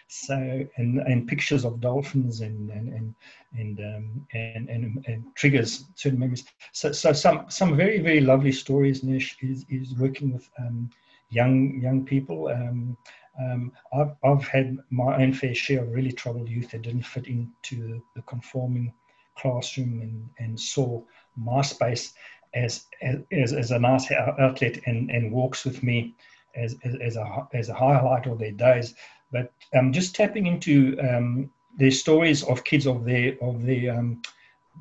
so 0.10 0.68
and 0.78 1.00
and 1.00 1.28
pictures 1.28 1.64
of 1.64 1.80
dolphins 1.80 2.42
and 2.42 2.72
and 2.72 2.90
and 2.90 3.16
and 3.54 3.80
um, 3.80 4.28
and, 4.34 4.68
and, 4.68 5.06
and, 5.08 5.24
triggers 5.36 5.86
certain 5.94 6.18
memories. 6.18 6.44
So 6.72 6.92
so 6.92 7.14
some 7.14 7.46
some 7.48 7.78
very 7.78 8.00
very 8.00 8.20
lovely 8.20 8.52
stories. 8.52 9.04
Nish 9.04 9.38
is 9.42 9.66
is 9.70 9.94
working 9.96 10.34
with 10.34 10.50
um, 10.58 10.90
young 11.30 11.80
young 11.80 12.04
people. 12.06 12.48
Um, 12.48 12.98
um, 13.40 13.72
I've 13.94 14.16
I've 14.24 14.48
had 14.48 14.80
my 14.90 15.22
own 15.22 15.32
fair 15.32 15.54
share 15.54 15.84
of 15.84 15.92
really 15.92 16.12
troubled 16.12 16.50
youth 16.50 16.72
that 16.72 16.82
didn't 16.82 17.06
fit 17.06 17.28
into 17.28 18.02
the, 18.16 18.22
conforming 18.24 18.92
classroom 19.38 20.02
and 20.02 20.28
and 20.40 20.60
saw 20.60 21.04
my 21.38 21.62
space 21.62 22.14
as 22.56 22.88
as 23.04 23.54
as 23.54 23.70
a 23.70 23.78
nice 23.78 24.12
outlet 24.12 24.80
and 24.88 25.12
and 25.12 25.32
walks 25.32 25.66
with 25.66 25.84
me 25.84 26.16
as, 26.56 26.76
as, 26.84 26.96
as, 26.96 27.16
a, 27.16 27.48
as 27.54 27.70
a 27.70 27.74
highlight 27.74 28.26
of 28.26 28.40
their 28.40 28.52
days. 28.52 28.96
But 29.32 29.52
um, 29.76 29.94
just 29.94 30.16
tapping 30.16 30.48
into 30.48 30.98
um, 31.00 31.52
their 31.78 31.92
stories 31.92 32.44
of 32.44 32.64
kids 32.64 32.88
of 32.88 33.06
their 33.06 33.38
of 33.42 33.64
their 33.64 33.98
um, 33.98 34.22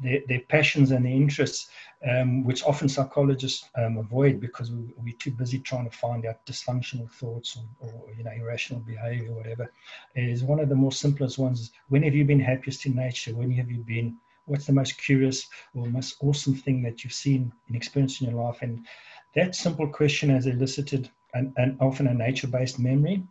their, 0.03 0.21
their, 0.29 0.41
passions 0.41 0.91
and 0.91 1.05
their 1.05 1.13
interests, 1.13 1.71
um, 2.09 2.45
which 2.45 2.63
often 2.63 2.89
psychologists 2.89 3.69
um, 3.77 3.99
avoid 3.99 4.41
because 4.41 4.71
we, 4.71 4.95
we're 4.97 5.17
too 5.19 5.33
busy 5.33 5.59
trying 5.59 5.91
to 5.91 5.97
find 5.97 6.25
out 6.25 6.45
dysfunctional 6.47 7.11
thoughts 7.11 7.59
or, 7.81 7.89
or, 7.89 8.15
you 8.17 8.23
know 8.23 8.31
irrational 8.31 8.81
behavior 8.81 9.31
or 9.31 9.35
whatever, 9.35 9.73
is 10.15 10.45
one 10.45 10.61
of 10.61 10.69
the 10.69 10.75
more 10.75 10.93
simplest 10.93 11.39
ones. 11.39 11.73
When 11.89 12.03
have 12.05 12.15
you 12.15 12.25
been 12.25 12.41
happiest 12.41 12.87
in 12.87 12.95
nature? 12.95 13.35
When 13.35 13.51
have 13.53 13.71
you 13.71 13.79
been? 13.79 14.17
What's 14.47 14.67
the 14.67 14.73
most 14.73 14.97
curious 14.97 15.47
or 15.75 15.87
most 15.87 16.17
awesome 16.21 16.55
thing 16.55 16.83
that 16.83 17.05
you've 17.05 17.13
seen 17.13 17.53
and 17.67 17.77
experienced 17.77 18.23
in 18.23 18.31
your 18.31 18.43
life? 18.43 18.63
And 18.63 18.87
that 19.35 19.55
simple 19.55 19.89
question 19.89 20.31
has 20.31 20.47
elicited 20.47 21.11
an, 21.35 21.53
an 21.59 21.77
often 21.81 22.07
a 22.07 22.15
nature-based 22.15 22.79
memory 22.79 23.23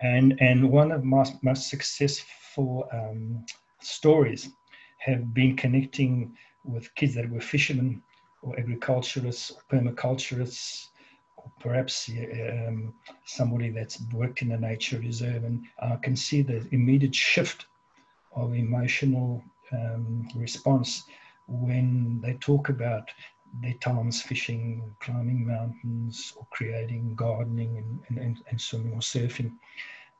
and, 0.00 0.40
and 0.40 0.70
one 0.70 0.92
of 0.92 1.04
my 1.04 1.24
most 1.42 1.68
successful 1.68 2.88
um, 2.92 3.44
stories 3.80 4.50
have 4.98 5.32
been 5.34 5.56
connecting 5.56 6.36
with 6.64 6.94
kids 6.94 7.14
that 7.14 7.28
were 7.30 7.40
fishermen 7.40 8.02
or 8.42 8.58
agriculturists 8.58 9.50
or 9.50 9.62
permaculturists 9.70 10.86
or 11.36 11.50
perhaps 11.60 12.08
um, 12.10 12.94
somebody 13.24 13.70
that's 13.70 14.00
worked 14.12 14.42
in 14.42 14.52
a 14.52 14.58
nature 14.58 14.98
reserve. 14.98 15.44
And 15.44 15.64
I 15.80 15.96
can 15.96 16.16
see 16.16 16.42
the 16.42 16.66
immediate 16.72 17.14
shift 17.14 17.66
of 18.34 18.54
emotional 18.54 19.42
um, 19.72 20.28
response 20.34 21.04
when 21.48 22.20
they 22.22 22.34
talk 22.34 22.68
about 22.68 23.08
their 23.60 23.74
times 23.74 24.22
fishing, 24.22 24.94
climbing 25.00 25.46
mountains, 25.46 26.32
or 26.36 26.46
creating 26.50 27.14
gardening 27.14 28.00
and, 28.08 28.18
and, 28.18 28.42
and 28.48 28.60
swimming 28.60 28.92
or 28.92 29.00
surfing. 29.00 29.52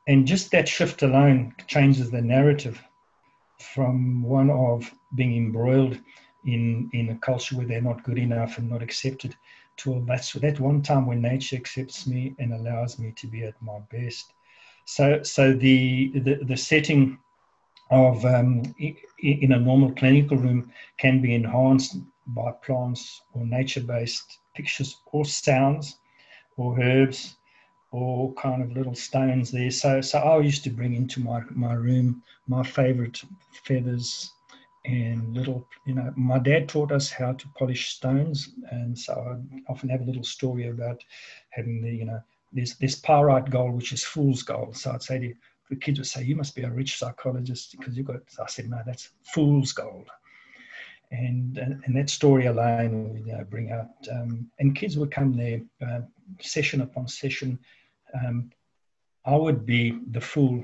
And 0.07 0.25
just 0.25 0.51
that 0.51 0.67
shift 0.67 1.03
alone 1.03 1.53
changes 1.67 2.09
the 2.09 2.21
narrative 2.21 2.81
from 3.59 4.23
one 4.23 4.49
of 4.49 4.91
being 5.15 5.35
embroiled 5.35 5.99
in, 6.45 6.89
in 6.93 7.09
a 7.09 7.17
culture 7.17 7.55
where 7.55 7.65
they're 7.65 7.81
not 7.81 8.03
good 8.03 8.17
enough 8.17 8.57
and 8.57 8.69
not 8.69 8.81
accepted 8.81 9.35
to 9.77 10.03
that's 10.07 10.33
that 10.33 10.59
one 10.59 10.81
time 10.81 11.05
when 11.05 11.21
nature 11.21 11.55
accepts 11.55 12.05
me 12.05 12.35
and 12.39 12.53
allows 12.53 12.99
me 12.99 13.13
to 13.15 13.27
be 13.27 13.43
at 13.43 13.61
my 13.61 13.79
best. 13.91 14.33
So, 14.85 15.23
so 15.23 15.53
the, 15.53 16.11
the, 16.15 16.39
the 16.43 16.57
setting 16.57 17.17
of 17.91 18.23
um, 18.25 18.63
in 19.19 19.51
a 19.53 19.59
normal 19.59 19.91
clinical 19.93 20.37
room 20.37 20.71
can 20.97 21.21
be 21.21 21.33
enhanced 21.33 21.97
by 22.35 22.51
plants 22.63 23.21
or 23.33 23.45
nature-based 23.45 24.39
pictures 24.55 24.95
or 25.11 25.25
sounds 25.25 25.97
or 26.57 26.79
herbs 26.79 27.37
or 27.91 28.33
kind 28.33 28.61
of 28.61 28.71
little 28.71 28.95
stones 28.95 29.51
there. 29.51 29.71
So, 29.71 30.01
so 30.01 30.19
I 30.19 30.39
used 30.39 30.63
to 30.65 30.69
bring 30.69 30.93
into 30.93 31.19
my, 31.19 31.41
my 31.49 31.73
room 31.73 32.21
my 32.47 32.63
favorite 32.63 33.21
feathers 33.63 34.31
and 34.85 35.35
little, 35.35 35.67
you 35.85 35.95
know, 35.95 36.13
my 36.15 36.39
dad 36.39 36.69
taught 36.69 36.91
us 36.91 37.09
how 37.09 37.33
to 37.33 37.47
polish 37.57 37.89
stones. 37.89 38.49
And 38.71 38.97
so 38.97 39.13
I 39.13 39.71
often 39.71 39.89
have 39.89 40.01
a 40.01 40.05
little 40.05 40.23
story 40.23 40.67
about 40.69 41.03
having 41.49 41.81
the, 41.81 41.91
you 41.91 42.05
know, 42.05 42.21
this, 42.53 42.75
this 42.75 42.95
pyrite 42.95 43.49
gold, 43.49 43.75
which 43.75 43.91
is 43.91 44.03
fool's 44.03 44.43
gold. 44.43 44.75
So 44.77 44.91
I'd 44.91 45.03
say 45.03 45.19
to 45.19 45.33
the 45.69 45.75
kids 45.75 45.99
would 45.99 46.07
say, 46.07 46.23
you 46.23 46.35
must 46.35 46.55
be 46.55 46.63
a 46.63 46.71
rich 46.71 46.97
psychologist 46.97 47.75
because 47.77 47.95
you've 47.95 48.07
got, 48.07 48.21
I 48.41 48.47
said, 48.47 48.69
no, 48.69 48.79
that's 48.85 49.09
fool's 49.23 49.71
gold 49.71 50.09
and 51.11 51.57
and, 51.57 51.95
that 51.95 52.09
story 52.09 52.45
alone 52.45 53.13
would 53.13 53.25
you 53.25 53.33
know, 53.33 53.43
bring 53.43 53.71
out 53.71 53.89
um, 54.11 54.49
and 54.59 54.75
kids 54.75 54.97
would 54.97 55.11
come 55.11 55.35
there 55.35 55.61
uh, 55.87 56.01
session 56.39 56.81
upon 56.81 57.07
session. 57.07 57.57
Um, 58.13 58.51
I 59.25 59.35
would 59.35 59.65
be 59.65 59.99
the 60.11 60.21
fool 60.21 60.63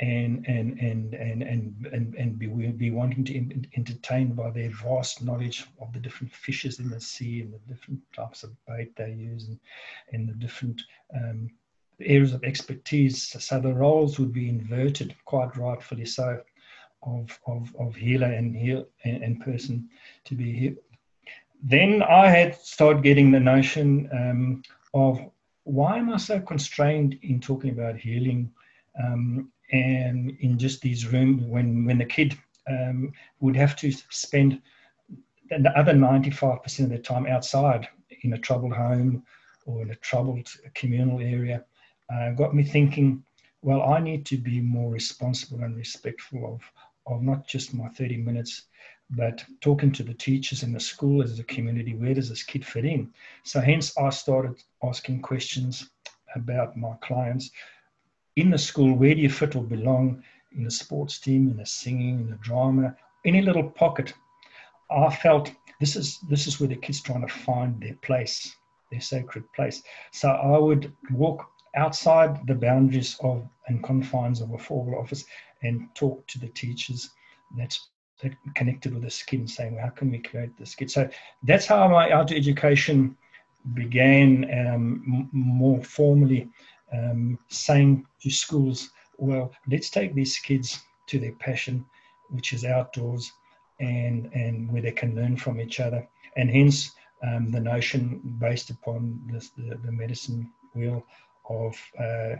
and 0.00 0.44
and 0.46 0.78
and 0.78 1.14
and 1.14 1.42
and 1.42 1.86
and, 1.92 2.14
and 2.14 2.38
be, 2.38 2.46
be 2.46 2.90
wanting 2.90 3.24
to 3.24 3.32
be 3.32 3.68
entertained 3.76 4.36
by 4.36 4.50
their 4.50 4.70
vast 4.70 5.22
knowledge 5.22 5.66
of 5.80 5.92
the 5.92 6.00
different 6.00 6.32
fishes 6.34 6.78
in 6.80 6.90
the 6.90 7.00
sea 7.00 7.42
and 7.42 7.52
the 7.52 7.60
different 7.68 8.00
types 8.14 8.42
of 8.42 8.50
bait 8.66 8.94
they 8.96 9.12
use 9.12 9.48
and 9.48 9.58
and 10.12 10.28
the 10.28 10.34
different 10.34 10.82
um, 11.14 11.50
areas 12.00 12.34
of 12.34 12.44
expertise. 12.44 13.22
So 13.42 13.60
the 13.60 13.72
roles 13.72 14.18
would 14.18 14.32
be 14.32 14.48
inverted, 14.48 15.14
quite 15.24 15.56
rightfully 15.56 16.04
so, 16.04 16.42
of 17.06 17.38
of, 17.46 17.74
of 17.78 17.94
healer 17.94 18.32
and 18.32 18.54
heal 18.54 18.86
and, 19.04 19.22
and 19.22 19.40
person 19.40 19.88
to 20.24 20.34
be 20.34 20.52
here. 20.52 20.74
Then 21.62 22.02
I 22.02 22.28
had 22.28 22.56
started 22.56 23.02
getting 23.02 23.30
the 23.30 23.40
notion 23.40 24.08
um, 24.12 24.62
of 24.92 25.20
why 25.64 25.98
am 25.98 26.12
I 26.12 26.16
so 26.16 26.38
constrained 26.40 27.18
in 27.22 27.40
talking 27.40 27.70
about 27.70 27.96
healing 27.96 28.52
um, 29.02 29.50
and 29.72 30.36
in 30.40 30.58
just 30.58 30.80
these 30.80 31.06
rooms 31.12 31.42
when 31.44 31.84
when 31.84 31.98
the 31.98 32.04
kid 32.04 32.36
um, 32.68 33.12
would 33.40 33.56
have 33.56 33.76
to 33.76 33.92
spend 34.10 34.60
the 35.50 35.78
other 35.78 35.92
95% 35.92 36.80
of 36.80 36.90
the 36.90 36.98
time 36.98 37.26
outside 37.26 37.88
in 38.22 38.32
a 38.32 38.38
troubled 38.38 38.72
home 38.72 39.22
or 39.64 39.82
in 39.82 39.90
a 39.90 39.96
troubled 39.96 40.48
communal 40.74 41.20
area 41.20 41.64
uh, 42.12 42.30
got 42.30 42.54
me 42.54 42.62
thinking 42.62 43.22
well 43.62 43.82
i 43.82 43.98
need 44.00 44.24
to 44.26 44.36
be 44.36 44.60
more 44.60 44.92
responsible 44.92 45.62
and 45.62 45.76
respectful 45.76 46.54
of 46.54 46.60
of 47.06 47.22
not 47.22 47.46
just 47.46 47.74
my 47.74 47.88
30 47.88 48.18
minutes 48.18 48.62
but 49.10 49.44
talking 49.60 49.92
to 49.92 50.02
the 50.02 50.14
teachers 50.14 50.64
in 50.64 50.72
the 50.72 50.80
school 50.80 51.22
as 51.22 51.38
a 51.38 51.44
community 51.44 51.94
where 51.94 52.14
does 52.14 52.28
this 52.28 52.42
kid 52.42 52.64
fit 52.66 52.84
in 52.84 53.08
so 53.44 53.60
hence 53.60 53.96
i 53.98 54.10
started 54.10 54.54
asking 54.82 55.20
questions 55.22 55.90
about 56.34 56.76
my 56.76 56.94
clients 57.00 57.50
in 58.36 58.50
the 58.50 58.58
school, 58.58 58.94
where 58.94 59.14
do 59.14 59.20
you 59.20 59.30
fit 59.30 59.56
or 59.56 59.64
belong 59.64 60.22
in 60.52 60.62
the 60.64 60.70
sports 60.70 61.18
team, 61.18 61.48
in 61.48 61.56
the 61.56 61.66
singing, 61.66 62.20
in 62.20 62.30
the 62.30 62.36
drama, 62.36 62.94
any 63.24 63.40
little 63.40 63.70
pocket? 63.70 64.12
I 64.90 65.14
felt 65.14 65.50
this 65.80 65.96
is 65.96 66.18
this 66.28 66.46
is 66.46 66.60
where 66.60 66.68
the 66.68 66.76
kids 66.76 67.00
trying 67.00 67.26
to 67.26 67.32
find 67.32 67.80
their 67.80 67.94
place, 67.94 68.54
their 68.90 69.00
sacred 69.00 69.44
place. 69.54 69.82
So 70.12 70.28
I 70.28 70.58
would 70.58 70.92
walk 71.10 71.46
outside 71.74 72.46
the 72.46 72.54
boundaries 72.54 73.16
of 73.20 73.48
and 73.68 73.82
confines 73.82 74.40
of 74.40 74.52
a 74.52 74.58
formal 74.58 74.98
office 75.00 75.24
and 75.66 75.88
talk 75.94 76.26
to 76.28 76.38
the 76.38 76.48
teachers 76.48 77.10
that's 77.56 77.88
that 78.22 78.32
connected 78.54 78.94
with 78.94 79.02
the 79.02 79.36
and 79.36 79.50
saying, 79.50 79.76
how 79.76 79.90
can 79.90 80.10
we 80.10 80.18
create 80.18 80.56
this 80.56 80.74
kid? 80.74 80.90
So 80.90 81.08
that's 81.42 81.66
how 81.66 81.86
my 81.88 82.10
outdoor 82.10 82.38
education 82.38 83.16
began 83.74 84.28
um, 84.66 85.28
more 85.32 85.82
formally 85.82 86.48
um, 86.92 87.38
saying 87.48 88.06
to 88.22 88.30
schools, 88.30 88.90
well, 89.18 89.52
let's 89.68 89.90
take 89.90 90.14
these 90.14 90.38
kids 90.38 90.80
to 91.08 91.18
their 91.18 91.32
passion, 91.32 91.84
which 92.30 92.52
is 92.52 92.64
outdoors, 92.64 93.30
and 93.80 94.30
and 94.32 94.72
where 94.72 94.82
they 94.82 94.92
can 94.92 95.14
learn 95.14 95.36
from 95.36 95.60
each 95.60 95.80
other, 95.80 96.06
and 96.36 96.50
hence 96.50 96.92
um, 97.26 97.50
the 97.50 97.60
notion 97.60 98.20
based 98.38 98.70
upon 98.70 99.20
this, 99.30 99.50
the, 99.50 99.76
the 99.84 99.92
medicine 99.92 100.50
wheel 100.74 101.04
of 101.48 101.76
uh, 101.98 102.36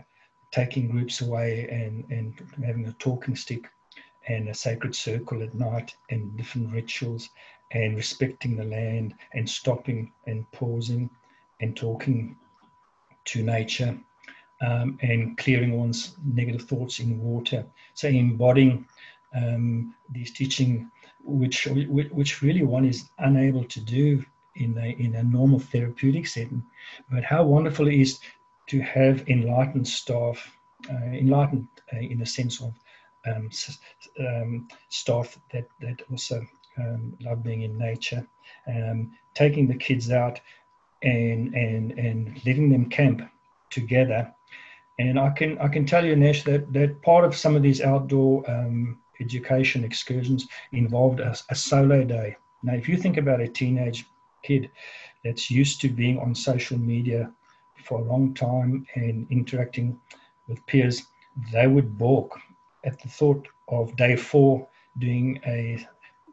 taking 0.57 0.87
groups 0.87 1.21
away 1.21 1.67
and 1.69 1.95
and 2.09 2.27
having 2.65 2.85
a 2.87 2.93
talking 2.93 3.35
stick 3.35 3.63
and 4.27 4.49
a 4.49 4.53
sacred 4.53 4.93
circle 4.95 5.43
at 5.43 5.53
night 5.53 5.95
and 6.09 6.35
different 6.35 6.73
rituals 6.73 7.29
and 7.71 7.95
respecting 7.95 8.55
the 8.55 8.63
land 8.63 9.13
and 9.35 9.47
stopping 9.47 10.11
and 10.25 10.39
pausing 10.51 11.09
and 11.61 11.77
talking 11.77 12.35
to 13.25 13.43
nature 13.43 13.93
um, 14.65 14.97
and 15.01 15.37
clearing 15.37 15.77
one's 15.77 16.15
negative 16.25 16.63
thoughts 16.67 16.99
in 16.99 17.19
water. 17.19 17.63
So 17.93 18.07
embodying 18.07 18.87
um, 19.35 19.93
these 20.11 20.31
teaching, 20.31 20.89
which 21.23 21.67
which 22.19 22.41
really 22.41 22.63
one 22.63 22.85
is 22.85 23.09
unable 23.19 23.65
to 23.65 23.79
do 23.79 24.25
in 24.55 24.75
a 24.77 24.89
in 25.05 25.15
a 25.15 25.23
normal 25.23 25.59
therapeutic 25.59 26.25
setting. 26.25 26.63
But 27.11 27.23
how 27.23 27.43
wonderful 27.43 27.87
it 27.87 27.99
is 28.05 28.19
to 28.67 28.81
have 28.81 29.27
enlightened 29.29 29.87
staff, 29.87 30.51
uh, 30.89 31.11
enlightened 31.11 31.67
uh, 31.93 31.99
in 31.99 32.19
the 32.19 32.25
sense 32.25 32.61
of 32.61 32.73
um, 33.25 33.49
um, 34.19 34.67
staff 34.89 35.37
that 35.51 35.67
that 35.81 36.01
also 36.11 36.45
um, 36.77 37.17
love 37.21 37.43
being 37.43 37.63
in 37.63 37.77
nature, 37.77 38.25
um, 38.67 39.11
taking 39.33 39.67
the 39.67 39.75
kids 39.75 40.11
out 40.11 40.39
and 41.03 41.53
and 41.53 41.91
and 41.91 42.41
letting 42.45 42.69
them 42.69 42.89
camp 42.89 43.21
together 43.69 44.33
and 44.99 45.19
I 45.19 45.29
can 45.29 45.57
I 45.59 45.67
can 45.67 45.85
tell 45.85 46.05
you, 46.05 46.15
Nash, 46.15 46.43
that 46.43 46.71
that 46.73 47.01
part 47.01 47.23
of 47.23 47.35
some 47.35 47.55
of 47.55 47.61
these 47.61 47.81
outdoor 47.81 48.49
um, 48.49 48.99
education 49.21 49.83
excursions 49.83 50.47
involved 50.71 51.19
a, 51.19 51.35
a 51.49 51.55
solo 51.55 52.03
day. 52.03 52.35
Now, 52.63 52.73
if 52.73 52.89
you 52.89 52.97
think 52.97 53.17
about 53.17 53.41
a 53.41 53.47
teenage 53.47 54.05
kid 54.43 54.71
that's 55.23 55.51
used 55.51 55.81
to 55.81 55.89
being 55.89 56.19
on 56.19 56.33
social 56.33 56.77
media 56.77 57.31
for 57.87 57.99
a 57.99 58.03
long 58.03 58.33
time 58.33 58.85
and 58.95 59.25
interacting 59.31 59.97
with 60.47 60.65
peers, 60.67 61.01
they 61.51 61.67
would 61.67 61.97
balk 61.97 62.37
at 62.85 62.99
the 63.01 63.09
thought 63.09 63.47
of 63.69 63.95
day 63.95 64.15
four 64.15 64.67
doing 64.99 65.39
a 65.45 65.85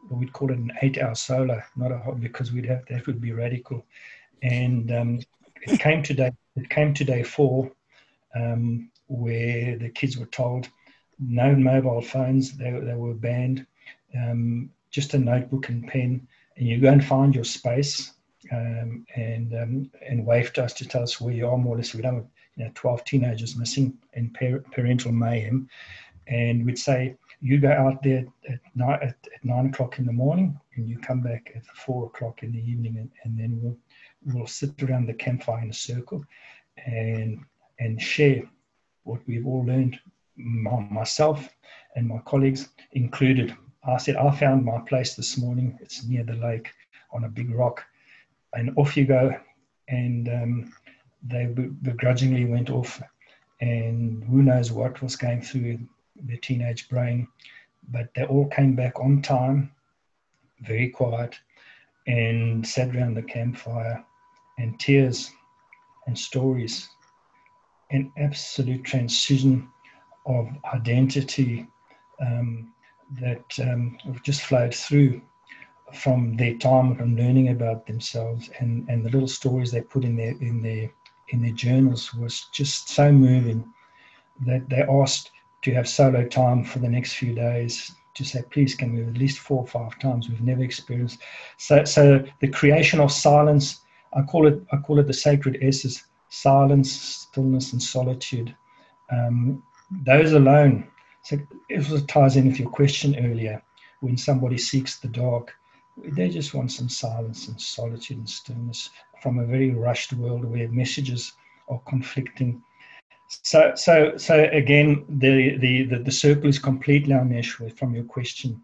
we'd 0.09 0.33
call 0.33 0.51
it 0.51 0.57
an 0.57 0.71
eight-hour 0.83 1.15
solo, 1.15 1.59
not 1.75 1.91
a 1.91 1.97
hot 1.97 2.19
because 2.19 2.51
we'd 2.51 2.65
have 2.65 2.85
that 2.89 3.07
would 3.07 3.21
be 3.21 3.31
radical. 3.31 3.85
And 4.43 4.91
um, 4.91 5.19
it 5.63 5.79
came 5.79 6.03
to 6.03 6.13
day 6.13 6.31
it 6.55 6.69
came 6.69 6.93
to 6.93 7.03
day 7.03 7.23
four, 7.23 7.71
um, 8.35 8.91
where 9.07 9.77
the 9.77 9.89
kids 9.89 10.17
were 10.17 10.25
told 10.27 10.69
no 11.19 11.55
mobile 11.55 12.01
phones, 12.01 12.57
they, 12.57 12.71
they 12.71 12.93
were 12.93 13.13
banned, 13.13 13.65
um, 14.17 14.69
just 14.91 15.13
a 15.13 15.17
notebook 15.17 15.69
and 15.69 15.87
pen, 15.87 16.27
and 16.57 16.67
you 16.67 16.79
go 16.79 16.91
and 16.91 17.03
find 17.03 17.33
your 17.33 17.43
space 17.43 18.11
um, 18.51 19.05
and 19.15 19.53
um, 19.53 19.91
and 20.07 20.25
wave 20.25 20.53
to 20.53 20.63
us 20.63 20.73
to 20.73 20.87
tell 20.87 21.03
us 21.03 21.19
where 21.19 21.33
you 21.33 21.47
are, 21.47 21.57
more 21.57 21.75
or 21.75 21.77
less. 21.77 21.93
We 21.93 22.01
don't 22.01 22.15
have 22.15 22.27
you 22.55 22.65
know, 22.65 22.71
12 22.75 23.03
teenagers 23.03 23.55
missing 23.55 23.97
in 24.13 24.31
par- 24.31 24.63
parental 24.71 25.11
mayhem. 25.11 25.69
And 26.27 26.65
we'd 26.65 26.79
say, 26.79 27.15
you 27.41 27.59
go 27.59 27.71
out 27.71 28.01
there 28.01 28.25
at, 28.49 28.59
night, 28.73 29.03
at, 29.03 29.09
at, 29.09 29.45
nine 29.45 29.67
o'clock 29.67 29.99
in 29.99 30.05
the 30.05 30.13
morning 30.13 30.59
and 30.75 30.89
you 30.89 30.97
come 30.97 31.21
back 31.21 31.51
at 31.55 31.65
four 31.67 32.07
o'clock 32.07 32.41
in 32.41 32.51
the 32.51 32.59
evening 32.59 32.97
and, 32.97 33.11
and 33.23 33.37
then 33.37 33.59
we'll, 33.61 33.77
we'll 34.33 34.47
sit 34.47 34.81
around 34.81 35.05
the 35.05 35.13
campfire 35.13 35.61
in 35.61 35.69
a 35.69 35.73
circle 35.73 36.25
and 36.85 37.43
and 37.79 38.01
share 38.01 38.41
what 39.03 39.21
we've 39.27 39.45
all 39.45 39.65
learned, 39.65 39.99
myself 40.37 41.49
and 41.95 42.07
my 42.07 42.19
colleagues 42.25 42.69
included. 42.93 43.55
I 43.87 43.97
said, 43.97 44.15
I 44.15 44.35
found 44.35 44.65
my 44.65 44.79
place 44.79 45.15
this 45.15 45.37
morning. 45.37 45.77
It's 45.81 46.03
near 46.03 46.23
the 46.23 46.33
lake 46.33 46.71
on 47.13 47.23
a 47.23 47.29
big 47.29 47.51
rock. 47.51 47.83
And 48.55 48.71
off 48.77 48.97
you 48.97 49.05
go. 49.05 49.35
And 49.87 50.27
um, 50.29 50.73
they 51.23 51.45
begrudgingly 51.45 52.45
went 52.45 52.69
off. 52.69 53.01
And 53.61 54.23
who 54.23 54.41
knows 54.43 54.71
what 54.71 55.01
was 55.01 55.15
going 55.15 55.41
through 55.41 55.79
their 56.15 56.37
teenage 56.37 56.89
brain. 56.89 57.27
But 57.89 58.09
they 58.15 58.25
all 58.25 58.47
came 58.47 58.75
back 58.75 58.99
on 58.99 59.21
time, 59.21 59.71
very 60.61 60.89
quiet, 60.89 61.35
and 62.07 62.65
sat 62.65 62.95
around 62.95 63.15
the 63.15 63.23
campfire. 63.23 64.03
And 64.57 64.79
tears 64.79 65.31
and 66.07 66.17
stories 66.17 66.87
an 67.91 68.11
absolute 68.17 68.83
transition 68.83 69.67
of 70.25 70.49
identity 70.73 71.67
um, 72.19 72.73
that 73.21 73.43
um, 73.61 73.97
just 74.23 74.41
flowed 74.41 74.73
through 74.73 75.21
from 75.93 76.35
their 76.35 76.55
time 76.55 76.91
of 76.91 77.09
learning 77.09 77.49
about 77.49 77.85
themselves 77.85 78.49
and, 78.59 78.87
and 78.89 79.05
the 79.05 79.09
little 79.09 79.27
stories 79.27 79.71
they 79.71 79.81
put 79.81 80.03
in 80.03 80.15
their 80.15 80.31
in 80.41 80.61
their 80.61 80.89
in 81.29 81.41
their 81.41 81.51
journals 81.51 82.13
was 82.13 82.47
just 82.51 82.89
so 82.89 83.11
moving 83.11 83.63
that 84.45 84.67
they 84.69 84.81
asked 84.81 85.31
to 85.61 85.73
have 85.73 85.87
solo 85.87 86.25
time 86.27 86.63
for 86.63 86.79
the 86.79 86.89
next 86.89 87.13
few 87.13 87.33
days 87.33 87.91
to 88.13 88.23
say 88.23 88.41
please 88.49 88.75
can 88.75 88.93
we 88.93 89.03
at 89.03 89.17
least 89.17 89.39
four 89.39 89.59
or 89.59 89.67
five 89.67 89.97
times 89.99 90.29
we've 90.29 90.41
never 90.41 90.63
experienced 90.63 91.19
so 91.57 91.83
so 91.83 92.23
the 92.41 92.47
creation 92.47 92.99
of 92.99 93.11
silence 93.11 93.81
i 94.13 94.21
call 94.21 94.47
it 94.47 94.61
i 94.73 94.77
call 94.77 94.99
it 94.99 95.07
the 95.07 95.13
sacred 95.13 95.57
S's 95.61 96.05
silence, 96.29 96.91
stillness, 96.91 97.71
and 97.73 97.81
solitude. 97.81 98.55
Um, 99.11 99.63
those 99.89 100.33
alone. 100.33 100.87
So 101.23 101.37
it 101.69 102.07
ties 102.07 102.35
in 102.35 102.47
with 102.47 102.59
your 102.59 102.69
question 102.69 103.15
earlier. 103.25 103.63
When 104.01 104.17
somebody 104.17 104.57
seeks 104.57 104.99
the 104.99 105.07
dark, 105.07 105.53
they 105.97 106.29
just 106.29 106.53
want 106.53 106.71
some 106.71 106.89
silence 106.89 107.47
and 107.47 107.59
solitude 107.59 108.17
and 108.17 108.29
stillness 108.29 108.89
from 109.21 109.39
a 109.39 109.45
very 109.45 109.71
rushed 109.71 110.13
world 110.13 110.45
where 110.45 110.67
messages 110.69 111.33
are 111.69 111.81
conflicting. 111.87 112.61
So, 113.27 113.73
so, 113.75 114.17
so 114.17 114.43
again, 114.51 115.05
the 115.07 115.57
the 115.57 115.83
the, 115.85 115.99
the 115.99 116.11
circle 116.11 116.49
is 116.49 116.59
complete 116.59 117.07
now, 117.07 117.27
from 117.75 117.95
your 117.95 118.03
question 118.03 118.61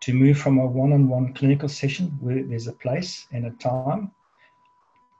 to 0.00 0.14
move 0.14 0.38
from 0.38 0.58
a 0.58 0.66
one-on-one 0.66 1.34
clinical 1.34 1.68
session 1.68 2.06
where 2.20 2.42
there's 2.42 2.66
a 2.66 2.72
place 2.72 3.26
and 3.32 3.46
a 3.46 3.50
time 3.50 4.10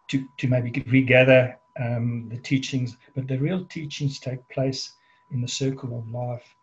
to, 0.09 0.27
to 0.39 0.49
maybe 0.49 0.83
regather 0.87 1.57
um, 1.79 2.29
the 2.31 2.39
teachings, 2.39 2.97
but 3.15 3.29
the 3.29 3.39
real 3.39 3.65
teachings 3.67 4.19
take 4.19 4.47
place 4.49 4.93
in 5.31 5.41
the 5.41 5.49
circle 5.49 5.99
of 5.99 6.11
life 6.11 6.55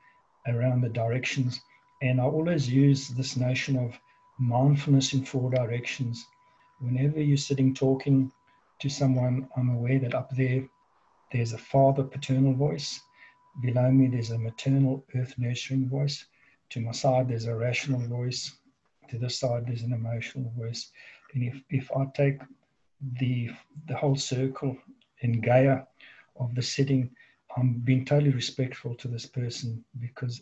around 0.47 0.81
the 0.81 0.89
directions. 0.89 1.61
And 2.01 2.19
I 2.19 2.23
always 2.23 2.69
use 2.69 3.09
this 3.09 3.37
notion 3.37 3.77
of 3.77 3.97
mindfulness 4.39 5.13
in 5.13 5.25
four 5.25 5.49
directions. 5.49 6.25
Whenever 6.79 7.21
you're 7.21 7.37
sitting 7.37 7.73
talking 7.73 8.31
to 8.79 8.89
someone, 8.89 9.47
I'm 9.57 9.69
aware 9.69 9.99
that 9.99 10.13
up 10.13 10.35
there, 10.35 10.67
there's 11.31 11.53
a 11.53 11.57
father 11.57 12.03
paternal 12.03 12.53
voice. 12.53 12.99
Below 13.61 13.91
me, 13.91 14.07
there's 14.07 14.31
a 14.31 14.37
maternal 14.37 15.03
earth 15.15 15.33
nurturing 15.37 15.89
voice. 15.89 16.25
To 16.69 16.81
my 16.81 16.91
side, 16.91 17.29
there's 17.29 17.45
a 17.45 17.55
rational 17.55 18.01
voice. 18.01 18.51
To 19.09 19.17
this 19.17 19.39
side, 19.39 19.65
there's 19.65 19.81
an 19.81 19.93
emotional 19.93 20.51
voice. 20.55 20.91
And 21.33 21.43
if, 21.43 21.61
if 21.69 21.91
I 21.91 22.05
take 22.13 22.39
the, 23.19 23.49
the 23.87 23.95
whole 23.95 24.15
circle 24.15 24.77
in 25.21 25.41
Gaia 25.41 25.83
of 26.39 26.53
the 26.53 26.61
sitting, 26.61 27.09
I'm 27.55 27.79
being 27.79 28.05
totally 28.05 28.31
respectful 28.31 28.93
to 28.95 29.07
this 29.07 29.25
person 29.25 29.83
because 29.99 30.41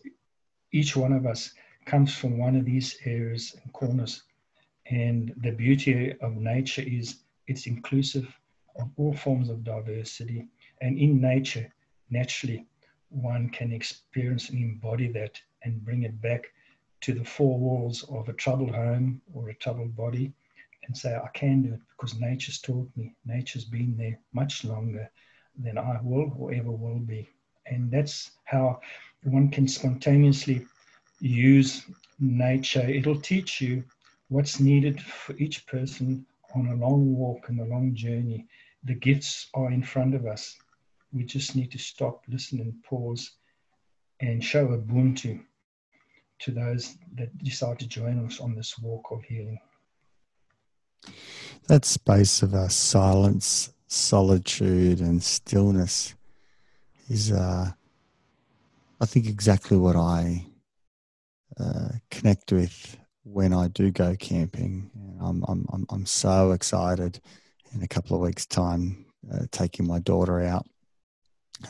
each 0.74 0.96
one 0.96 1.14
of 1.14 1.26
us 1.26 1.54
comes 1.86 2.16
from 2.16 2.38
one 2.38 2.56
of 2.56 2.66
these 2.66 2.98
areas 3.06 3.56
and 3.62 3.72
corners. 3.74 4.24
And 4.90 5.34
the 5.38 5.52
beauty 5.52 6.14
of 6.22 6.36
nature 6.36 6.84
is 6.86 7.20
it's 7.48 7.68
inclusive 7.68 8.28
of 8.78 8.90
all 8.98 9.14
forms 9.14 9.50
of 9.50 9.64
diversity. 9.64 10.48
And 10.82 10.98
in 10.98 11.22
nature, 11.22 11.72
naturally, 12.10 12.66
one 13.10 13.50
can 13.50 13.72
experience 13.72 14.50
and 14.50 14.60
embody 14.60 15.12
that 15.14 15.40
and 15.64 15.84
bring 15.84 16.04
it 16.04 16.22
back 16.22 16.46
to 17.02 17.14
the 17.14 17.24
four 17.24 17.58
walls 17.60 18.04
of 18.10 18.30
a 18.30 18.34
troubled 18.34 18.74
home 18.74 19.22
or 19.34 19.50
a 19.50 19.56
troubled 19.56 19.96
body 19.96 20.34
and 20.88 20.98
say, 20.98 21.16
I 21.16 21.28
can 21.34 21.64
do 21.64 21.74
it 21.74 21.80
because 21.90 22.20
nature's 22.20 22.60
taught 22.60 22.90
me. 22.96 23.16
Nature's 23.26 23.66
been 23.66 23.96
there 23.98 24.20
much 24.34 24.64
longer 24.64 25.10
than 25.58 25.78
I 25.78 26.00
will 26.04 26.36
or 26.38 26.54
ever 26.54 26.72
will 26.72 27.00
be. 27.00 27.30
And 27.68 27.92
that's 27.92 28.32
how 28.44 28.80
one 29.24 29.50
can 29.50 29.68
spontaneously 29.68 30.66
use 31.20 31.86
nature. 32.20 32.88
It'll 32.88 33.20
teach 33.20 33.62
you 33.62 33.84
what's 34.30 34.60
needed 34.60 35.02
for 35.02 35.36
each 35.38 35.66
person 35.68 36.26
on 36.56 36.68
a 36.68 36.76
long 36.76 37.16
walk 37.16 37.50
and 37.50 37.60
a 37.60 37.66
long 37.66 37.94
journey. 37.94 38.48
The 38.84 38.96
gifts 38.96 39.50
are 39.54 39.72
in 39.72 39.84
front 39.84 40.16
of 40.16 40.26
us. 40.26 40.56
We 41.14 41.24
just 41.24 41.56
need 41.56 41.72
to 41.72 41.78
stop, 41.78 42.24
listen, 42.28 42.60
and 42.60 42.74
pause 42.84 43.32
and 44.22 44.44
show 44.44 44.68
Ubuntu 44.68 45.42
to 46.40 46.52
those 46.52 46.98
that 47.16 47.38
decide 47.44 47.80
to 47.80 47.88
join 47.88 48.26
us 48.26 48.40
on 48.40 48.56
this 48.56 48.78
walk 48.80 49.06
of 49.12 49.24
healing. 49.24 49.60
That 51.68 51.86
space 51.86 52.42
of 52.42 52.54
our 52.54 52.70
silence, 52.70 53.74
solitude, 53.88 55.00
and 55.00 55.22
stillness 55.22 56.16
is, 57.10 57.32
uh, 57.32 57.72
I 59.00 59.06
think, 59.06 59.28
exactly 59.28 59.78
what 59.78 59.96
I 59.96 60.46
uh, 61.60 61.90
connect 62.12 62.52
with 62.52 62.98
when 63.24 63.54
I 63.54 63.68
do 63.68 63.92
go 63.92 64.16
camping. 64.16 64.92
I'm, 65.22 65.44
I'm, 65.48 65.66
I'm, 65.72 65.86
I'm 65.90 66.06
so 66.06 66.52
excited 66.52 67.20
in 67.74 67.82
a 67.82 67.88
couple 67.88 68.16
of 68.16 68.22
weeks' 68.22 68.46
time, 68.46 69.06
uh, 69.34 69.46
taking 69.52 69.88
my 69.88 70.00
daughter 70.00 70.42
out. 70.42 70.66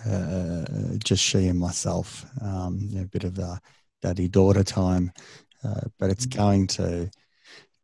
Uh, 0.10 0.66
just 1.04 1.24
she 1.24 1.48
and 1.48 1.60
myself, 1.60 2.26
um, 2.42 2.90
a 3.00 3.06
bit 3.06 3.24
of 3.24 3.38
a 3.38 3.60
daddy 4.02 4.28
daughter 4.28 4.64
time, 4.64 5.12
uh, 5.64 5.82
but 6.00 6.10
it's 6.10 6.26
mm. 6.26 6.36
going 6.36 6.68
to 6.68 7.10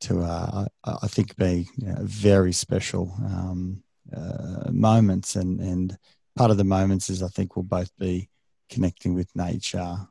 to 0.01 0.21
uh, 0.21 0.65
I 0.83 1.07
think 1.07 1.35
be 1.35 1.67
you 1.77 1.87
know, 1.87 1.97
very 2.01 2.53
special 2.53 3.13
um, 3.23 3.83
uh, 4.15 4.71
moments, 4.71 5.35
and 5.35 5.59
and 5.61 5.97
part 6.35 6.49
of 6.49 6.57
the 6.57 6.63
moments 6.63 7.09
is 7.11 7.21
I 7.21 7.27
think 7.27 7.55
we'll 7.55 7.63
both 7.63 7.95
be 7.99 8.29
connecting 8.67 9.13
with 9.13 9.35
nature 9.35 10.07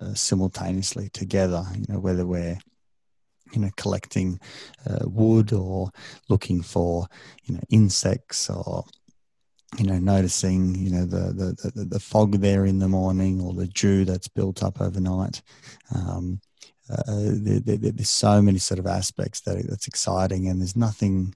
uh, 0.00 0.14
simultaneously 0.14 1.08
together. 1.10 1.64
You 1.74 1.86
know 1.88 2.00
whether 2.00 2.26
we're 2.26 2.58
you 3.52 3.60
know 3.60 3.70
collecting 3.76 4.40
uh, 4.88 5.04
wood 5.04 5.52
or 5.52 5.90
looking 6.28 6.62
for 6.62 7.06
you 7.44 7.54
know 7.54 7.60
insects 7.70 8.48
or 8.48 8.84
you 9.78 9.84
know 9.84 9.98
noticing 9.98 10.74
you 10.74 10.90
know 10.90 11.04
the, 11.04 11.32
the 11.32 11.70
the, 11.74 11.84
the 11.84 12.00
fog 12.00 12.32
there 12.40 12.66
in 12.66 12.78
the 12.78 12.88
morning 12.88 13.40
or 13.40 13.52
the 13.52 13.66
dew 13.66 14.04
that's 14.04 14.28
built 14.28 14.62
up 14.62 14.80
overnight 14.80 15.42
um, 15.94 16.40
uh, 16.90 17.02
there, 17.06 17.60
there, 17.60 17.76
there's 17.76 18.10
so 18.10 18.42
many 18.42 18.58
sort 18.58 18.78
of 18.78 18.86
aspects 18.86 19.40
that 19.42 19.64
that's 19.68 19.86
exciting, 19.86 20.48
and 20.48 20.60
there's 20.60 20.76
nothing 20.76 21.34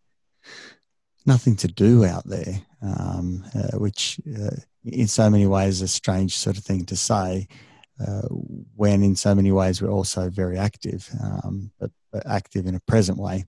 nothing 1.25 1.57
to 1.57 1.69
do 1.69 2.05
out 2.05 2.25
there, 2.27 2.63
um, 2.83 3.45
uh, 3.55 3.77
which 3.79 4.21
uh, 4.39 4.57
in 4.85 5.09
so 5.09 5.29
many 5.31 5.47
ways 5.47 5.77
is 5.77 5.83
a 5.83 5.89
strange 5.89 6.37
sort 6.37 6.59
of 6.59 6.65
thing 6.65 6.85
to 6.87 6.97
say. 6.97 7.49
Uh, 7.99 8.29
when 8.75 9.03
in 9.03 9.17
so 9.17 9.35
many 9.35 9.51
ways 9.51 9.81
we're 9.81 9.91
also 9.91 10.29
very 10.29 10.59
active, 10.59 11.09
um, 11.23 11.71
but, 11.81 11.91
but, 12.13 12.27
active 12.27 12.67
in 12.67 12.75
a 12.75 12.81
present 12.81 13.19
way 13.19 13.45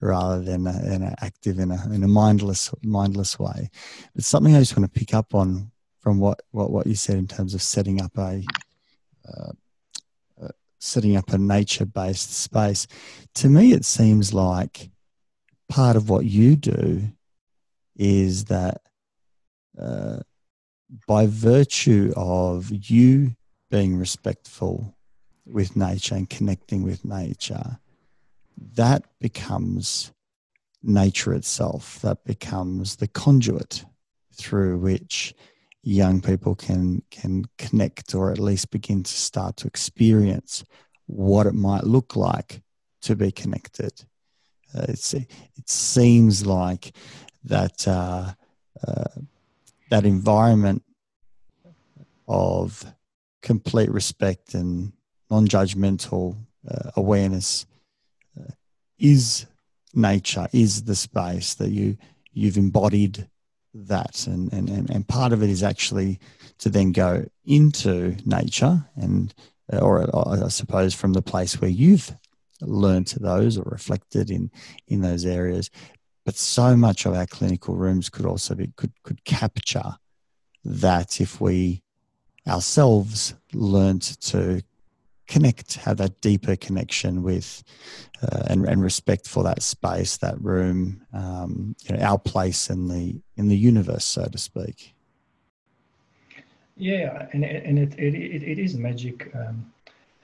rather 0.00 0.42
than, 0.42 0.66
a, 0.66 0.94
in 0.94 1.02
a 1.02 1.14
active 1.20 1.60
in 1.60 1.70
a, 1.70 1.94
in 1.94 2.02
a 2.02 2.08
mindless 2.08 2.74
mindless 2.82 3.38
way. 3.38 3.70
It's 4.16 4.26
something 4.26 4.56
I 4.56 4.58
just 4.58 4.76
want 4.76 4.92
to 4.92 4.98
pick 4.98 5.14
up 5.14 5.32
on 5.34 5.70
from 6.00 6.18
what, 6.18 6.40
what, 6.50 6.72
what 6.72 6.86
you 6.88 6.96
said 6.96 7.16
in 7.16 7.28
terms 7.28 7.54
of 7.54 7.62
setting 7.62 8.02
up 8.02 8.18
a 8.18 8.42
uh, 9.28 9.52
setting 10.84 11.16
up 11.16 11.30
a 11.30 11.38
nature 11.38 11.86
based 11.86 12.34
space. 12.34 12.86
To 13.36 13.48
me, 13.48 13.72
it 13.72 13.84
seems 13.84 14.34
like 14.34 14.90
part 15.68 15.96
of 15.96 16.10
what 16.10 16.26
you 16.26 16.56
do 16.56 17.08
is 17.96 18.44
that 18.46 18.82
uh, 19.80 20.18
by 21.06 21.26
virtue 21.26 22.12
of 22.16 22.70
you 22.70 23.34
being 23.74 23.96
respectful 23.96 24.94
with 25.44 25.74
nature 25.74 26.14
and 26.14 26.30
connecting 26.30 26.84
with 26.84 27.04
nature, 27.04 27.80
that 28.56 29.02
becomes 29.18 30.12
nature 30.80 31.34
itself. 31.34 31.98
That 32.00 32.24
becomes 32.24 32.94
the 32.96 33.08
conduit 33.08 33.84
through 34.32 34.78
which 34.78 35.34
young 35.82 36.20
people 36.20 36.54
can 36.54 37.02
can 37.10 37.46
connect 37.58 38.14
or 38.14 38.30
at 38.30 38.38
least 38.38 38.70
begin 38.70 39.02
to 39.02 39.12
start 39.12 39.56
to 39.56 39.66
experience 39.66 40.64
what 41.06 41.48
it 41.48 41.54
might 41.54 41.82
look 41.82 42.14
like 42.14 42.62
to 43.02 43.16
be 43.16 43.32
connected. 43.32 44.04
Uh, 44.72 44.86
it 44.88 45.68
seems 45.68 46.46
like 46.46 46.94
that 47.42 47.88
uh, 47.88 48.34
uh, 48.86 49.14
that 49.90 50.04
environment 50.04 50.84
of 52.28 52.94
complete 53.44 53.90
respect 53.90 54.54
and 54.54 54.92
non-judgmental 55.30 56.36
uh, 56.68 56.90
awareness 56.96 57.66
uh, 58.40 58.52
is 58.98 59.46
nature, 59.92 60.48
is 60.52 60.84
the 60.84 60.96
space 60.96 61.54
that 61.54 61.70
you 61.70 61.96
you've 62.32 62.56
embodied 62.56 63.28
that. 63.74 64.26
And, 64.26 64.52
and, 64.52 64.90
and 64.90 65.06
part 65.06 65.32
of 65.32 65.42
it 65.42 65.50
is 65.50 65.62
actually 65.62 66.18
to 66.58 66.68
then 66.68 66.90
go 66.90 67.26
into 67.44 68.16
nature 68.24 68.88
and 68.96 69.32
or, 69.72 70.10
or 70.10 70.44
I 70.44 70.48
suppose 70.48 70.94
from 70.94 71.12
the 71.12 71.22
place 71.22 71.60
where 71.60 71.70
you've 71.70 72.12
learned 72.60 73.14
those 73.20 73.58
or 73.58 73.64
reflected 73.66 74.30
in 74.30 74.50
in 74.88 75.02
those 75.02 75.26
areas. 75.26 75.70
But 76.24 76.36
so 76.36 76.76
much 76.76 77.04
of 77.04 77.14
our 77.14 77.26
clinical 77.26 77.76
rooms 77.76 78.08
could 78.08 78.26
also 78.26 78.54
be 78.54 78.72
could 78.76 78.92
could 79.02 79.24
capture 79.24 79.96
that 80.64 81.20
if 81.20 81.40
we 81.40 81.83
ourselves 82.46 83.34
learned 83.52 84.02
to 84.02 84.62
connect, 85.26 85.74
have 85.74 85.96
that 85.96 86.20
deeper 86.20 86.56
connection 86.56 87.22
with, 87.22 87.62
uh, 88.22 88.44
and, 88.48 88.66
and 88.66 88.82
respect 88.82 89.26
for 89.26 89.42
that 89.44 89.62
space, 89.62 90.18
that 90.18 90.40
room, 90.40 91.04
um, 91.12 91.74
you 91.84 91.96
know, 91.96 92.02
our 92.02 92.18
place 92.18 92.70
in 92.70 92.88
the 92.88 93.16
in 93.36 93.48
the 93.48 93.56
universe, 93.56 94.04
so 94.04 94.26
to 94.26 94.38
speak. 94.38 94.94
Yeah, 96.76 97.28
and 97.32 97.44
and 97.44 97.78
it 97.78 97.94
it, 97.98 98.14
it, 98.14 98.42
it 98.42 98.58
is 98.58 98.76
magic, 98.76 99.34
um, 99.34 99.72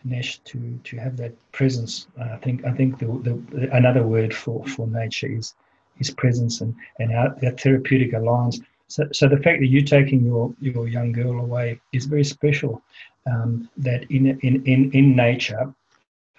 Nesh, 0.04 0.38
to 0.38 0.78
to 0.84 0.96
have 0.98 1.16
that 1.18 1.32
presence. 1.52 2.08
I 2.20 2.36
think 2.36 2.64
I 2.64 2.72
think 2.72 2.98
the, 2.98 3.06
the 3.52 3.74
another 3.74 4.02
word 4.02 4.34
for 4.34 4.64
for 4.66 4.86
nature 4.86 5.28
is 5.28 5.54
is 5.98 6.10
presence 6.10 6.60
and 6.60 6.74
and 6.98 7.12
our, 7.12 7.34
therapeutic 7.52 8.14
alliance. 8.14 8.60
So, 8.90 9.06
so 9.12 9.28
the 9.28 9.36
fact 9.36 9.60
that 9.60 9.68
you're 9.68 9.82
taking 9.82 10.24
your, 10.24 10.52
your 10.60 10.88
young 10.88 11.12
girl 11.12 11.38
away 11.40 11.80
is 11.92 12.06
very 12.06 12.24
special 12.24 12.82
um, 13.30 13.70
that 13.76 14.10
in, 14.10 14.38
in, 14.40 14.64
in, 14.66 14.90
in 14.92 15.14
nature, 15.14 15.72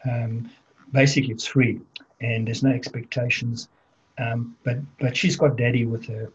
um, 0.10 0.50
basically 0.92 1.32
it's 1.32 1.46
free 1.46 1.80
and 2.20 2.46
there's 2.48 2.62
no 2.62 2.72
expectations. 2.72 3.70
Um, 4.20 4.58
but, 4.66 4.78
but 5.00 5.16
she's 5.16 5.38
got 5.38 5.56
daddy 5.56 5.86
with 5.86 6.06
her, 6.08 6.32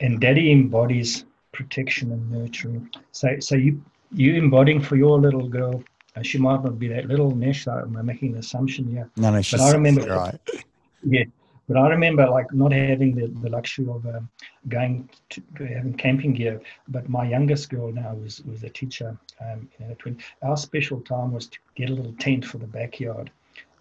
and 0.00 0.20
daddy 0.20 0.50
embodies 0.50 1.24
protection 1.52 2.10
and 2.10 2.30
nurturing. 2.30 2.90
So, 3.12 3.38
so 3.38 3.54
you, 3.54 3.80
you 4.10 4.34
embodying 4.34 4.82
for 4.82 4.96
your 4.96 5.20
little 5.20 5.48
girl 5.48 5.82
Uh, 6.14 6.22
she 6.22 6.38
might 6.38 6.62
not 6.62 6.78
be 6.78 6.88
that 6.88 7.06
little, 7.06 7.30
Nesh. 7.34 7.66
Am 7.66 7.96
I'm 7.96 8.06
making 8.06 8.32
an 8.32 8.38
assumption 8.38 8.90
here. 8.90 9.08
No, 9.16 9.30
no, 9.30 9.40
she's 9.40 9.60
but 9.60 9.66
I 9.66 9.72
remember, 9.72 10.02
right. 10.06 10.38
Yeah, 11.04 11.24
but 11.72 11.80
I 11.80 11.88
remember 11.88 12.28
like 12.28 12.52
not 12.52 12.72
having 12.72 13.14
the, 13.14 13.28
the 13.40 13.48
luxury 13.48 13.86
of 13.88 14.04
um, 14.06 14.28
going 14.68 15.08
to, 15.30 15.42
having 15.58 15.94
camping 15.94 16.34
gear. 16.34 16.60
But 16.88 17.08
my 17.08 17.26
youngest 17.26 17.70
girl 17.70 17.90
now 17.90 18.14
was 18.14 18.42
was 18.44 18.62
a 18.62 18.68
teacher. 18.68 19.16
Um, 19.40 19.68
you 19.78 19.86
know, 19.86 19.94
twin. 19.98 20.18
Our 20.42 20.56
special 20.56 21.00
time 21.00 21.32
was 21.32 21.46
to 21.46 21.58
get 21.74 21.88
a 21.88 21.94
little 21.94 22.14
tent 22.18 22.44
for 22.44 22.58
the 22.58 22.66
backyard, 22.66 23.30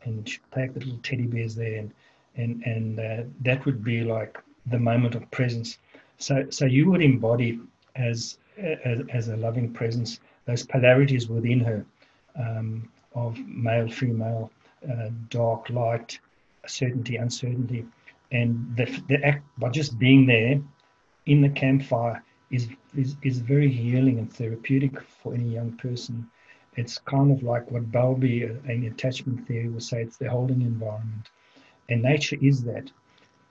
and 0.04 0.26
take 0.56 0.74
the 0.74 0.80
little 0.80 1.00
teddy 1.04 1.28
bears 1.28 1.56
there, 1.56 1.80
and 1.80 1.92
and 2.38 2.64
and 2.64 3.00
uh, 3.00 3.24
that 3.42 3.66
would 3.66 3.84
be 3.84 4.04
like 4.04 4.38
the 4.68 4.80
moment 4.80 5.16
of 5.16 5.30
presence. 5.32 5.78
So 6.18 6.50
so 6.50 6.66
you 6.66 6.90
would 6.90 7.02
embody 7.02 7.60
as 7.96 8.38
as, 8.58 9.02
as 9.12 9.28
a 9.28 9.36
loving 9.36 9.74
presence 9.74 10.20
those 10.46 10.66
polarities 10.66 11.28
within 11.28 11.60
her 11.60 11.86
um, 12.40 12.90
of 13.14 13.38
male, 13.48 13.90
female, 13.90 14.52
uh, 14.90 15.10
dark, 15.30 15.70
light, 15.70 16.20
certainty, 16.68 17.16
uncertainty, 17.16 17.86
and 18.32 18.76
the, 18.76 18.86
the 19.08 19.24
act 19.26 19.46
by 19.58 19.70
just 19.70 19.98
being 20.00 20.26
there 20.26 20.62
in 21.26 21.42
the 21.42 21.50
campfire 21.50 22.24
is, 22.50 22.68
is 22.96 23.16
is 23.24 23.40
very 23.40 23.70
healing 23.70 24.20
and 24.20 24.32
therapeutic 24.32 25.00
for 25.02 25.34
any 25.34 25.50
young 25.50 25.72
person. 25.78 26.30
It's 26.76 26.98
kind 27.00 27.32
of 27.32 27.44
like 27.44 27.70
what 27.70 27.92
Bowlby 27.92 28.44
in 28.44 28.86
uh, 28.86 28.92
attachment 28.92 29.48
theory 29.48 29.70
would 29.70 29.84
say. 29.84 30.02
It's 30.02 30.18
the 30.18 30.30
holding 30.30 30.62
environment, 30.62 31.30
and 31.90 32.02
nature 32.02 32.38
is 32.42 32.64
that. 32.64 32.92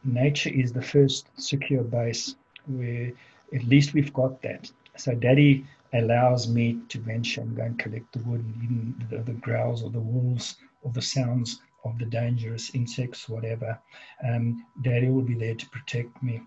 Nature 0.03 0.51
is 0.51 0.73
the 0.73 0.83
first 0.83 1.29
secure 1.37 1.83
base 1.83 2.35
where 2.67 3.13
at 3.55 3.65
least 3.65 3.93
we've 3.93 4.13
got 4.15 4.41
that. 4.41 4.71
So, 4.97 5.15
Daddy 5.15 5.67
allows 5.93 6.49
me 6.49 6.79
to 6.89 6.99
venture 6.99 7.43
and 7.43 7.55
go 7.55 7.65
and 7.65 7.79
collect 7.79 8.13
the 8.13 8.21
wood, 8.21 8.41
and 8.41 8.65
even 8.65 9.07
the, 9.11 9.19
the 9.19 9.39
growls 9.39 9.83
or 9.83 9.91
the 9.91 10.01
wolves 10.01 10.57
or 10.83 10.91
the 10.93 11.03
sounds 11.03 11.61
of 11.85 11.99
the 11.99 12.05
dangerous 12.05 12.71
insects, 12.75 13.29
whatever. 13.29 13.79
Um, 14.27 14.67
Daddy 14.83 15.09
will 15.09 15.23
be 15.23 15.35
there 15.35 15.55
to 15.55 15.69
protect 15.71 16.23
me. 16.23 16.43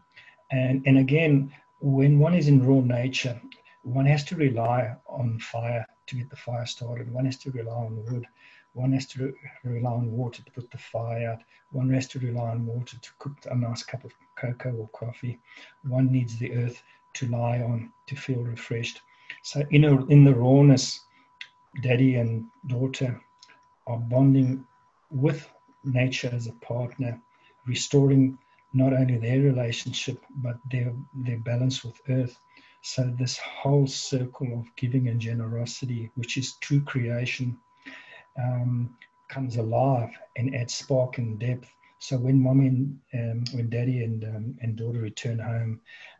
And, 0.51 0.83
and 0.85 0.97
again, 0.97 1.53
when 1.79 2.19
one 2.19 2.33
is 2.33 2.47
in 2.47 2.65
raw 2.65 2.81
nature, 2.81 3.39
one 3.83 4.05
has 4.05 4.23
to 4.25 4.35
rely 4.35 4.95
on 5.07 5.39
fire 5.39 5.85
to 6.07 6.15
get 6.15 6.29
the 6.29 6.35
fire 6.35 6.65
started. 6.65 7.11
One 7.11 7.25
has 7.25 7.37
to 7.37 7.51
rely 7.51 7.73
on 7.73 8.05
wood. 8.05 8.25
One 8.73 8.93
has 8.93 9.05
to 9.07 9.25
re- 9.25 9.33
rely 9.63 9.91
on 9.91 10.11
water 10.11 10.43
to 10.43 10.51
put 10.51 10.71
the 10.71 10.77
fire 10.77 11.31
out. 11.31 11.43
One 11.71 11.89
has 11.91 12.07
to 12.09 12.19
rely 12.19 12.51
on 12.51 12.65
water 12.65 12.97
to 12.97 13.09
cook 13.19 13.37
a 13.49 13.55
nice 13.55 13.83
cup 13.83 14.03
of 14.03 14.13
cocoa 14.35 14.73
or 14.73 14.89
coffee. 14.89 15.39
One 15.83 16.11
needs 16.11 16.37
the 16.37 16.55
earth 16.55 16.81
to 17.15 17.27
lie 17.27 17.61
on 17.61 17.91
to 18.07 18.15
feel 18.15 18.41
refreshed. 18.41 19.01
So 19.43 19.63
in, 19.71 19.83
a, 19.85 20.05
in 20.07 20.23
the 20.23 20.33
rawness, 20.33 21.01
daddy 21.81 22.15
and 22.15 22.45
daughter 22.67 23.21
are 23.87 23.97
bonding 23.97 24.65
with 25.13 25.47
nature 25.83 26.29
as 26.33 26.47
a 26.47 26.53
partner, 26.53 27.21
restoring 27.67 28.37
not 28.73 28.93
only 28.93 29.17
their 29.17 29.39
relationship 29.41 30.19
but 30.37 30.57
their 30.71 30.93
their 31.25 31.39
balance 31.39 31.83
with 31.83 31.99
earth. 32.09 32.37
So 32.81 33.13
this 33.17 33.37
whole 33.37 33.87
circle 33.87 34.59
of 34.59 34.75
giving 34.75 35.07
and 35.07 35.21
generosity, 35.21 36.11
which 36.15 36.37
is 36.37 36.57
true 36.59 36.81
creation, 36.81 37.57
um, 38.37 38.97
comes 39.29 39.55
alive 39.55 40.09
and 40.35 40.53
adds 40.55 40.73
spark 40.73 41.17
and 41.17 41.39
depth. 41.39 41.69
So 41.99 42.17
when 42.17 42.41
mommy 42.41 42.67
and 42.67 42.99
um, 43.13 43.43
when 43.53 43.69
daddy 43.69 44.03
and 44.03 44.23
um, 44.25 44.57
and 44.61 44.75
daughter 44.75 44.99
return 44.99 45.39
home, 45.39 45.79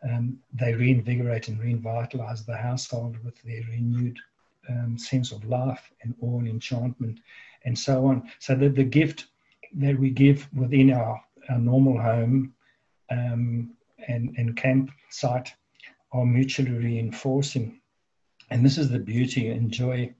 um, 0.10 0.40
they 0.54 0.74
reinvigorate 0.74 1.50
and 1.50 1.60
revitalize 1.60 2.46
the 2.46 2.56
household 2.56 3.18
with 3.26 3.42
their 3.44 3.64
renewed 3.70 4.18
um, 4.70 4.98
sense 4.98 5.32
of 5.32 5.44
life 5.46 5.92
and 6.02 6.16
awe 6.22 6.40
and 6.40 6.48
enchantment 6.48 7.20
and 7.66 7.78
so 7.78 8.06
on. 8.06 8.30
So 8.40 8.56
that 8.56 8.76
the 8.76 8.84
gift 8.84 9.28
that 9.76 9.98
we 10.00 10.10
give 10.10 10.48
within 10.54 10.92
our, 10.92 11.22
our 11.50 11.58
normal 11.58 12.00
home 12.00 12.54
um, 13.10 13.72
and, 14.08 14.34
and 14.38 14.56
campsite 14.56 15.54
are 16.12 16.26
mutually 16.26 16.72
reinforcing. 16.72 17.80
And 18.50 18.66
this 18.66 18.78
is 18.78 18.90
the 18.90 19.00
beauty 19.00 19.50
and 19.50 19.72
joy 19.72 20.14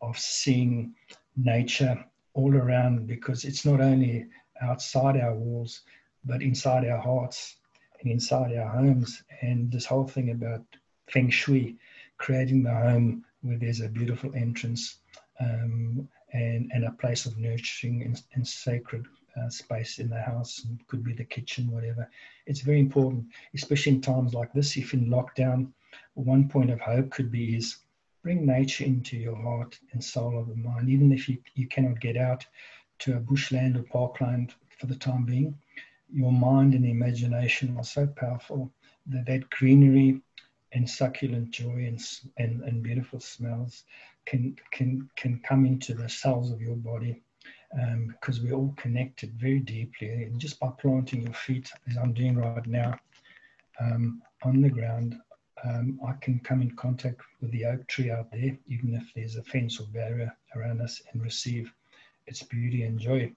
of 0.00 0.18
seeing 0.18 0.94
nature 1.36 2.04
all 2.34 2.54
around 2.54 3.06
because 3.06 3.44
it's 3.44 3.64
not 3.64 3.80
only 3.80 4.26
outside 4.62 5.16
our 5.16 5.34
walls, 5.34 5.82
but 6.24 6.42
inside 6.42 6.86
our 6.88 6.98
hearts 6.98 7.56
and 8.00 8.10
inside 8.10 8.56
our 8.56 8.68
homes. 8.68 9.22
And 9.42 9.70
this 9.70 9.84
whole 9.84 10.06
thing 10.06 10.30
about 10.30 10.64
feng 11.10 11.30
shui, 11.30 11.76
creating 12.18 12.62
the 12.62 12.74
home 12.74 13.24
where 13.44 13.58
there's 13.58 13.80
a 13.80 13.88
beautiful 13.88 14.34
entrance 14.34 14.96
um, 15.38 16.08
and, 16.32 16.70
and 16.72 16.84
a 16.84 16.92
place 16.92 17.26
of 17.26 17.36
nurturing 17.36 18.02
and, 18.02 18.22
and 18.34 18.46
sacred 18.46 19.06
uh, 19.36 19.48
space 19.48 19.98
in 19.98 20.08
the 20.08 20.20
house, 20.20 20.64
and 20.64 20.86
could 20.86 21.04
be 21.04 21.12
the 21.12 21.24
kitchen, 21.24 21.70
whatever. 21.70 22.08
It's 22.46 22.60
very 22.60 22.80
important, 22.80 23.26
especially 23.54 23.92
in 23.92 24.00
times 24.00 24.32
like 24.32 24.52
this. 24.52 24.76
If 24.76 24.94
in 24.94 25.06
lockdown, 25.06 25.72
one 26.14 26.48
point 26.48 26.70
of 26.70 26.80
hope 26.80 27.10
could 27.10 27.30
be 27.30 27.56
is 27.56 27.76
bring 28.22 28.46
nature 28.46 28.84
into 28.84 29.16
your 29.16 29.36
heart 29.36 29.78
and 29.92 30.02
soul 30.02 30.38
of 30.38 30.48
the 30.48 30.56
mind, 30.56 30.88
even 30.88 31.12
if 31.12 31.28
you, 31.28 31.38
you 31.54 31.68
cannot 31.68 32.00
get 32.00 32.16
out 32.16 32.46
to 33.00 33.16
a 33.16 33.20
bushland 33.20 33.76
or 33.76 33.82
parkland 33.82 34.54
for 34.78 34.86
the 34.86 34.96
time 34.96 35.24
being. 35.24 35.54
Your 36.12 36.32
mind 36.32 36.74
and 36.74 36.86
imagination 36.86 37.76
are 37.76 37.84
so 37.84 38.06
powerful 38.06 38.72
that 39.06 39.26
that 39.26 39.50
greenery 39.50 40.20
and 40.74 40.88
succulent 40.88 41.50
joy 41.50 41.86
and, 41.86 42.00
and, 42.36 42.62
and 42.62 42.82
beautiful 42.82 43.20
smells 43.20 43.84
can 44.26 44.56
can 44.72 45.08
can 45.16 45.40
come 45.40 45.64
into 45.66 45.94
the 45.94 46.08
cells 46.08 46.50
of 46.50 46.60
your 46.60 46.76
body 46.76 47.22
um, 47.80 48.08
because 48.08 48.40
we're 48.40 48.54
all 48.54 48.74
connected 48.76 49.32
very 49.34 49.60
deeply. 49.60 50.24
And 50.24 50.40
just 50.40 50.60
by 50.60 50.68
planting 50.78 51.22
your 51.22 51.34
feet, 51.34 51.70
as 51.88 51.96
I'm 51.96 52.12
doing 52.12 52.36
right 52.36 52.66
now, 52.66 52.98
um, 53.80 54.22
on 54.42 54.60
the 54.60 54.68
ground, 54.68 55.16
um, 55.64 55.98
I 56.06 56.12
can 56.20 56.38
come 56.40 56.62
in 56.62 56.70
contact 56.76 57.20
with 57.40 57.50
the 57.50 57.64
oak 57.66 57.86
tree 57.86 58.10
out 58.10 58.30
there, 58.30 58.56
even 58.68 58.94
if 58.94 59.12
there's 59.14 59.36
a 59.36 59.42
fence 59.42 59.80
or 59.80 59.86
barrier 59.86 60.34
around 60.54 60.80
us, 60.80 61.02
and 61.12 61.22
receive 61.22 61.72
its 62.26 62.42
beauty 62.42 62.84
and 62.84 62.98
joy. 62.98 63.32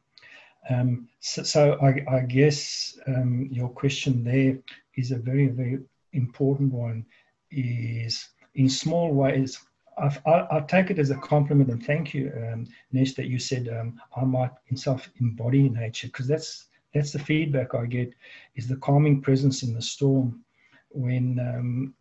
Um, 0.69 1.07
so, 1.19 1.43
so 1.43 1.77
I, 1.81 2.03
I, 2.13 2.19
guess 2.21 2.99
um, 3.07 3.47
your 3.49 3.69
question 3.69 4.23
there 4.23 4.57
is 4.95 5.11
a 5.11 5.17
very, 5.17 5.47
very 5.47 5.79
important 6.11 6.73
one. 6.73 7.05
Is 7.51 8.29
in 8.55 8.69
small 8.69 9.13
ways 9.13 9.59
I, 9.97 10.63
take 10.67 10.91
it 10.91 10.99
as 10.99 11.09
a 11.09 11.15
compliment 11.15 11.69
and 11.69 11.83
thank 11.83 12.13
you, 12.13 12.31
um, 12.35 12.67
Nesh, 12.91 13.13
that 13.13 13.27
you 13.27 13.39
said 13.39 13.67
um, 13.67 13.99
I 14.15 14.23
might 14.25 14.51
in 14.69 14.77
self 14.77 15.09
embody 15.19 15.69
nature 15.69 16.07
because 16.07 16.27
that's 16.27 16.65
that's 16.93 17.11
the 17.11 17.19
feedback 17.19 17.73
I 17.73 17.85
get 17.85 18.13
is 18.55 18.67
the 18.67 18.77
calming 18.77 19.21
presence 19.21 19.63
in 19.63 19.73
the 19.73 19.81
storm. 19.81 20.43
When 20.89 21.39
um, 21.39 21.93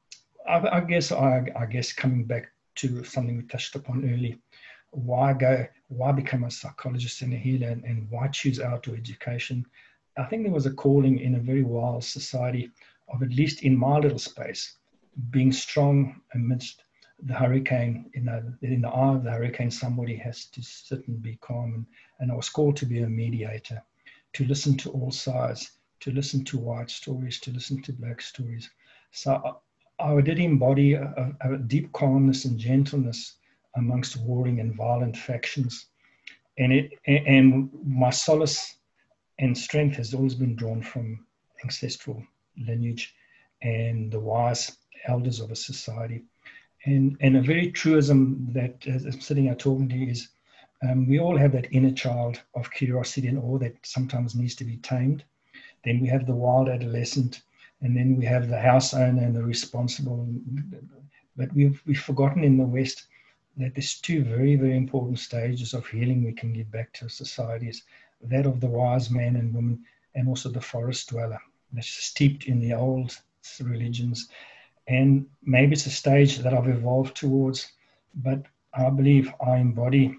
I, 0.49 0.79
I, 0.79 0.81
guess 0.81 1.11
I, 1.11 1.47
I 1.59 1.67
guess 1.67 1.93
coming 1.93 2.25
back 2.25 2.51
to 2.77 3.03
something 3.05 3.37
we 3.37 3.43
touched 3.45 3.75
upon 3.75 4.09
early, 4.11 4.39
why 4.91 5.33
go? 5.33 5.67
Why 5.89 6.13
become 6.13 6.45
a 6.45 6.51
psychologist 6.51 7.23
and 7.23 7.33
a 7.33 7.37
healer, 7.37 7.69
and, 7.69 7.85
and 7.85 8.11
why 8.11 8.29
choose 8.29 8.61
outdoor 8.61 8.97
education? 8.97 9.65
I 10.19 10.25
think 10.25 10.43
there 10.43 10.53
was 10.53 10.67
a 10.67 10.73
calling 10.73 11.19
in 11.19 11.35
a 11.35 11.41
very 11.41 11.63
wild 11.63 12.05
society 12.05 12.71
of 13.09 13.23
at 13.23 13.33
least 13.33 13.63
in 13.63 13.77
my 13.77 13.99
little 13.99 14.19
space, 14.19 14.77
being 15.31 15.53
strong 15.53 16.21
amidst 16.35 16.83
the 17.23 17.35
hurricane, 17.35 18.11
in 18.15 18.27
the, 18.27 18.55
in 18.63 18.83
the 18.83 18.89
eye 18.89 19.15
of 19.15 19.25
the 19.25 19.31
hurricane, 19.31 19.71
somebody 19.71 20.17
has 20.17 20.47
to 20.47 20.63
sit 20.63 21.07
and 21.09 21.23
be 21.23 21.39
calm. 21.41 21.73
And, 21.75 21.87
and 22.21 22.33
I 22.33 22.35
was 22.35 22.49
called 22.49 22.77
to 22.79 22.87
be 22.87 23.03
a 23.03 23.09
mediator, 23.09 23.83
to 24.35 24.45
listen 24.45 24.77
to 24.79 24.91
all 24.91 25.11
sides, 25.11 25.73
to 26.01 26.11
listen 26.11 26.45
to 26.45 26.59
white 26.59 26.91
stories, 26.91 27.41
to 27.41 27.51
listen 27.51 27.81
to 27.83 27.93
black 27.93 28.21
stories. 28.21 28.69
So 29.13 29.59
I, 29.99 30.13
I 30.13 30.21
did 30.21 30.39
embody 30.39 30.93
a, 30.95 31.35
a 31.41 31.57
deep 31.57 31.93
calmness 31.93 32.45
and 32.45 32.59
gentleness 32.59 33.37
amongst 33.77 34.17
warring 34.19 34.61
and 34.61 34.75
violent 34.75 35.17
factions. 35.17 35.87
And, 36.59 36.73
it, 36.73 36.93
and 37.07 37.71
my 37.85 38.11
solace 38.11 38.77
and 39.39 39.57
strength 39.57 39.97
has 39.97 40.15
always 40.15 40.35
been 40.35 40.57
drawn 40.57 40.83
from 40.83 41.27
ancestral 41.65 42.23
lineage 42.59 43.15
and 43.63 44.11
the 44.13 44.21
wise 44.21 44.77
elders 45.07 45.41
of 45.41 45.51
a 45.51 45.57
society. 45.57 46.25
And, 46.85 47.17
and 47.21 47.37
a 47.37 47.43
very 47.43 47.71
truism 47.73 48.49
that 48.53 48.87
as 48.87 49.05
I'm 49.05 49.21
sitting 49.21 49.45
here 49.45 49.55
talking 49.55 49.89
to 49.89 49.97
you 49.97 50.11
is 50.11 50.29
um, 50.83 51.09
we 51.09 51.19
all 51.19 51.37
have 51.37 51.53
that 51.53 51.73
inner 51.73 51.91
child 51.91 52.41
of 52.55 52.71
curiosity 52.71 53.29
and 53.29 53.39
awe 53.39 53.59
that 53.59 53.75
sometimes 53.83 54.35
needs 54.35 54.55
to 54.57 54.65
be 54.65 54.77
tamed. 54.79 55.25
Then 55.85 56.01
we 56.01 56.09
have 56.09 56.27
the 56.27 56.35
wild 56.35 56.69
adolescent, 56.69 57.43
and 57.81 57.97
then 57.97 58.17
we 58.17 58.25
have 58.27 58.49
the 58.49 58.61
house 58.61 58.95
owner 58.95 59.23
and 59.23 59.35
the 59.35 59.43
responsible. 59.43 60.29
But 61.37 61.53
we've, 61.55 61.83
we've 61.87 62.01
forgotten 62.01 62.45
in 62.45 62.57
the 62.57 62.65
West 62.65 63.07
that 63.57 63.75
there's 63.75 64.01
two 64.01 64.23
very, 64.23 64.57
very 64.57 64.77
important 64.77 65.19
stages 65.19 65.75
of 65.75 65.87
healing 65.87 66.25
we 66.25 66.33
can 66.33 66.53
give 66.53 66.71
back 66.71 66.93
to 66.95 67.09
societies 67.09 67.83
that 68.23 68.47
of 68.47 68.61
the 68.61 68.67
wise 68.67 69.11
man 69.11 69.37
and 69.37 69.55
woman, 69.55 69.85
and 70.15 70.29
also 70.29 70.49
the 70.49 70.61
forest 70.61 71.11
dweller 71.11 71.41
that's 71.73 71.89
steeped 71.89 72.47
in 72.47 72.61
the 72.61 72.73
old 72.73 73.17
religions 73.61 74.29
and 74.89 75.27
maybe 75.43 75.73
it's 75.73 75.87
a 75.87 75.91
stage 75.91 76.39
that 76.39 76.55
I've 76.55 76.69
evolved 76.69 77.17
towards, 77.17 77.73
but 78.15 78.43
I 78.73 78.89
believe 78.91 79.33
I 79.45 79.57
embody 79.57 80.17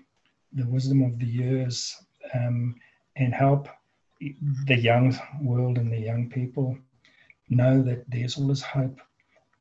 the 0.54 0.66
wisdom 0.66 1.04
of 1.04 1.20
the 1.20 1.26
years 1.26 1.96
um, 2.34 2.76
and 3.16 3.34
help 3.34 3.70
the 4.66 4.76
young 4.76 5.18
world 5.42 5.78
and 5.78 5.92
the 5.92 6.00
young 6.00 6.30
people 6.30 6.78
know 7.50 7.82
that 7.84 8.10
there's 8.10 8.38
always 8.38 8.62
hope 8.62 9.00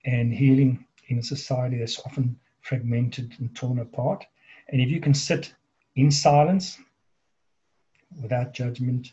and 0.04 0.32
healing 0.32 0.84
in 1.09 1.18
a 1.18 1.22
society 1.22 1.78
that's 1.78 2.00
often 2.00 2.36
fragmented 2.62 3.34
and 3.38 3.54
torn 3.54 3.78
apart. 3.78 4.24
And 4.68 4.80
if 4.80 4.88
you 4.88 5.00
can 5.00 5.14
sit 5.14 5.54
in 5.94 6.11
silence 6.11 6.78
without 8.20 8.54
judgment 8.54 9.12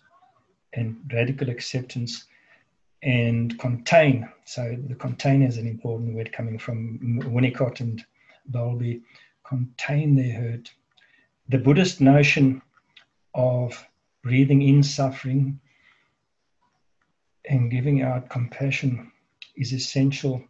and 0.74 0.98
radical 1.12 1.50
acceptance 1.50 2.26
and 3.04 3.60
contain, 3.60 4.30
so 4.46 4.78
the 4.88 4.96
contain 4.96 5.42
is 5.42 5.58
an 5.58 5.68
important 5.68 6.16
word 6.16 6.32
coming 6.32 6.58
from 6.58 7.22
Winnicott 7.26 7.82
and 7.82 8.04
Bowlby, 8.46 9.02
contain 9.44 10.16
their 10.16 10.34
hurt. 10.42 10.72
The 11.50 11.58
Buddhist 11.58 12.00
notion 12.00 12.62
of 13.36 13.86
breathing 14.22 14.62
in 14.62 14.84
suffering 14.84 15.60
and 17.50 17.70
giving 17.70 18.02
out 18.02 18.30
compassion 18.30 19.12
is 19.58 19.74
essential 19.74 20.42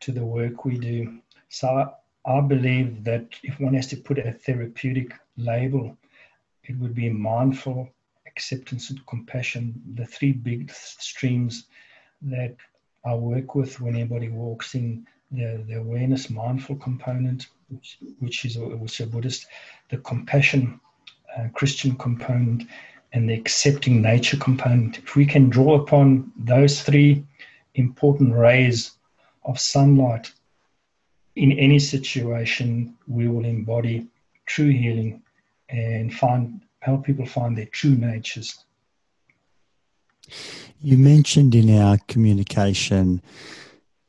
to 0.00 0.10
the 0.10 0.24
work 0.24 0.64
we 0.64 0.78
do. 0.78 1.18
So 1.50 1.92
I 2.24 2.40
believe 2.40 3.04
that 3.04 3.26
if 3.42 3.60
one 3.60 3.74
has 3.74 3.86
to 3.88 3.96
put 3.96 4.18
a 4.18 4.32
therapeutic 4.32 5.12
label, 5.36 5.96
it 6.64 6.78
would 6.78 6.94
be 6.94 7.10
mindful 7.10 7.90
acceptance 8.26 8.90
and 8.90 9.04
compassion, 9.06 9.82
the 9.94 10.06
three 10.06 10.32
big 10.32 10.70
streams 10.72 11.66
that 12.22 12.56
I 13.04 13.14
work 13.14 13.54
with 13.54 13.80
when 13.80 13.94
anybody 13.94 14.28
walks 14.28 14.74
in 14.74 15.06
the, 15.30 15.62
the 15.66 15.74
awareness 15.74 16.30
mindful 16.30 16.76
component, 16.76 17.48
which, 17.68 17.98
which 18.18 18.44
is 18.44 18.56
which 18.58 19.00
a 19.00 19.06
Buddhist, 19.06 19.46
the 19.90 19.98
compassion 19.98 20.80
uh, 21.36 21.48
Christian 21.52 21.96
component, 21.96 22.64
and 23.12 23.28
the 23.28 23.34
accepting 23.34 24.02
nature 24.02 24.36
component. 24.36 24.98
If 24.98 25.16
we 25.16 25.26
can 25.26 25.48
draw 25.48 25.80
upon 25.80 26.32
those 26.36 26.82
three 26.82 27.24
important 27.74 28.34
rays 28.34 28.92
of 29.44 29.58
sunlight 29.58 30.30
in 31.36 31.52
any 31.52 31.78
situation, 31.78 32.96
we 33.06 33.28
will 33.28 33.44
embody 33.44 34.06
true 34.46 34.70
healing 34.70 35.22
and 35.68 36.12
find 36.12 36.60
help 36.80 37.04
people 37.04 37.26
find 37.26 37.56
their 37.56 37.66
true 37.66 37.94
natures. 37.94 38.64
You 40.80 40.96
mentioned 40.96 41.54
in 41.54 41.76
our 41.76 41.98
communication 42.08 43.20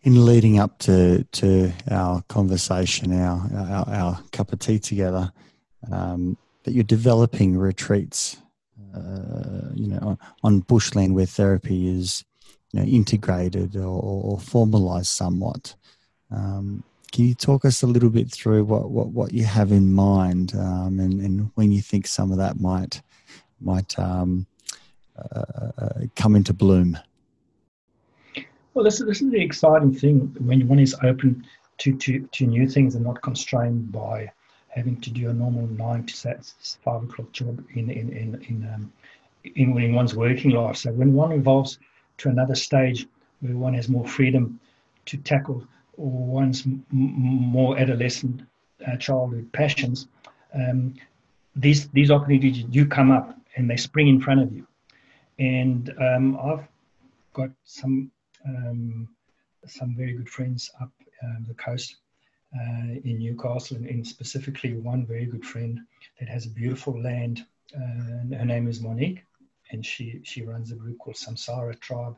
in 0.04 0.26
leading 0.26 0.60
up 0.60 0.78
to 0.80 1.24
to 1.24 1.72
our 1.90 2.22
conversation, 2.24 3.12
our 3.14 3.50
our, 3.56 3.90
our 3.90 4.20
cup 4.32 4.54
of 4.54 4.60
tea 4.60 4.80
together, 4.80 5.32
um, 5.92 6.38
that 6.64 6.74
you're 6.74 6.84
developing 6.84 7.58
retreats, 7.58 8.38
uh, 8.96 9.72
you 9.74 9.88
know, 9.88 10.18
on, 10.44 10.60
bushland 10.60 11.16
where 11.16 11.26
therapy 11.26 11.88
is, 11.88 12.24
you 12.72 12.80
know, 12.80 12.86
integrated 12.86 13.76
or, 13.76 14.02
or 14.02 14.40
formalized 14.40 15.08
somewhat. 15.08 15.76
Um, 16.32 16.84
can 17.12 17.26
you 17.26 17.34
talk 17.34 17.66
us 17.66 17.82
a 17.82 17.88
little 17.88 18.12
bit 18.12 18.32
through 18.32 18.66
what, 18.66 18.92
what, 18.92 19.08
what 19.08 19.34
you 19.34 19.44
have 19.44 19.72
in 19.72 19.92
mind 19.92 20.54
um, 20.56 21.00
and, 21.00 21.20
and 21.22 21.52
when 21.56 21.72
you 21.72 21.82
think 21.82 22.06
some 22.06 22.32
of 22.32 22.38
that 22.38 22.60
might 22.60 23.02
might 23.60 23.98
um, 23.98 24.46
come 26.16 26.36
into 26.36 26.54
bloom? 26.54 26.98
Well, 28.74 28.86
this, 28.86 29.02
is, 29.02 29.08
this 29.08 29.22
is 29.22 29.32
the 29.32 29.42
exciting 29.42 29.94
thing 29.94 30.36
when 30.40 30.68
one 30.68 30.80
is 30.80 30.96
open 31.04 31.46
to, 31.80 31.96
to, 31.98 32.28
to 32.32 32.46
new 32.46 32.68
things 32.68 32.96
and 32.96 33.04
not 33.04 33.22
constrained 33.22 33.92
by 33.92 34.32
having 34.70 35.02
to 35.02 35.10
do 35.10 35.30
a 35.30 35.34
normal 35.34 35.68
nine 35.68 36.06
to 36.06 36.44
five 36.84 37.04
o'clock 37.04 37.32
job 37.32 37.64
in 37.74 37.90
in 37.90 38.10
in 38.10 38.46
in, 38.48 38.70
um, 38.74 38.94
in, 39.56 39.78
in 39.78 39.94
one's 39.94 40.16
working 40.16 40.52
life. 40.52 40.78
So 40.78 40.92
when 40.92 41.14
one 41.14 41.32
evolves 41.32 41.80
to 42.20 42.30
another 42.30 42.56
stage 42.56 43.08
where 43.42 43.58
one 43.58 43.74
has 43.74 43.90
more 43.90 44.08
freedom 44.08 44.60
to 45.08 45.18
tackle 45.18 45.66
one's 45.98 46.66
m- 46.66 46.86
more 46.92 47.78
adolescent 47.78 48.42
uh, 48.88 48.96
childhood 48.98 49.52
passions, 49.52 50.08
um, 50.54 50.94
these 51.56 51.90
these 51.90 52.12
opportunities 52.12 52.64
do 52.66 52.86
come 52.86 53.12
up 53.12 53.36
and 53.56 53.70
they 53.70 53.78
spring 53.78 54.08
in 54.08 54.22
front 54.22 54.42
of 54.42 54.54
you. 54.54 54.66
And 55.40 55.94
um, 56.00 56.38
I've 56.38 56.68
got 57.34 57.50
some 57.64 58.12
um, 58.46 59.08
some 59.66 59.96
very 59.96 60.14
good 60.14 60.30
friends 60.30 60.70
up 60.82 60.92
um, 61.24 61.46
the 61.48 61.54
coast 61.54 61.96
uh, 62.56 62.94
in 63.04 63.20
Newcastle, 63.20 63.78
and, 63.78 63.86
and, 63.86 64.08
specifically 64.08 64.74
one 64.74 65.06
very 65.06 65.26
good 65.26 65.46
friend 65.46 65.80
that 66.20 66.30
has 66.30 66.46
a 66.46 66.50
beautiful 66.50 67.00
land. 67.02 67.46
Uh, 67.76 68.36
her 68.36 68.46
name 68.46 68.68
is 68.68 68.82
Monique, 68.82 69.24
and 69.72 69.86
she 69.86 70.22
she 70.24 70.44
runs 70.44 70.72
a 70.72 70.76
group 70.76 70.98
called 70.98 71.16
Samsara 71.16 71.80
Tribe, 71.80 72.18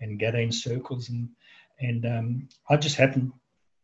and 0.00 0.18
gather 0.18 0.38
in 0.38 0.52
circles. 0.52 1.08
And 1.08 1.30
and 1.80 2.06
um, 2.06 2.48
I 2.68 2.76
just 2.76 2.96
happened 2.96 3.32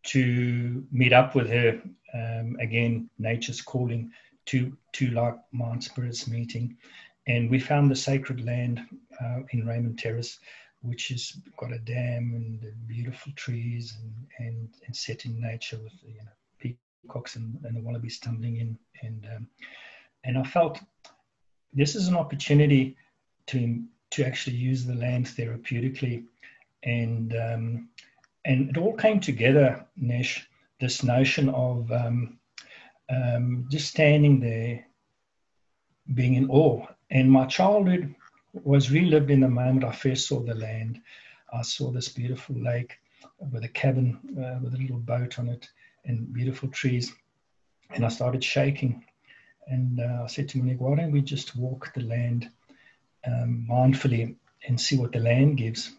to 0.04 0.84
meet 0.92 1.12
up 1.12 1.34
with 1.34 1.48
her 1.48 1.80
um, 2.14 2.56
again. 2.60 3.10
Nature's 3.18 3.62
calling, 3.62 4.12
two 4.44 4.76
two 4.92 5.10
like-minded 5.10 5.82
spirits 5.82 6.28
meeting, 6.28 6.76
and 7.26 7.50
we 7.50 7.58
found 7.58 7.90
the 7.90 7.96
sacred 7.96 8.44
land 8.44 8.80
uh, 9.20 9.40
in 9.50 9.66
Raymond 9.66 9.98
Terrace 9.98 10.38
which 10.86 11.08
has 11.08 11.32
got 11.56 11.72
a 11.72 11.78
dam 11.78 12.32
and 12.34 12.72
beautiful 12.86 13.32
trees 13.34 13.96
and, 14.00 14.46
and, 14.46 14.68
and 14.86 14.94
set 14.94 15.24
in 15.24 15.40
nature 15.40 15.78
with 15.82 15.92
you 16.04 16.14
know, 16.14 16.74
peacocks 17.04 17.36
and, 17.36 17.58
and 17.64 17.76
the 17.76 17.80
wallabies 17.80 18.18
tumbling 18.18 18.56
in. 18.58 18.78
And, 19.02 19.26
um, 19.34 19.48
and 20.24 20.38
I 20.38 20.44
felt 20.44 20.80
this 21.72 21.94
is 21.94 22.08
an 22.08 22.16
opportunity 22.16 22.96
to, 23.48 23.82
to 24.10 24.24
actually 24.24 24.56
use 24.56 24.84
the 24.84 24.94
land 24.94 25.26
therapeutically. 25.26 26.24
And, 26.84 27.34
um, 27.34 27.88
and 28.44 28.70
it 28.70 28.76
all 28.76 28.94
came 28.94 29.20
together, 29.20 29.84
Nesh, 29.96 30.48
this 30.80 31.02
notion 31.02 31.48
of 31.48 31.90
um, 31.90 32.38
um, 33.08 33.66
just 33.70 33.88
standing 33.88 34.40
there, 34.40 34.86
being 36.14 36.34
in 36.34 36.48
awe. 36.48 36.86
And 37.10 37.30
my 37.30 37.46
childhood 37.46 38.14
was 38.52 38.90
relived 38.90 39.30
in 39.30 39.40
the 39.40 39.48
moment 39.48 39.84
I 39.84 39.92
first 39.92 40.26
saw 40.26 40.40
the 40.40 40.54
land. 40.54 41.00
I 41.52 41.62
saw 41.62 41.90
this 41.90 42.08
beautiful 42.08 42.56
lake 42.56 42.98
with 43.52 43.64
a 43.64 43.68
cabin 43.68 44.18
uh, 44.38 44.58
with 44.62 44.74
a 44.74 44.78
little 44.78 44.98
boat 44.98 45.38
on 45.38 45.48
it 45.48 45.68
and 46.04 46.32
beautiful 46.32 46.68
trees. 46.68 47.12
And 47.90 48.04
I 48.04 48.08
started 48.08 48.42
shaking. 48.42 49.04
And 49.68 50.00
uh, 50.00 50.22
I 50.24 50.26
said 50.26 50.48
to 50.50 50.58
Monique, 50.58 50.80
why 50.80 50.96
don't 50.96 51.12
we 51.12 51.20
just 51.20 51.56
walk 51.56 51.92
the 51.94 52.02
land 52.02 52.50
um, 53.26 53.66
mindfully 53.68 54.36
and 54.66 54.80
see 54.80 54.96
what 54.96 55.12
the 55.12 55.20
land 55.20 55.56
gives? 55.56 55.92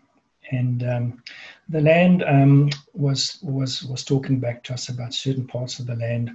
And 0.52 0.84
um, 0.84 1.24
the 1.68 1.82
land 1.82 2.24
um, 2.24 2.70
was, 2.94 3.38
was, 3.42 3.84
was 3.84 4.06
talking 4.06 4.40
back 4.40 4.64
to 4.66 4.74
us 4.74 4.88
about 4.90 5.14
certain 5.14 5.46
parts 5.46 5.80
of 5.80 5.88
the 5.88 5.96
land 5.96 6.32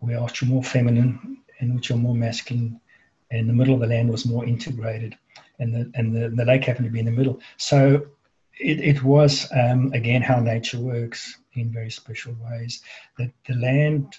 which 0.00 0.42
are 0.42 0.46
more 0.46 0.62
feminine 0.62 1.38
and 1.60 1.74
which 1.74 1.90
are 1.90 1.96
more 1.96 2.14
masculine. 2.14 2.80
And 3.30 3.48
the 3.48 3.52
middle 3.52 3.74
of 3.74 3.80
the 3.80 3.86
land 3.86 4.10
was 4.10 4.26
more 4.26 4.44
integrated 4.44 5.16
and 5.58 5.74
the 5.74 5.90
and 5.94 6.14
the, 6.14 6.28
the 6.30 6.44
lake 6.44 6.64
happened 6.64 6.86
to 6.86 6.92
be 6.92 7.00
in 7.00 7.06
the 7.06 7.10
middle. 7.10 7.40
So 7.56 8.06
it, 8.58 8.80
it 8.80 9.02
was 9.02 9.48
um, 9.52 9.92
again 9.92 10.22
how 10.22 10.40
nature 10.40 10.78
works 10.78 11.38
in 11.54 11.72
very 11.72 11.90
special 11.90 12.34
ways. 12.42 12.82
That 13.18 13.30
the 13.46 13.54
land 13.54 14.16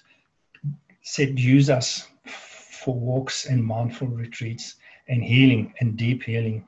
said 1.01 1.39
use 1.39 1.69
us 1.69 2.07
for 2.25 2.93
walks 2.93 3.45
and 3.45 3.63
mindful 3.63 4.07
retreats 4.07 4.75
and 5.07 5.23
healing 5.23 5.73
and 5.79 5.97
deep 5.97 6.23
healing, 6.23 6.67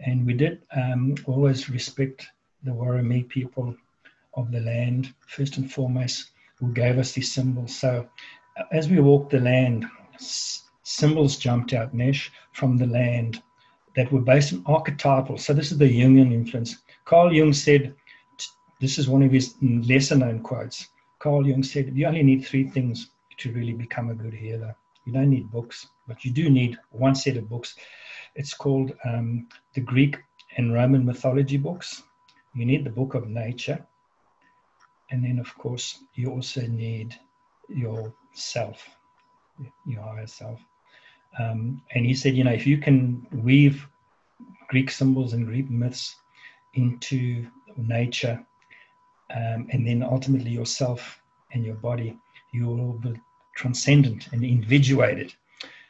and 0.00 0.26
we 0.26 0.34
did 0.34 0.62
um, 0.74 1.14
always 1.26 1.70
respect 1.70 2.26
the 2.64 2.70
Worimi 2.70 3.28
people 3.28 3.74
of 4.34 4.50
the 4.50 4.60
land 4.60 5.14
first 5.26 5.56
and 5.56 5.70
foremost, 5.70 6.30
who 6.56 6.72
gave 6.72 6.98
us 6.98 7.12
these 7.12 7.32
symbols. 7.32 7.74
So 7.74 8.08
as 8.72 8.88
we 8.88 9.00
walked 9.00 9.30
the 9.30 9.40
land, 9.40 9.86
symbols 10.88 11.36
jumped 11.36 11.74
out, 11.74 11.92
Nesh, 11.92 12.32
from 12.52 12.78
the 12.78 12.86
land 12.86 13.42
that 13.94 14.10
were 14.10 14.20
based 14.20 14.54
on 14.54 14.62
archetypal. 14.66 15.36
So 15.36 15.52
this 15.52 15.70
is 15.70 15.78
the 15.78 15.84
Jungian 15.84 16.32
influence. 16.32 16.78
Carl 17.04 17.32
Jung 17.32 17.52
said, 17.52 17.94
this 18.80 18.98
is 18.98 19.08
one 19.08 19.22
of 19.22 19.32
his 19.32 19.54
lesser 19.60 20.16
known 20.16 20.40
quotes. 20.40 20.88
Carl 21.18 21.46
Jung 21.46 21.62
said, 21.62 21.94
you 21.94 22.06
only 22.06 22.22
need 22.22 22.46
three 22.46 22.66
things 22.66 23.10
to 23.36 23.52
really 23.52 23.74
become 23.74 24.08
a 24.08 24.14
good 24.14 24.32
healer. 24.32 24.74
You 25.04 25.12
don't 25.12 25.30
need 25.30 25.50
books, 25.50 25.88
but 26.06 26.24
you 26.24 26.30
do 26.30 26.48
need 26.48 26.78
one 26.90 27.14
set 27.14 27.36
of 27.36 27.48
books. 27.48 27.74
It's 28.34 28.54
called 28.54 28.92
um, 29.04 29.48
the 29.74 29.80
Greek 29.82 30.16
and 30.56 30.72
Roman 30.72 31.04
mythology 31.04 31.58
books. 31.58 32.02
You 32.54 32.64
need 32.64 32.84
the 32.84 32.90
book 32.90 33.14
of 33.14 33.28
nature. 33.28 33.84
And 35.10 35.22
then, 35.22 35.38
of 35.38 35.56
course, 35.58 36.04
you 36.14 36.30
also 36.30 36.62
need 36.62 37.14
yourself, 37.68 38.88
your 39.86 40.02
higher 40.02 40.26
self. 40.26 40.60
Um, 41.38 41.82
and 41.94 42.06
he 42.06 42.14
said, 42.14 42.36
you 42.36 42.44
know, 42.44 42.52
if 42.52 42.66
you 42.66 42.78
can 42.78 43.26
weave 43.32 43.86
Greek 44.68 44.90
symbols 44.90 45.32
and 45.32 45.46
Greek 45.46 45.70
myths 45.70 46.16
into 46.74 47.46
nature, 47.76 48.44
um, 49.34 49.68
and 49.72 49.86
then 49.86 50.02
ultimately 50.02 50.50
yourself 50.50 51.20
and 51.52 51.64
your 51.64 51.76
body, 51.76 52.16
you 52.52 52.66
will 52.66 52.92
be 52.94 53.20
transcendent 53.56 54.28
and 54.32 54.44
individuated. 54.44 55.34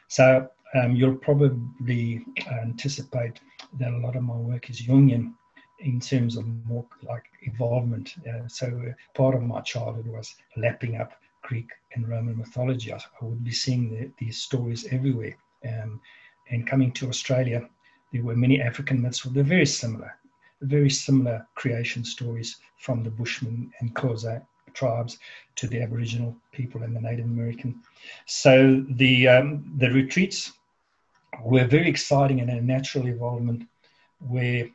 So 0.07 0.49
um, 0.75 0.95
you'll 0.95 1.15
probably 1.15 2.25
anticipate 2.51 3.39
that 3.79 3.93
a 3.93 3.97
lot 3.97 4.15
of 4.15 4.23
my 4.23 4.35
work 4.35 4.69
is 4.69 4.81
Jungian 4.81 5.33
in 5.79 5.99
terms 5.99 6.35
of 6.35 6.45
more 6.65 6.85
like 7.03 7.23
evolvement. 7.43 8.15
Uh, 8.27 8.47
so 8.47 8.93
part 9.13 9.35
of 9.35 9.41
my 9.41 9.61
childhood 9.61 10.07
was 10.07 10.35
lapping 10.57 10.97
up 10.97 11.13
Greek 11.49 11.71
and 11.95 12.07
Roman 12.07 12.37
mythology. 12.37 12.93
I, 12.93 12.99
would 13.21 13.43
be 13.43 13.51
seeing 13.51 13.89
the, 13.89 14.11
these 14.19 14.37
stories 14.37 14.85
everywhere. 14.91 15.35
Um, 15.67 15.99
and 16.51 16.67
coming 16.67 16.91
to 16.93 17.09
Australia, 17.09 17.67
there 18.13 18.23
were 18.23 18.35
many 18.35 18.61
African 18.61 19.01
myths. 19.01 19.23
They're 19.23 19.55
very 19.57 19.65
similar, 19.65 20.11
very 20.61 20.91
similar 20.91 21.47
creation 21.55 22.05
stories 22.05 22.57
from 22.77 23.03
the 23.03 23.09
Bushman 23.09 23.71
and 23.79 23.95
Xhosa 23.95 24.45
tribes 24.75 25.17
to 25.55 25.65
the 25.67 25.81
Aboriginal 25.81 26.35
people 26.51 26.83
and 26.83 26.95
the 26.95 27.01
Native 27.01 27.25
American. 27.25 27.81
So 28.27 28.85
the 29.01 29.27
um, 29.27 29.47
the 29.77 29.89
retreats 29.89 30.53
were 31.43 31.65
very 31.65 31.89
exciting 31.89 32.41
and 32.41 32.51
a 32.51 32.61
natural 32.61 33.07
evolvement 33.07 33.63
where 34.19 34.69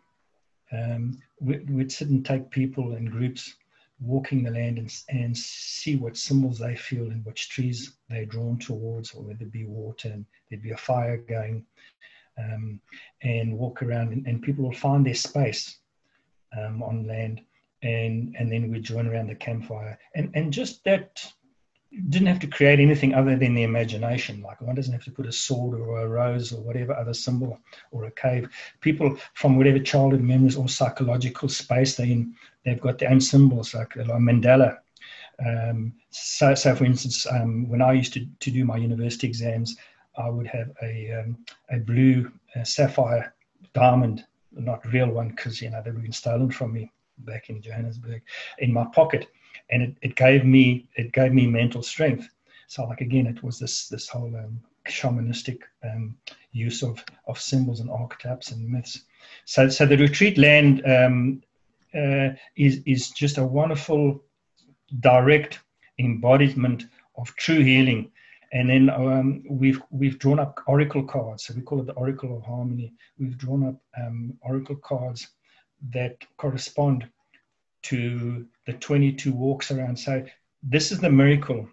um, 0.73 1.23
we, 1.41 1.59
would 1.77 1.93
sit 1.93 2.09
and 2.09 2.27
take 2.27 2.51
people 2.51 2.97
in 2.97 3.05
groups 3.17 3.55
walking 4.01 4.43
the 4.43 4.51
land 4.51 4.79
and, 4.79 4.95
and 5.09 5.37
see 5.37 5.97
what 5.97 6.16
symbols 6.16 6.59
they 6.59 6.77
feel 6.77 7.11
and 7.11 7.25
which 7.25 7.49
trees 7.49 7.97
they're 8.09 8.27
drawn 8.27 8.59
towards, 8.59 9.12
or 9.15 9.23
whether 9.23 9.43
it 9.43 9.53
be 9.53 9.65
water 9.65 10.09
and 10.09 10.27
there'd 10.49 10.62
be 10.62 10.73
a 10.73 10.77
fire 10.77 11.16
going, 11.16 11.65
um, 12.39 12.81
and 13.23 13.57
walk 13.57 13.83
around, 13.83 14.12
and, 14.12 14.27
and, 14.27 14.43
people 14.43 14.65
will 14.65 14.73
find 14.73 15.07
their 15.07 15.15
space 15.15 15.79
um, 16.59 16.83
on 16.83 17.07
land, 17.07 17.41
and 17.83 18.35
and 18.39 18.51
then 18.51 18.71
we 18.71 18.81
join 18.81 19.07
around 19.07 19.29
the 19.29 19.35
campfire, 19.35 19.99
and 20.15 20.31
and 20.35 20.53
just 20.53 20.83
that 20.85 21.25
didn't 22.09 22.29
have 22.29 22.41
to 22.41 22.47
create 22.47 22.81
anything 22.81 23.15
other 23.15 23.37
than 23.37 23.55
the 23.55 23.62
imagination. 23.62 24.43
Like 24.43 24.61
one 24.61 24.75
doesn't 24.75 24.93
have 24.93 25.05
to 25.05 25.11
put 25.11 25.27
a 25.27 25.33
sword 25.33 25.79
or 25.79 26.01
a 26.01 26.09
rose 26.09 26.53
or 26.53 26.61
whatever 26.61 26.95
other 26.95 27.15
symbol 27.15 27.59
or 27.91 28.05
a 28.05 28.11
cave. 28.11 28.49
People 28.81 29.16
from 29.35 29.57
whatever 29.57 29.79
childhood 29.79 30.21
memories 30.21 30.57
or 30.57 30.69
psychological 30.69 31.49
space 31.49 31.97
they 31.97 32.11
in, 32.11 32.35
they've 32.65 32.81
got 32.81 32.99
their 32.99 33.11
own 33.11 33.21
symbols, 33.21 33.75
like, 33.75 33.95
like 33.97 34.07
mandala. 34.07 34.79
Um, 35.45 35.95
so, 36.11 36.55
so, 36.55 36.75
for 36.75 36.85
instance, 36.85 37.27
um, 37.31 37.69
when 37.69 37.83
I 37.83 37.93
used 37.93 38.12
to, 38.15 38.27
to 38.41 38.51
do 38.51 38.65
my 38.65 38.77
university 38.77 39.27
exams, 39.27 39.77
I 40.16 40.29
would 40.29 40.47
have 40.47 40.71
a, 40.83 41.12
um, 41.12 41.39
a 41.71 41.79
blue 41.79 42.31
uh, 42.55 42.65
sapphire 42.65 43.35
diamond, 43.73 44.25
not 44.53 44.87
real 44.93 45.09
one, 45.09 45.31
because 45.31 45.61
you 45.61 45.71
know 45.71 45.83
they 45.85 45.91
were 45.91 46.01
stolen 46.12 46.51
from 46.51 46.73
me 46.73 46.93
back 47.19 47.51
in 47.51 47.61
Johannesburg, 47.61 48.23
in 48.59 48.73
my 48.73 48.85
pocket 48.93 49.29
and 49.70 49.82
it, 49.82 49.97
it 50.03 50.16
gave 50.16 50.45
me 50.45 50.89
it 50.97 51.12
gave 51.12 51.32
me 51.32 51.47
mental 51.47 51.82
strength. 51.82 52.28
So 52.69 52.85
like 52.85 53.01
again, 53.01 53.27
it 53.27 53.43
was 53.43 53.59
this 53.59 53.89
this 53.89 54.09
whole 54.09 54.35
um, 54.36 54.61
shamanistic 54.86 55.61
um, 55.85 56.16
use 56.53 56.82
of 56.82 57.05
of 57.27 57.41
symbols 57.41 57.81
and 57.81 57.91
archetypes 57.91 58.51
and 58.51 58.69
myths. 58.69 59.05
So 59.45 59.69
so 59.69 59.86
the 59.86 59.97
retreat 59.97 60.39
land 60.39 60.82
um, 60.86 61.43
uh, 61.95 62.31
is 62.57 62.82
is 62.86 63.11
just 63.11 63.39
a 63.39 63.45
wonderful 63.45 64.23
direct 65.01 65.61
embodiment 65.99 66.86
of 67.16 67.35
true 67.36 67.61
healing. 67.61 68.11
And 68.53 68.70
then 68.70 68.91
um, 68.91 69.43
we've 69.49 69.82
we've 69.91 70.19
drawn 70.19 70.39
up 70.39 70.61
oracle 70.66 71.05
cards. 71.05 71.45
So 71.45 71.55
we 71.55 71.62
call 71.62 71.81
it 71.81 71.86
the 71.86 71.93
Oracle 71.95 72.36
of 72.36 72.45
Harmony. 72.45 72.93
We've 73.19 73.36
drawn 73.36 73.66
up 73.66 73.77
um, 74.01 74.39
oracle 74.43 74.77
cards 74.77 75.28
that 75.91 76.16
correspond 76.36 77.09
to 77.85 78.47
the 78.66 78.73
22 78.74 79.32
walks 79.32 79.70
around. 79.70 79.98
So 79.98 80.24
this 80.62 80.93
is 80.93 80.98
the 81.01 81.11
miracle. 81.11 81.69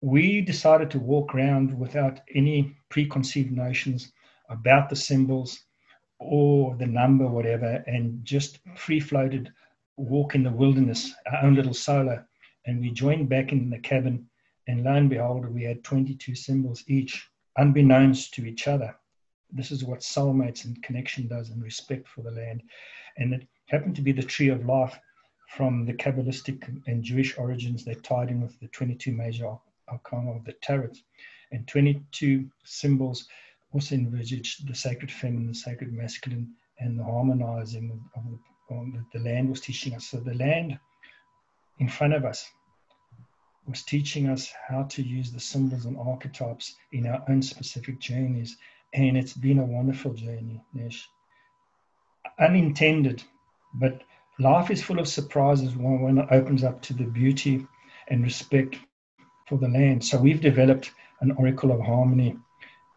We 0.00 0.40
decided 0.40 0.90
to 0.90 0.98
walk 0.98 1.34
around 1.34 1.78
without 1.78 2.20
any 2.34 2.76
preconceived 2.88 3.52
notions 3.52 4.12
about 4.48 4.90
the 4.90 4.96
symbols 4.96 5.64
or 6.18 6.76
the 6.76 6.86
number, 6.86 7.26
whatever, 7.26 7.82
and 7.86 8.24
just 8.24 8.58
free 8.76 9.00
floated 9.00 9.52
walk 9.96 10.34
in 10.34 10.42
the 10.42 10.50
wilderness, 10.50 11.12
our 11.30 11.44
own 11.44 11.54
little 11.54 11.74
solo. 11.74 12.22
And 12.66 12.80
we 12.80 12.90
joined 12.90 13.28
back 13.28 13.52
in 13.52 13.70
the 13.70 13.78
cabin, 13.78 14.28
and 14.68 14.84
lo 14.84 14.94
and 14.94 15.10
behold, 15.10 15.46
we 15.46 15.64
had 15.64 15.82
22 15.82 16.34
symbols 16.34 16.84
each, 16.86 17.28
unbeknownst 17.56 18.34
to 18.34 18.44
each 18.44 18.68
other. 18.68 18.94
This 19.50 19.70
is 19.70 19.84
what 19.84 20.00
soulmates 20.00 20.64
and 20.64 20.82
connection 20.82 21.26
does, 21.26 21.50
and 21.50 21.62
respect 21.62 22.08
for 22.08 22.22
the 22.22 22.30
land. 22.30 22.62
And 23.18 23.34
it 23.34 23.46
happened 23.72 23.96
to 23.96 24.02
be 24.02 24.12
the 24.12 24.22
tree 24.22 24.48
of 24.48 24.66
life 24.66 24.98
from 25.48 25.84
the 25.84 25.94
Kabbalistic 25.94 26.62
and 26.86 27.02
Jewish 27.02 27.36
origins 27.36 27.84
that 27.84 28.04
tied 28.04 28.30
in 28.30 28.40
with 28.40 28.58
the 28.60 28.68
22 28.68 29.12
major 29.12 29.54
arcana 29.88 30.32
of 30.32 30.44
the 30.44 30.52
tarot. 30.62 30.92
And 31.50 31.66
22 31.66 32.48
symbols 32.64 33.26
also 33.72 33.94
envisaged 33.94 34.68
the 34.68 34.74
sacred 34.74 35.10
feminine, 35.10 35.48
the 35.48 35.54
sacred 35.54 35.92
masculine, 35.92 36.54
and 36.78 36.98
the 36.98 37.04
harmonizing 37.04 37.90
of 37.90 38.24
the, 38.24 38.30
of 38.30 38.38
the, 38.68 38.74
um, 38.74 39.06
the 39.12 39.18
land 39.18 39.50
was 39.50 39.60
teaching 39.60 39.94
us. 39.94 40.06
So 40.06 40.18
the 40.18 40.34
land 40.34 40.78
in 41.78 41.88
front 41.88 42.14
of 42.14 42.24
us 42.24 42.50
was 43.66 43.82
teaching 43.82 44.28
us 44.28 44.52
how 44.68 44.84
to 44.84 45.02
use 45.02 45.32
the 45.32 45.40
symbols 45.40 45.84
and 45.84 45.96
archetypes 45.96 46.74
in 46.92 47.06
our 47.06 47.22
own 47.28 47.42
specific 47.42 47.98
journeys. 48.00 48.56
And 48.94 49.16
it's 49.16 49.34
been 49.34 49.58
a 49.58 49.64
wonderful 49.64 50.14
journey, 50.14 50.60
Nesh. 50.74 51.08
Unintended, 52.38 53.22
but 53.74 54.02
life 54.38 54.70
is 54.70 54.82
full 54.82 54.98
of 54.98 55.08
surprises 55.08 55.76
when, 55.76 56.18
it 56.18 56.28
opens 56.30 56.64
up 56.64 56.82
to 56.82 56.94
the 56.94 57.04
beauty 57.04 57.66
and 58.08 58.22
respect 58.22 58.76
for 59.46 59.58
the 59.58 59.68
land. 59.68 60.04
So 60.04 60.18
we've 60.18 60.40
developed 60.40 60.92
an 61.20 61.32
oracle 61.32 61.72
of 61.72 61.80
harmony 61.80 62.36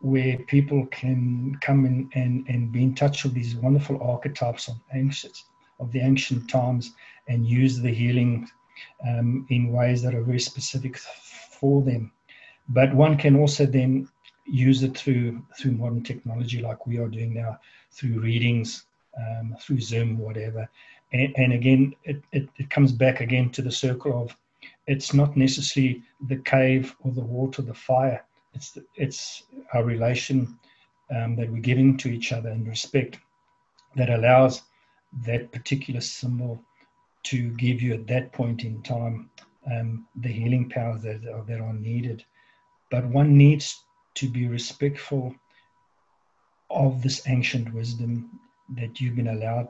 where 0.01 0.37
people 0.47 0.85
can 0.87 1.57
come 1.61 1.85
in 1.85 2.09
and, 2.13 2.45
and 2.47 2.71
be 2.71 2.83
in 2.83 2.95
touch 2.95 3.23
with 3.23 3.33
these 3.33 3.55
wonderful 3.55 4.01
archetypes 4.01 4.67
of 4.67 4.75
ancient 4.93 5.37
of 5.79 5.91
the 5.91 5.99
ancient 5.99 6.49
times 6.49 6.93
and 7.27 7.45
use 7.45 7.79
the 7.79 7.93
healing 7.93 8.47
um, 9.07 9.45
in 9.49 9.71
ways 9.73 10.01
that 10.01 10.15
are 10.15 10.23
very 10.23 10.39
specific 10.39 10.97
for 10.97 11.81
them. 11.83 12.11
But 12.69 12.95
one 12.95 13.17
can 13.17 13.35
also 13.35 13.65
then 13.65 14.07
use 14.45 14.83
it 14.83 14.97
through 14.97 15.41
through 15.57 15.71
modern 15.71 16.03
technology 16.03 16.61
like 16.61 16.85
we 16.87 16.97
are 16.97 17.07
doing 17.07 17.33
now, 17.33 17.59
through 17.91 18.19
readings, 18.21 18.85
um, 19.17 19.55
through 19.59 19.81
Zoom, 19.81 20.17
whatever, 20.17 20.69
and, 21.13 21.33
and 21.37 21.53
again, 21.53 21.95
it, 22.03 22.21
it, 22.31 22.49
it 22.57 22.69
comes 22.69 22.91
back 22.91 23.21
again 23.21 23.49
to 23.51 23.61
the 23.61 23.71
circle 23.71 24.21
of 24.23 24.35
it's 24.87 25.13
not 25.13 25.37
necessarily 25.37 26.03
the 26.27 26.37
cave 26.37 26.95
or 27.01 27.11
the 27.11 27.21
water, 27.21 27.61
the 27.61 27.73
fire. 27.73 28.23
It's 28.53 28.71
the, 28.71 28.85
it's 28.95 29.43
our 29.73 29.83
relation 29.83 30.59
um, 31.15 31.35
that 31.35 31.49
we're 31.49 31.61
giving 31.61 31.97
to 31.97 32.09
each 32.09 32.31
other 32.31 32.49
and 32.49 32.67
respect 32.67 33.19
that 33.95 34.09
allows 34.09 34.63
that 35.25 35.51
particular 35.51 36.01
symbol 36.01 36.61
to 37.23 37.49
give 37.51 37.81
you 37.81 37.93
at 37.93 38.07
that 38.07 38.31
point 38.31 38.63
in 38.63 38.81
time 38.83 39.29
um, 39.71 40.07
the 40.17 40.29
healing 40.29 40.69
powers 40.69 41.01
that 41.01 41.23
that 41.47 41.59
are 41.59 41.73
needed. 41.73 42.23
But 42.91 43.05
one 43.05 43.37
needs 43.37 43.83
to 44.15 44.29
be 44.29 44.47
respectful 44.47 45.35
of 46.69 47.01
this 47.01 47.27
ancient 47.27 47.73
wisdom 47.73 48.39
that 48.69 48.99
you've 48.99 49.15
been 49.15 49.29
allowed 49.29 49.67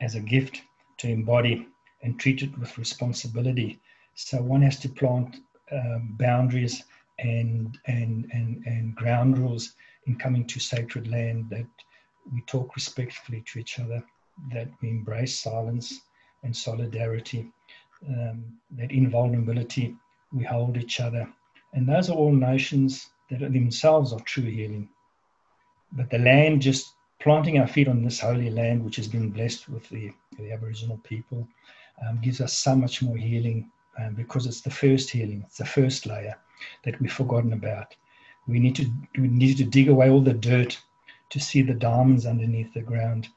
as 0.00 0.14
a 0.14 0.20
gift 0.20 0.62
to 0.98 1.08
embody 1.08 1.66
and 2.02 2.18
treat 2.18 2.42
it 2.42 2.56
with 2.58 2.78
responsibility. 2.78 3.80
So 4.14 4.40
one 4.42 4.62
has 4.62 4.78
to 4.80 4.88
plant 4.88 5.36
um, 5.72 6.16
boundaries 6.18 6.84
and, 7.18 7.76
and, 7.86 8.28
and, 8.32 8.62
and 8.66 8.94
ground 8.94 9.38
rules 9.38 9.74
in 10.06 10.16
coming 10.16 10.46
to 10.46 10.60
sacred 10.60 11.08
land 11.08 11.46
that 11.50 11.66
we 12.32 12.40
talk 12.42 12.74
respectfully 12.74 13.42
to 13.46 13.58
each 13.58 13.78
other, 13.78 14.04
that 14.52 14.68
we 14.80 14.90
embrace 14.90 15.38
silence 15.40 16.00
and 16.42 16.54
solidarity, 16.54 17.50
um, 18.08 18.44
that 18.76 18.92
in 18.92 19.10
vulnerability 19.10 19.96
we 20.32 20.44
hold 20.44 20.76
each 20.76 21.00
other. 21.00 21.28
And 21.72 21.88
those 21.88 22.10
are 22.10 22.14
all 22.14 22.32
notions 22.32 23.10
that 23.30 23.40
themselves 23.40 24.12
are 24.12 24.20
true 24.20 24.44
healing. 24.44 24.88
But 25.92 26.10
the 26.10 26.18
land 26.18 26.62
just 26.62 26.95
planting 27.20 27.58
our 27.58 27.66
feet 27.66 27.88
on 27.88 28.02
this 28.02 28.20
holy 28.20 28.50
land, 28.50 28.84
which 28.84 28.96
has 28.96 29.08
been 29.08 29.30
blessed 29.30 29.68
with 29.68 29.88
the, 29.88 30.12
the 30.38 30.52
Aboriginal 30.52 30.98
people, 30.98 31.46
um, 32.06 32.20
gives 32.20 32.40
us 32.40 32.52
so 32.52 32.74
much 32.74 33.02
more 33.02 33.16
healing 33.16 33.70
um, 33.98 34.14
because 34.14 34.46
it's 34.46 34.60
the 34.60 34.70
first 34.70 35.10
healing, 35.10 35.42
it's 35.46 35.58
the 35.58 35.64
first 35.64 36.06
layer 36.06 36.36
that 36.84 37.00
we've 37.00 37.12
forgotten 37.12 37.52
about. 37.52 37.94
We 38.46 38.58
need 38.58 38.76
to 38.76 38.86
we 39.18 39.28
need 39.28 39.56
to 39.56 39.64
dig 39.64 39.88
away 39.88 40.10
all 40.10 40.20
the 40.20 40.34
dirt 40.34 40.80
to 41.30 41.40
see 41.40 41.62
the 41.62 41.74
diamonds 41.74 42.26
underneath 42.26 42.72
the 42.74 42.82
ground. 42.82 43.28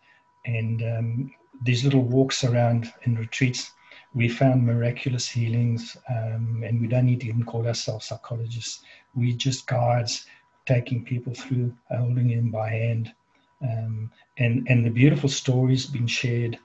And 0.45 0.84
um, 0.84 1.34
these 1.64 1.84
little 1.84 2.03
walks 2.03 2.43
around 2.43 2.91
in 3.03 3.15
retreats, 3.15 3.72
we 4.14 4.30
found 4.30 4.65
miraculous 4.65 5.27
healings, 5.27 5.97
um, 6.10 6.64
and 6.65 6.80
we 6.80 6.88
don't 6.88 7.06
need 7.06 7.22
to 7.22 7.27
even 7.27 7.43
call 7.43 7.68
ourselves 7.68 8.06
psychologists. 8.06 8.84
We're 9.15 9.38
just 9.38 9.68
guides 9.68 10.26
taking 10.65 11.03
people 11.03 11.34
through, 11.34 11.73
holding 11.89 12.27
them 12.27 12.51
by 12.51 12.69
hand, 12.69 13.14
um, 13.61 14.11
and 14.38 14.68
and 14.69 14.86
the 14.86 14.90
beautiful 14.90 15.30
stories 15.30 15.86
being 15.86 16.07
shared 16.07 16.57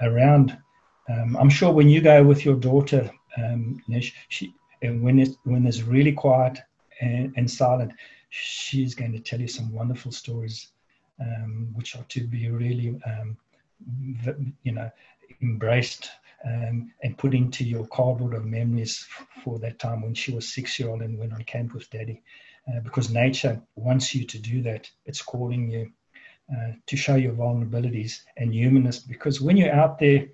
around. 0.00 0.56
Um, 1.08 1.36
I'm 1.36 1.50
sure 1.50 1.72
when 1.72 1.88
you 1.88 2.00
go 2.00 2.22
with 2.22 2.44
your 2.44 2.56
daughter, 2.56 3.10
um, 3.36 3.82
she 4.28 4.54
And 4.82 5.02
when 5.02 5.18
it's 5.18 5.36
when 5.44 5.66
it's 5.66 5.82
really 5.82 6.12
quiet 6.12 6.58
and, 7.00 7.32
and 7.36 7.50
silent, 7.50 7.92
she's 8.30 8.94
going 8.94 9.12
to 9.12 9.20
tell 9.20 9.40
you 9.40 9.48
some 9.48 9.72
wonderful 9.72 10.12
stories, 10.12 10.72
um, 11.20 11.68
which 11.74 11.96
are 11.96 12.04
to 12.08 12.26
be 12.26 12.48
really, 12.50 12.98
um, 13.06 13.36
you 14.62 14.72
know, 14.72 14.90
embraced 15.42 16.10
um, 16.44 16.92
and 17.02 17.18
put 17.18 17.34
into 17.34 17.64
your 17.64 17.86
cardboard 17.88 18.34
of 18.34 18.44
memories 18.44 19.06
for 19.44 19.58
that 19.58 19.78
time 19.78 20.02
when 20.02 20.14
she 20.14 20.32
was 20.32 20.48
six 20.48 20.78
year 20.78 20.90
old 20.90 21.02
and 21.02 21.18
went 21.18 21.32
on 21.32 21.42
camp 21.44 21.74
with 21.74 21.90
daddy. 21.90 22.22
Uh, 22.68 22.80
because 22.80 23.10
nature 23.10 23.60
wants 23.74 24.14
you 24.14 24.24
to 24.24 24.38
do 24.38 24.62
that. 24.62 24.90
It's 25.06 25.22
calling 25.22 25.70
you 25.70 25.90
uh, 26.54 26.72
to 26.86 26.96
show 26.96 27.16
your 27.16 27.32
vulnerabilities 27.32 28.22
and 28.36 28.52
humanness. 28.52 28.98
Because 28.98 29.40
when 29.40 29.56
you're 29.56 29.72
out 29.72 29.98
there, 29.98 30.26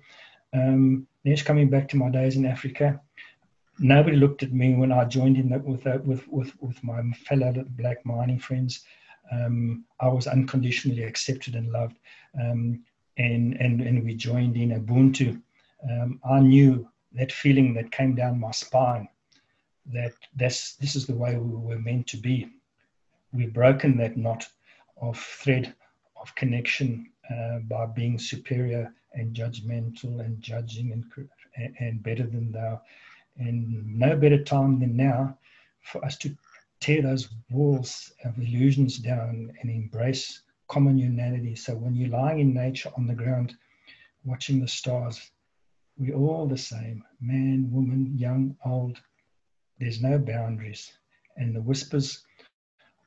um, 0.53 1.07
coming 1.45 1.69
back 1.69 1.87
to 1.89 1.97
my 1.97 2.09
days 2.09 2.35
in 2.35 2.45
Africa, 2.45 2.99
nobody 3.79 4.17
looked 4.17 4.43
at 4.43 4.51
me 4.51 4.75
when 4.75 4.91
I 4.91 5.05
joined 5.05 5.37
in 5.37 5.49
with, 5.63 5.85
uh, 5.85 5.99
with, 6.03 6.27
with, 6.27 6.53
with 6.61 6.83
my 6.83 7.01
fellow 7.27 7.53
black 7.71 8.05
mining 8.05 8.39
friends. 8.39 8.81
Um, 9.31 9.85
I 9.99 10.07
was 10.07 10.27
unconditionally 10.27 11.03
accepted 11.03 11.55
and 11.55 11.71
loved. 11.71 11.97
Um, 12.41 12.83
and, 13.17 13.55
and, 13.59 13.81
and 13.81 14.03
we 14.03 14.15
joined 14.15 14.55
in 14.57 14.69
Ubuntu. 14.69 15.41
Um, 15.89 16.19
I 16.27 16.39
knew 16.39 16.87
that 17.13 17.31
feeling 17.31 17.73
that 17.73 17.91
came 17.91 18.15
down 18.15 18.39
my 18.39 18.51
spine 18.51 19.07
that 19.93 20.13
this, 20.35 20.73
this 20.73 20.95
is 20.95 21.05
the 21.05 21.15
way 21.15 21.37
we 21.37 21.55
were 21.55 21.79
meant 21.79 22.07
to 22.07 22.17
be. 22.17 22.49
We've 23.33 23.53
broken 23.53 23.97
that 23.97 24.17
knot 24.17 24.47
of 25.01 25.17
thread 25.17 25.73
of 26.27 26.35
connection 26.35 27.09
uh, 27.31 27.59
by 27.69 27.85
being 27.85 28.19
superior 28.19 28.93
and 29.13 29.35
judgmental 29.35 30.19
and 30.19 30.41
judging 30.41 30.91
and, 30.91 31.75
and 31.79 32.03
better 32.03 32.23
than 32.23 32.51
thou. 32.51 32.81
And 33.37 33.97
no 33.97 34.15
better 34.15 34.43
time 34.43 34.79
than 34.79 34.97
now 34.97 35.37
for 35.81 36.03
us 36.03 36.17
to 36.17 36.35
tear 36.79 37.01
those 37.01 37.29
walls 37.49 38.11
of 38.25 38.37
illusions 38.37 38.97
down 38.97 39.53
and 39.61 39.69
embrace 39.69 40.41
common 40.67 40.97
humanity. 40.97 41.55
So 41.55 41.75
when 41.75 41.95
you're 41.95 42.09
lying 42.09 42.39
in 42.39 42.53
nature 42.53 42.91
on 42.97 43.07
the 43.07 43.15
ground, 43.15 43.55
watching 44.25 44.59
the 44.59 44.67
stars, 44.67 45.31
we're 45.97 46.15
all 46.15 46.47
the 46.47 46.57
same 46.57 47.03
man, 47.21 47.69
woman, 47.71 48.13
young, 48.17 48.55
old, 48.65 48.99
there's 49.79 50.01
no 50.01 50.19
boundaries. 50.19 50.91
And 51.37 51.55
the 51.55 51.61
whispers 51.61 52.23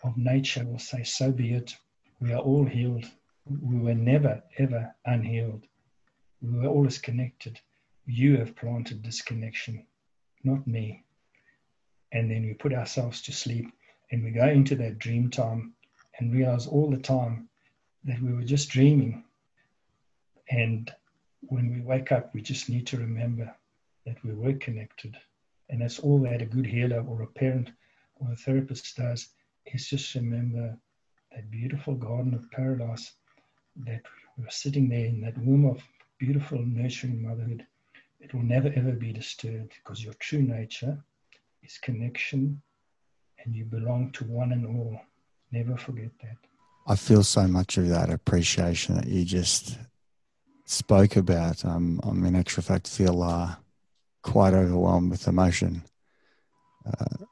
of 0.02 0.16
nature 0.16 0.64
will 0.64 0.78
say, 0.78 1.02
So 1.02 1.30
be 1.30 1.52
it. 1.52 1.76
We 2.20 2.32
are 2.34 2.40
all 2.40 2.66
healed. 2.66 3.06
We 3.47 3.78
were 3.78 3.94
never, 3.94 4.42
ever 4.59 4.94
unhealed. 5.06 5.66
We 6.42 6.59
were 6.59 6.68
always 6.68 6.98
connected. 6.98 7.59
You 8.05 8.36
have 8.36 8.56
planted 8.56 9.02
this 9.02 9.22
connection, 9.22 9.86
not 10.44 10.66
me. 10.66 11.05
And 12.12 12.30
then 12.30 12.42
we 12.42 12.55
put 12.55 12.74
ourselves 12.74 13.22
to 13.22 13.32
sleep 13.32 13.72
and 14.10 14.22
we 14.22 14.32
go 14.32 14.48
into 14.48 14.74
that 14.76 14.98
dream 14.98 15.30
time 15.30 15.74
and 16.18 16.34
realize 16.34 16.66
all 16.66 16.90
the 16.90 16.98
time 16.98 17.48
that 18.05 18.20
we 18.20 18.34
were 18.34 18.44
just 18.44 18.68
dreaming. 18.68 19.24
And 20.51 20.92
when 21.42 21.72
we 21.72 21.80
wake 21.80 22.12
up, 22.12 22.34
we 22.34 22.42
just 22.42 22.68
need 22.68 22.86
to 22.88 22.98
remember 22.98 23.55
that 24.05 24.22
we 24.24 24.34
were 24.34 24.55
connected. 24.55 25.16
And 25.70 25.80
that's 25.80 26.01
all 26.01 26.18
that 26.22 26.42
a 26.42 26.47
good 26.47 26.66
healer 26.66 27.01
or 27.01 27.22
a 27.22 27.26
parent 27.26 27.70
or 28.16 28.32
a 28.32 28.36
therapist 28.36 28.97
does 28.97 29.28
is 29.66 29.88
just 29.88 30.14
remember 30.14 30.76
that 31.32 31.51
beautiful 31.51 31.94
garden 31.94 32.35
of 32.35 32.51
paradise 32.51 33.12
that 33.85 34.02
we 34.36 34.44
were 34.44 34.51
sitting 34.51 34.89
there 34.89 35.07
in 35.07 35.20
that 35.20 35.39
womb 35.39 35.66
of 35.66 35.82
beautiful 36.19 36.59
nurturing 36.59 37.23
motherhood. 37.23 37.66
It 38.20 38.35
will 38.35 38.43
never 38.43 38.73
ever 38.74 38.93
be 38.93 39.12
disturbed 39.12 39.73
because 39.82 40.05
your 40.05 40.15
true 40.15 40.43
nature 40.43 41.02
is 41.62 41.78
connection 41.78 42.61
and 43.44 43.55
you 43.55 43.65
belong 43.65 44.12
to 44.12 44.24
one 44.24 44.52
and 44.52 44.66
all. 44.66 45.01
Never 45.52 45.77
forget 45.77 46.11
that. 46.23 46.36
I 46.86 46.97
feel 46.97 47.23
so 47.23 47.47
much 47.47 47.77
of 47.77 47.89
that 47.89 48.11
appreciation 48.11 48.97
that 48.97 49.07
you 49.07 49.24
just 49.24 49.78
spoke 50.65 51.16
about. 51.16 51.65
Um, 51.65 52.01
I 52.05 52.12
mean, 52.12 52.36
actual 52.36 52.62
fact, 52.62 52.89
feel 52.89 53.23
uh, 53.23 53.55
quite 54.23 54.55
overwhelmed 54.55 55.11
with 55.11 55.28
emotion. 55.28 55.82
Uh, 56.86 57.24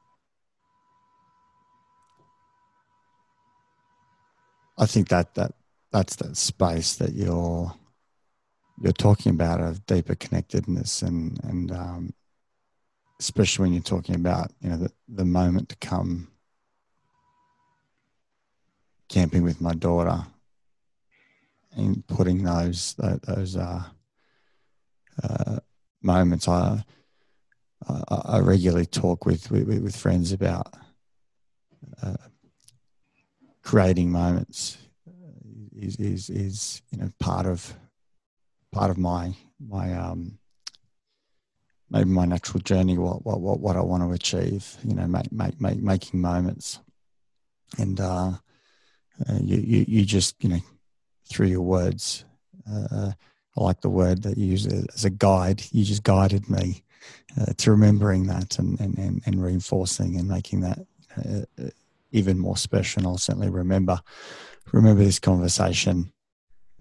I 4.79 4.85
think 4.85 5.09
that 5.09 5.35
that 5.35 5.53
that's 5.91 6.15
that 6.17 6.37
space 6.37 6.95
that 6.95 7.13
you're 7.13 7.73
you're 8.81 8.93
talking 8.93 9.33
about 9.33 9.59
of 9.59 9.85
deeper 9.85 10.15
connectedness 10.15 11.01
and 11.01 11.39
and 11.43 11.71
um, 11.71 12.13
especially 13.19 13.63
when 13.63 13.73
you're 13.73 13.83
talking 13.83 14.15
about 14.15 14.51
you 14.61 14.69
know 14.69 14.77
the, 14.77 14.91
the 15.07 15.25
moment 15.25 15.69
to 15.69 15.75
come 15.75 16.29
camping 19.09 19.43
with 19.43 19.59
my 19.59 19.73
daughter 19.73 20.25
and 21.75 22.07
putting 22.07 22.43
those 22.43 22.95
those 22.95 23.57
uh, 23.57 23.83
uh, 25.21 25.59
moments. 26.01 26.47
I, 26.47 26.83
I, 27.87 28.21
I 28.25 28.39
regularly 28.39 28.85
talk 28.85 29.25
with, 29.25 29.49
with, 29.51 29.67
with 29.67 29.95
friends 29.95 30.31
about 30.31 30.73
uh, 32.01 32.15
creating 33.63 34.11
moments 34.11 34.77
is, 35.75 35.95
is, 35.97 36.29
is, 36.29 36.81
you 36.91 36.99
know, 36.99 37.11
part 37.19 37.45
of, 37.45 37.73
part 38.71 38.91
of 38.91 38.97
my, 38.97 39.33
my, 39.59 39.93
um, 39.93 40.37
maybe 41.89 42.09
my 42.09 42.25
natural 42.25 42.61
journey, 42.61 42.97
what, 42.97 43.25
what, 43.25 43.39
what, 43.39 43.59
what 43.59 43.75
I 43.75 43.81
want 43.81 44.03
to 44.03 44.11
achieve, 44.11 44.77
you 44.83 44.93
know, 44.93 45.07
make, 45.07 45.31
make, 45.31 45.59
make, 45.59 45.81
making 45.81 46.21
moments. 46.21 46.79
And, 47.77 47.99
uh, 47.99 48.31
uh 49.27 49.39
you, 49.41 49.57
you, 49.57 49.85
you 49.87 50.05
just, 50.05 50.43
you 50.43 50.49
know, 50.49 50.59
through 51.29 51.47
your 51.47 51.61
words, 51.61 52.25
uh, 52.71 53.11
I 53.57 53.63
like 53.63 53.81
the 53.81 53.89
word 53.89 54.23
that 54.23 54.37
you 54.37 54.45
use 54.45 54.67
as 54.67 55.05
a 55.05 55.09
guide. 55.09 55.63
You 55.71 55.83
just 55.83 56.03
guided 56.03 56.49
me 56.49 56.83
uh, 57.39 57.53
to 57.57 57.71
remembering 57.71 58.27
that 58.27 58.59
and, 58.59 58.79
and, 58.79 58.97
and, 58.97 59.21
and, 59.25 59.43
reinforcing 59.43 60.17
and 60.17 60.27
making 60.27 60.61
that 60.61 60.79
uh, 61.17 61.63
uh, 61.63 61.69
even 62.11 62.37
more 62.37 62.57
special. 62.57 62.99
And 62.99 63.07
I'll 63.07 63.17
certainly 63.17 63.49
remember 63.49 63.99
remember 64.71 65.03
this 65.03 65.19
conversation 65.19 66.11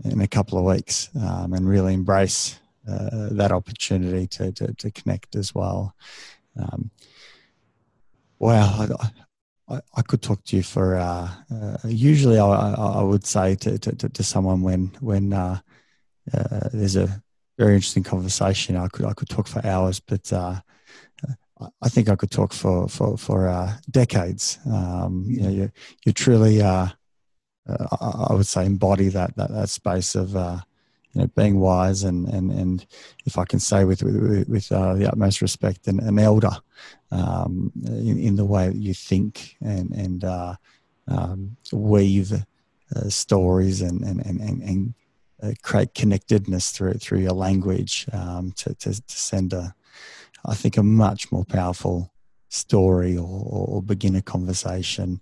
in 0.04 0.20
a 0.20 0.28
couple 0.28 0.58
of 0.58 0.64
weeks 0.64 1.08
um, 1.20 1.52
and 1.52 1.68
really 1.68 1.94
embrace 1.94 2.58
uh, 2.88 3.28
that 3.32 3.52
opportunity 3.52 4.26
to, 4.26 4.52
to, 4.52 4.72
to, 4.74 4.90
connect 4.90 5.36
as 5.36 5.54
well. 5.54 5.94
Um, 6.58 6.90
wow, 8.38 8.86
I, 9.68 9.80
I, 9.94 10.02
could 10.02 10.22
talk 10.22 10.42
to 10.44 10.56
you 10.56 10.62
for. 10.62 10.96
Uh, 10.96 11.30
uh, 11.52 11.76
usually, 11.84 12.38
I, 12.38 12.46
I, 12.46 13.02
would 13.02 13.26
say 13.26 13.56
to, 13.56 13.78
to, 13.78 14.08
to, 14.08 14.22
someone 14.22 14.62
when 14.62 14.86
when 15.00 15.32
uh, 15.32 15.60
there's 16.72 16.96
a 16.96 17.22
very 17.58 17.74
interesting 17.74 18.04
conversation. 18.04 18.76
I 18.76 18.88
could 18.88 19.04
I 19.04 19.12
could 19.12 19.28
talk 19.28 19.46
for 19.48 19.64
hours, 19.66 20.00
but 20.00 20.32
uh, 20.32 20.60
I 21.82 21.88
think 21.88 22.08
I 22.08 22.16
could 22.16 22.30
talk 22.30 22.52
for 22.52 22.88
for 22.88 23.16
for 23.16 23.48
uh, 23.48 23.74
decades. 23.90 24.58
Um, 24.70 25.24
you 25.26 25.42
know, 25.42 25.48
you 25.48 25.70
you 26.04 26.12
truly, 26.12 26.62
uh, 26.62 26.88
uh, 27.68 28.26
I 28.30 28.34
would 28.34 28.46
say, 28.46 28.66
embody 28.66 29.08
that 29.08 29.36
that, 29.36 29.50
that 29.50 29.68
space 29.68 30.14
of 30.14 30.36
uh, 30.36 30.58
you 31.12 31.22
know 31.22 31.26
being 31.28 31.58
wise 31.58 32.04
and 32.04 32.28
and 32.28 32.52
and 32.52 32.86
if 33.26 33.38
I 33.38 33.44
can 33.44 33.58
say 33.58 33.84
with 33.84 34.02
with, 34.02 34.48
with 34.48 34.68
the 34.68 35.08
utmost 35.10 35.42
respect, 35.42 35.88
an, 35.88 36.00
an 36.00 36.18
elder 36.18 36.56
um, 37.10 37.72
in, 37.84 38.18
in, 38.18 38.36
the 38.36 38.44
way 38.44 38.68
that 38.68 38.76
you 38.76 38.94
think 38.94 39.56
and 39.60 39.90
and 39.90 40.24
um, 41.08 41.56
weave 41.72 42.32
stories 43.08 43.82
and 43.82 44.02
and 44.02 44.24
and, 44.24 44.40
and 44.40 44.94
uh, 45.42 45.52
create 45.62 45.94
connectedness 45.94 46.70
through 46.70 46.94
through 46.94 47.20
your 47.20 47.32
language 47.32 48.06
um, 48.12 48.52
to, 48.52 48.74
to, 48.74 48.90
to 48.92 49.18
send 49.18 49.52
a 49.52 49.74
I 50.44 50.54
think 50.54 50.76
a 50.76 50.82
much 50.82 51.30
more 51.32 51.44
powerful 51.44 52.12
story 52.48 53.16
or, 53.16 53.26
or 53.46 53.82
begin 53.82 54.16
a 54.16 54.22
conversation. 54.22 55.20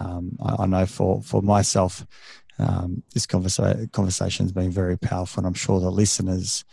Um, 0.00 0.38
I, 0.42 0.62
I, 0.62 0.66
know 0.66 0.86
for 0.86 1.22
for 1.22 1.42
myself, 1.42 2.06
um, 2.58 3.02
this 3.12 3.26
conversa- 3.26 3.90
conversation 3.92 4.46
has 4.46 4.52
been 4.52 4.70
very 4.70 4.96
powerful, 4.96 5.40
and 5.40 5.46
I'm 5.46 5.54
sure 5.54 5.80
the 5.80 5.90
listeners 5.90 6.64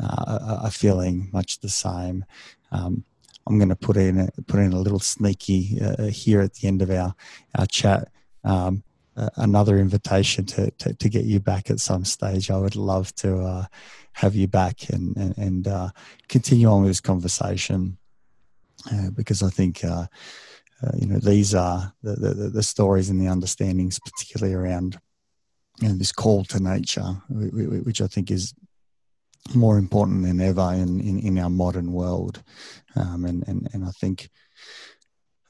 uh, 0.00 0.24
are, 0.26 0.64
are, 0.64 0.70
feeling 0.70 1.28
much 1.32 1.60
the 1.60 1.68
same. 1.68 2.24
Um, 2.70 3.04
I'm 3.46 3.58
going 3.58 3.70
to 3.70 3.76
put 3.76 3.96
in 3.96 4.20
a, 4.20 4.28
put 4.42 4.60
in 4.60 4.72
a 4.72 4.78
little 4.80 5.00
sneaky 5.00 5.80
uh, 5.80 6.04
here 6.04 6.40
at 6.40 6.54
the 6.54 6.68
end 6.68 6.82
of 6.82 6.90
our 6.90 7.14
our 7.56 7.66
chat. 7.66 8.08
Um, 8.44 8.84
another 9.36 9.78
invitation 9.78 10.46
to, 10.46 10.70
to, 10.72 10.94
to 10.94 11.08
get 11.08 11.24
you 11.24 11.40
back 11.40 11.70
at 11.70 11.80
some 11.80 12.04
stage. 12.04 12.50
I 12.50 12.58
would 12.58 12.76
love 12.76 13.14
to 13.16 13.40
uh, 13.40 13.64
have 14.18 14.34
you 14.34 14.48
back 14.48 14.88
and 14.90 15.16
and, 15.16 15.38
and 15.38 15.68
uh, 15.68 15.90
continue 16.28 16.68
on 16.68 16.82
with 16.82 16.90
this 16.90 17.00
conversation 17.00 17.98
uh, 18.92 19.10
because 19.10 19.42
I 19.42 19.50
think. 19.50 19.84
Uh, 19.84 20.06
uh, 20.80 20.92
you 20.96 21.08
know 21.08 21.18
these 21.18 21.56
are 21.56 21.92
the, 22.04 22.14
the, 22.14 22.50
the 22.50 22.62
stories 22.62 23.10
and 23.10 23.20
the 23.20 23.26
understandings, 23.26 23.98
particularly 23.98 24.54
around 24.54 24.96
you 25.80 25.88
know, 25.88 25.94
this 25.94 26.12
call 26.12 26.44
to 26.44 26.62
nature, 26.62 27.20
which 27.28 28.00
I 28.00 28.06
think 28.06 28.30
is 28.30 28.54
more 29.54 29.78
important 29.78 30.24
than 30.24 30.40
ever 30.40 30.72
in, 30.72 31.00
in, 31.00 31.18
in 31.18 31.38
our 31.38 31.50
modern 31.50 31.92
world. 31.92 32.42
Um, 32.96 33.24
and, 33.24 33.46
and, 33.46 33.68
and 33.72 33.84
I 33.84 33.90
think 33.90 34.28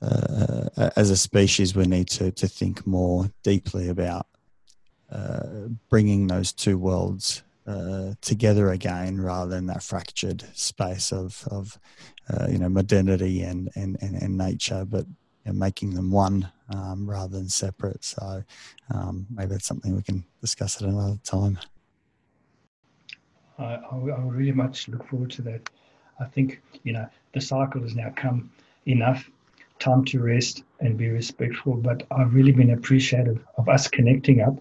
uh, 0.00 0.90
as 0.96 1.10
a 1.10 1.16
species, 1.16 1.74
we 1.74 1.86
need 1.86 2.08
to, 2.08 2.30
to 2.32 2.46
think 2.46 2.86
more 2.86 3.30
deeply 3.42 3.88
about 3.88 4.26
uh, 5.10 5.68
bringing 5.88 6.26
those 6.26 6.52
two 6.52 6.78
worlds 6.78 7.42
uh, 7.68 8.14
together 8.20 8.70
again 8.72 9.20
rather 9.20 9.50
than 9.50 9.66
that 9.66 9.82
fractured 9.82 10.44
space 10.54 11.12
of, 11.12 11.46
of 11.50 11.78
uh, 12.32 12.46
you 12.50 12.58
know, 12.58 12.68
modernity 12.68 13.42
and, 13.42 13.70
and, 13.74 13.98
and, 14.00 14.14
and 14.16 14.38
nature, 14.38 14.84
but 14.84 15.06
you 15.44 15.52
know, 15.52 15.52
making 15.52 15.94
them 15.94 16.10
one 16.10 16.50
um, 16.74 17.08
rather 17.08 17.36
than 17.36 17.48
separate. 17.48 18.02
So 18.04 18.42
um, 18.92 19.26
maybe 19.30 19.50
that's 19.50 19.66
something 19.66 19.94
we 19.94 20.02
can 20.02 20.24
discuss 20.40 20.80
at 20.80 20.88
another 20.88 21.18
time. 21.24 21.58
I, 23.58 23.64
I, 23.64 23.96
I 23.96 24.20
really 24.22 24.52
much 24.52 24.88
look 24.88 25.06
forward 25.08 25.30
to 25.32 25.42
that. 25.42 25.68
I 26.20 26.24
think, 26.24 26.62
you 26.84 26.92
know, 26.92 27.06
the 27.34 27.40
cycle 27.40 27.82
has 27.82 27.94
now 27.94 28.12
come 28.16 28.50
enough 28.86 29.28
time 29.78 30.04
to 30.06 30.20
rest 30.20 30.64
and 30.80 30.96
be 30.96 31.08
respectful. 31.08 31.74
But 31.74 32.06
I've 32.10 32.34
really 32.34 32.52
been 32.52 32.70
appreciative 32.70 33.44
of 33.56 33.68
us 33.68 33.88
connecting 33.88 34.40
up. 34.40 34.58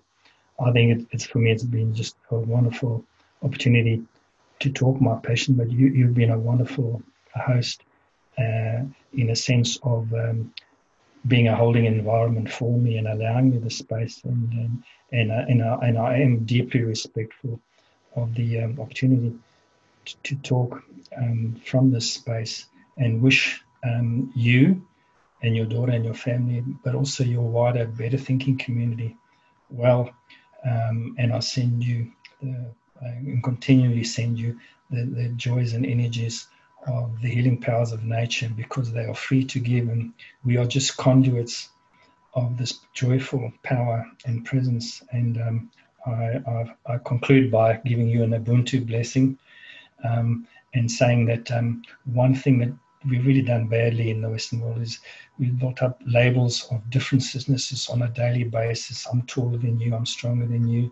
I 0.60 0.72
think 0.72 1.00
it, 1.00 1.08
it's 1.12 1.26
for 1.26 1.40
me, 1.40 1.52
it's 1.52 1.64
been 1.64 1.94
just 1.94 2.16
a 2.32 2.36
wonderful 2.36 3.06
opportunity 3.44 4.04
to 4.60 4.72
talk 4.72 5.00
my 5.00 5.16
passion. 5.18 5.56
But 5.56 5.72
you, 5.72 5.88
you've 5.88 6.16
been 6.16 6.32
a 6.32 6.40
wonderful 6.40 7.02
host 7.36 7.84
uh, 8.38 8.82
in 9.14 9.30
a 9.30 9.36
sense 9.36 9.78
of 9.84 10.12
um, 10.14 10.54
being 11.28 11.48
a 11.48 11.56
holding 11.56 11.86
environment 11.86 12.52
for 12.52 12.78
me 12.78 12.98
and 12.98 13.08
allowing 13.08 13.52
me 13.52 13.58
the 13.58 13.70
space. 13.70 14.22
And 14.24 14.52
and 14.54 14.84
and, 15.12 15.32
uh, 15.32 15.46
and, 15.48 15.62
uh, 15.62 15.78
and 15.82 15.98
I 15.98 16.18
am 16.18 16.46
deeply 16.46 16.82
respectful 16.82 17.60
of 18.16 18.34
the 18.36 18.62
um, 18.62 18.80
opportunity 18.80 19.38
to, 20.06 20.18
to 20.24 20.36
talk 20.38 20.84
um, 21.16 21.62
from 21.66 21.92
this 21.92 22.12
space 22.12 22.66
and 22.98 23.22
wish 23.22 23.62
um, 23.84 24.32
you 24.36 24.82
and 25.44 25.56
your 25.56 25.66
daughter 25.66 25.92
and 25.92 26.04
your 26.04 26.16
family, 26.16 26.64
but 26.84 26.96
also 26.96 27.24
your 27.24 27.44
wider 27.44 27.86
better 27.86 28.18
thinking 28.18 28.58
community 28.58 29.16
well. 29.70 30.10
Um, 30.66 31.16
and 31.18 31.34
I 31.34 31.40
send 31.40 31.84
you 31.84 32.12
the, 32.42 32.72
and 33.02 33.44
continually 33.44 34.04
send 34.04 34.40
you 34.40 34.60
the, 34.90 35.04
the 35.04 35.30
joys 35.30 35.74
and 35.74 35.86
energies 35.86 36.48
of 36.88 37.22
the 37.22 37.30
healing 37.30 37.60
powers 37.60 37.92
of 37.92 38.04
nature 38.04 38.50
because 38.56 38.92
they 38.92 39.06
are 39.06 39.16
free 39.16 39.44
to 39.46 39.60
give 39.60 39.90
and 39.90 40.14
we 40.44 40.58
are 40.58 40.66
just 40.66 40.98
conduits 40.98 41.70
of 42.34 42.58
this 42.58 42.80
joyful 42.94 43.52
power 43.64 44.06
and 44.26 44.46
presence. 44.46 45.04
And 45.12 45.42
um, 45.42 45.72
I, 46.06 46.42
I, 46.48 46.76
I, 46.86 46.98
conclude 47.00 47.52
by 47.52 47.82
giving 47.86 48.08
you 48.08 48.24
an 48.24 48.32
Ubuntu 48.32 48.86
blessing 48.86 49.38
um, 50.04 50.48
and 50.74 50.90
saying 50.90 51.26
that 51.26 51.52
um, 51.52 51.82
one 52.06 52.36
thing 52.36 52.60
that 52.60 52.74
we've 53.06 53.26
really 53.26 53.42
done 53.42 53.68
badly 53.68 54.10
in 54.10 54.22
the 54.22 54.30
Western 54.30 54.62
world 54.62 54.82
is 54.82 55.00
we've 55.38 55.58
built 55.58 55.82
up 55.82 56.02
labels 56.06 56.68
of 56.72 56.90
differences 56.90 57.90
on 57.90 58.02
a 58.02 58.10
daily 58.10 58.44
basis. 58.44 59.06
I'm 59.06 59.22
taller 59.24 59.58
than 59.58 59.80
you, 59.80 59.96
I'm 59.96 60.06
stronger 60.06 60.46
than 60.46 60.68
you, 60.68 60.92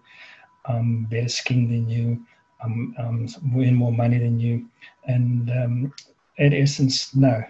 I'm 0.66 1.06
better 1.06 1.30
skinned 1.30 1.72
than 1.72 1.90
you, 1.90 2.26
I'm, 2.64 2.96
I'm 2.98 3.28
winning 3.54 3.76
more 3.76 3.92
money 3.92 4.18
than 4.20 4.40
you. 4.40 4.68
And 5.06 5.50
um, 5.50 5.94
in 6.38 6.54
essence, 6.54 7.16
no. 7.16 7.44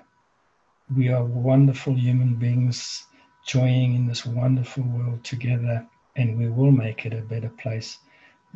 We 0.96 1.10
are 1.10 1.26
wonderful 1.26 1.96
human 1.96 2.36
beings 2.36 3.08
joining 3.46 3.96
in 3.96 4.08
this 4.08 4.26
wonderful 4.26 4.84
world 4.84 5.24
together, 5.24 5.86
and 6.16 6.38
we 6.38 6.48
will 6.48 6.72
make 6.72 7.06
it 7.06 7.14
a 7.14 7.22
better 7.22 7.50
place 7.50 7.98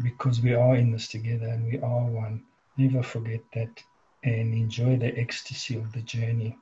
because 0.03 0.41
we 0.41 0.53
are 0.53 0.75
in 0.75 0.91
this 0.91 1.07
together 1.07 1.47
and 1.47 1.65
we 1.65 1.79
are 1.79 2.05
one. 2.05 2.43
Never 2.77 3.03
forget 3.03 3.41
that 3.53 3.83
and 4.23 4.53
enjoy 4.53 4.97
the 4.97 5.17
ecstasy 5.17 5.77
of 5.77 5.91
the 5.93 6.01
journey. 6.01 6.57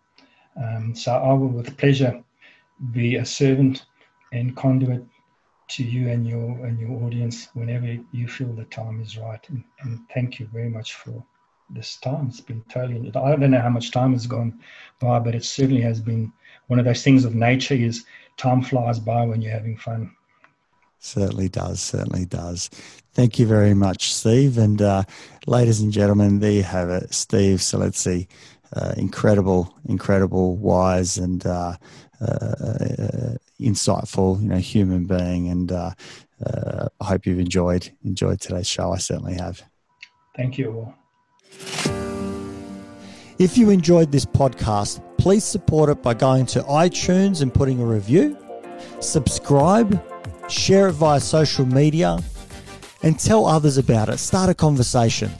Um, 0.62 0.96
so 0.96 1.14
I 1.14 1.34
will, 1.34 1.48
with 1.48 1.78
pleasure, 1.78 2.24
be 2.92 3.16
a 3.16 3.26
servant 3.26 3.86
and 4.32 4.56
conduit 4.56 5.06
to 5.70 5.84
you 5.84 6.10
and 6.10 6.26
your 6.26 6.66
and 6.66 6.80
your 6.80 7.04
audience 7.04 7.50
whenever 7.54 7.98
you 8.12 8.28
feel 8.28 8.54
the 8.54 8.66
time 8.66 9.02
is 9.02 9.18
right. 9.18 9.44
And, 9.50 9.64
and 9.82 10.00
thank 10.14 10.40
you 10.40 10.48
very 10.54 10.70
much 10.70 10.94
for 10.94 11.24
this 11.70 11.98
time. 11.98 12.28
It's 12.28 12.42
been 12.42 12.64
totally. 12.70 13.10
I 13.10 13.36
don't 13.36 13.52
know 13.52 13.62
how 13.62 13.70
much 13.70 13.92
time 13.92 14.14
has 14.14 14.28
gone 14.28 14.60
by, 15.00 15.20
but 15.20 15.36
it 15.36 15.44
certainly 15.44 15.82
has 15.82 16.00
been 16.00 16.32
one 16.68 16.80
of 16.80 16.86
those 16.86 17.04
things 17.04 17.26
of 17.26 17.36
nature. 17.36 17.74
Is 17.74 18.06
time 18.38 18.62
flies 18.62 19.00
by 19.00 19.26
when 19.26 19.42
you're 19.42 19.52
having 19.52 19.78
fun. 19.78 20.16
Certainly 21.00 21.50
does. 21.50 21.82
Certainly 21.82 22.26
does. 22.26 22.70
Thank 23.14 23.40
you 23.40 23.48
very 23.48 23.74
much, 23.74 24.14
Steve. 24.14 24.58
And 24.58 24.82
uh, 24.82 25.04
ladies 25.48 25.82
and 25.82 25.92
gentlemen, 25.92 26.40
there 26.40 26.52
you 26.52 26.64
have 26.64 26.90
it, 26.90 27.14
Steve 27.14 27.60
Selezzi. 27.60 28.28
Uh, 28.74 28.94
incredible, 28.98 29.74
incredible, 29.88 30.58
wise, 30.58 31.18
and 31.18 31.46
uh, 31.46 31.76
uh 32.20 33.36
insightful, 33.62 34.42
you 34.42 34.50
know, 34.50 34.58
human 34.58 35.06
being. 35.06 35.50
And 35.50 35.72
uh, 35.72 35.92
uh, 36.46 36.88
I 37.00 37.06
hope 37.06 37.26
you've 37.26 37.40
enjoyed 37.40 37.90
enjoyed 38.04 38.40
today's 38.40 38.68
show. 38.68 38.92
I 38.92 38.98
certainly 38.98 39.36
have. 39.36 39.64
Thank 40.36 40.58
you. 40.58 40.94
If 43.40 43.58
you 43.58 43.70
enjoyed 43.70 44.12
this 44.12 44.26
podcast, 44.26 45.02
please 45.18 45.44
support 45.44 45.90
it 45.90 46.02
by 46.02 46.14
going 46.14 46.46
to 46.48 46.62
iTunes 46.64 47.42
and 47.42 47.54
putting 47.54 47.82
a 47.82 47.86
review. 47.86 48.38
Subscribe 49.00 50.02
share 50.48 50.88
it 50.88 50.94
via 50.94 51.20
social 51.20 51.66
media, 51.66 52.20
and 53.04 53.20
tell 53.20 53.46
others 53.46 53.78
about 53.78 54.10
it. 54.10 54.18
Start 54.18 54.50
a 54.50 54.54
conversation. 54.54 55.32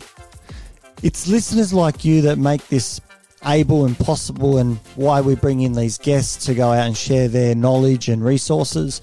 It's 1.04 1.28
listeners 1.28 1.74
like 1.74 2.06
you 2.06 2.22
that 2.22 2.38
make 2.38 2.66
this 2.68 3.02
able 3.46 3.86
and 3.86 3.98
possible, 3.98 4.58
and 4.58 4.78
why 4.96 5.22
we 5.22 5.36
bring 5.36 5.62
in 5.62 5.74
these 5.74 5.98
guests 5.98 6.46
to 6.46 6.54
go 6.54 6.72
out 6.72 6.88
and 6.88 6.98
share 6.98 7.28
their 7.28 7.56
knowledge 7.56 8.10
and 8.10 8.24
resources. 8.24 9.02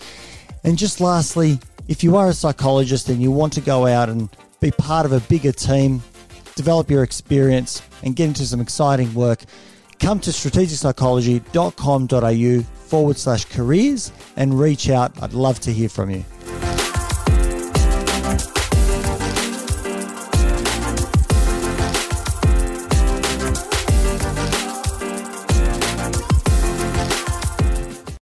And 0.64 0.78
just 0.78 1.00
lastly, 1.00 1.58
if 1.88 2.02
you 2.02 2.16
are 2.16 2.28
a 2.28 2.32
psychologist 2.32 3.08
and 3.08 3.22
you 3.22 3.30
want 3.30 3.52
to 3.54 3.60
go 3.60 3.86
out 3.86 4.08
and 4.08 4.28
be 4.60 4.72
part 4.72 5.06
of 5.06 5.12
a 5.12 5.20
bigger 5.20 5.52
team, 5.52 6.02
develop 6.56 6.90
your 6.90 7.02
experience, 7.02 7.82
and 8.02 8.16
get 8.16 8.28
into 8.28 8.46
some 8.46 8.60
exciting 8.60 9.12
work, 9.14 9.40
come 9.98 10.20
to 10.20 10.30
strategicpsychology.com.au 10.30 12.73
forward 12.94 13.18
slash 13.18 13.44
careers 13.46 14.12
and 14.36 14.56
reach 14.56 14.88
out. 14.88 15.20
I'd 15.20 15.32
love 15.32 15.58
to 15.62 15.72
hear 15.72 15.88
from 15.88 16.10
you. 16.10 16.24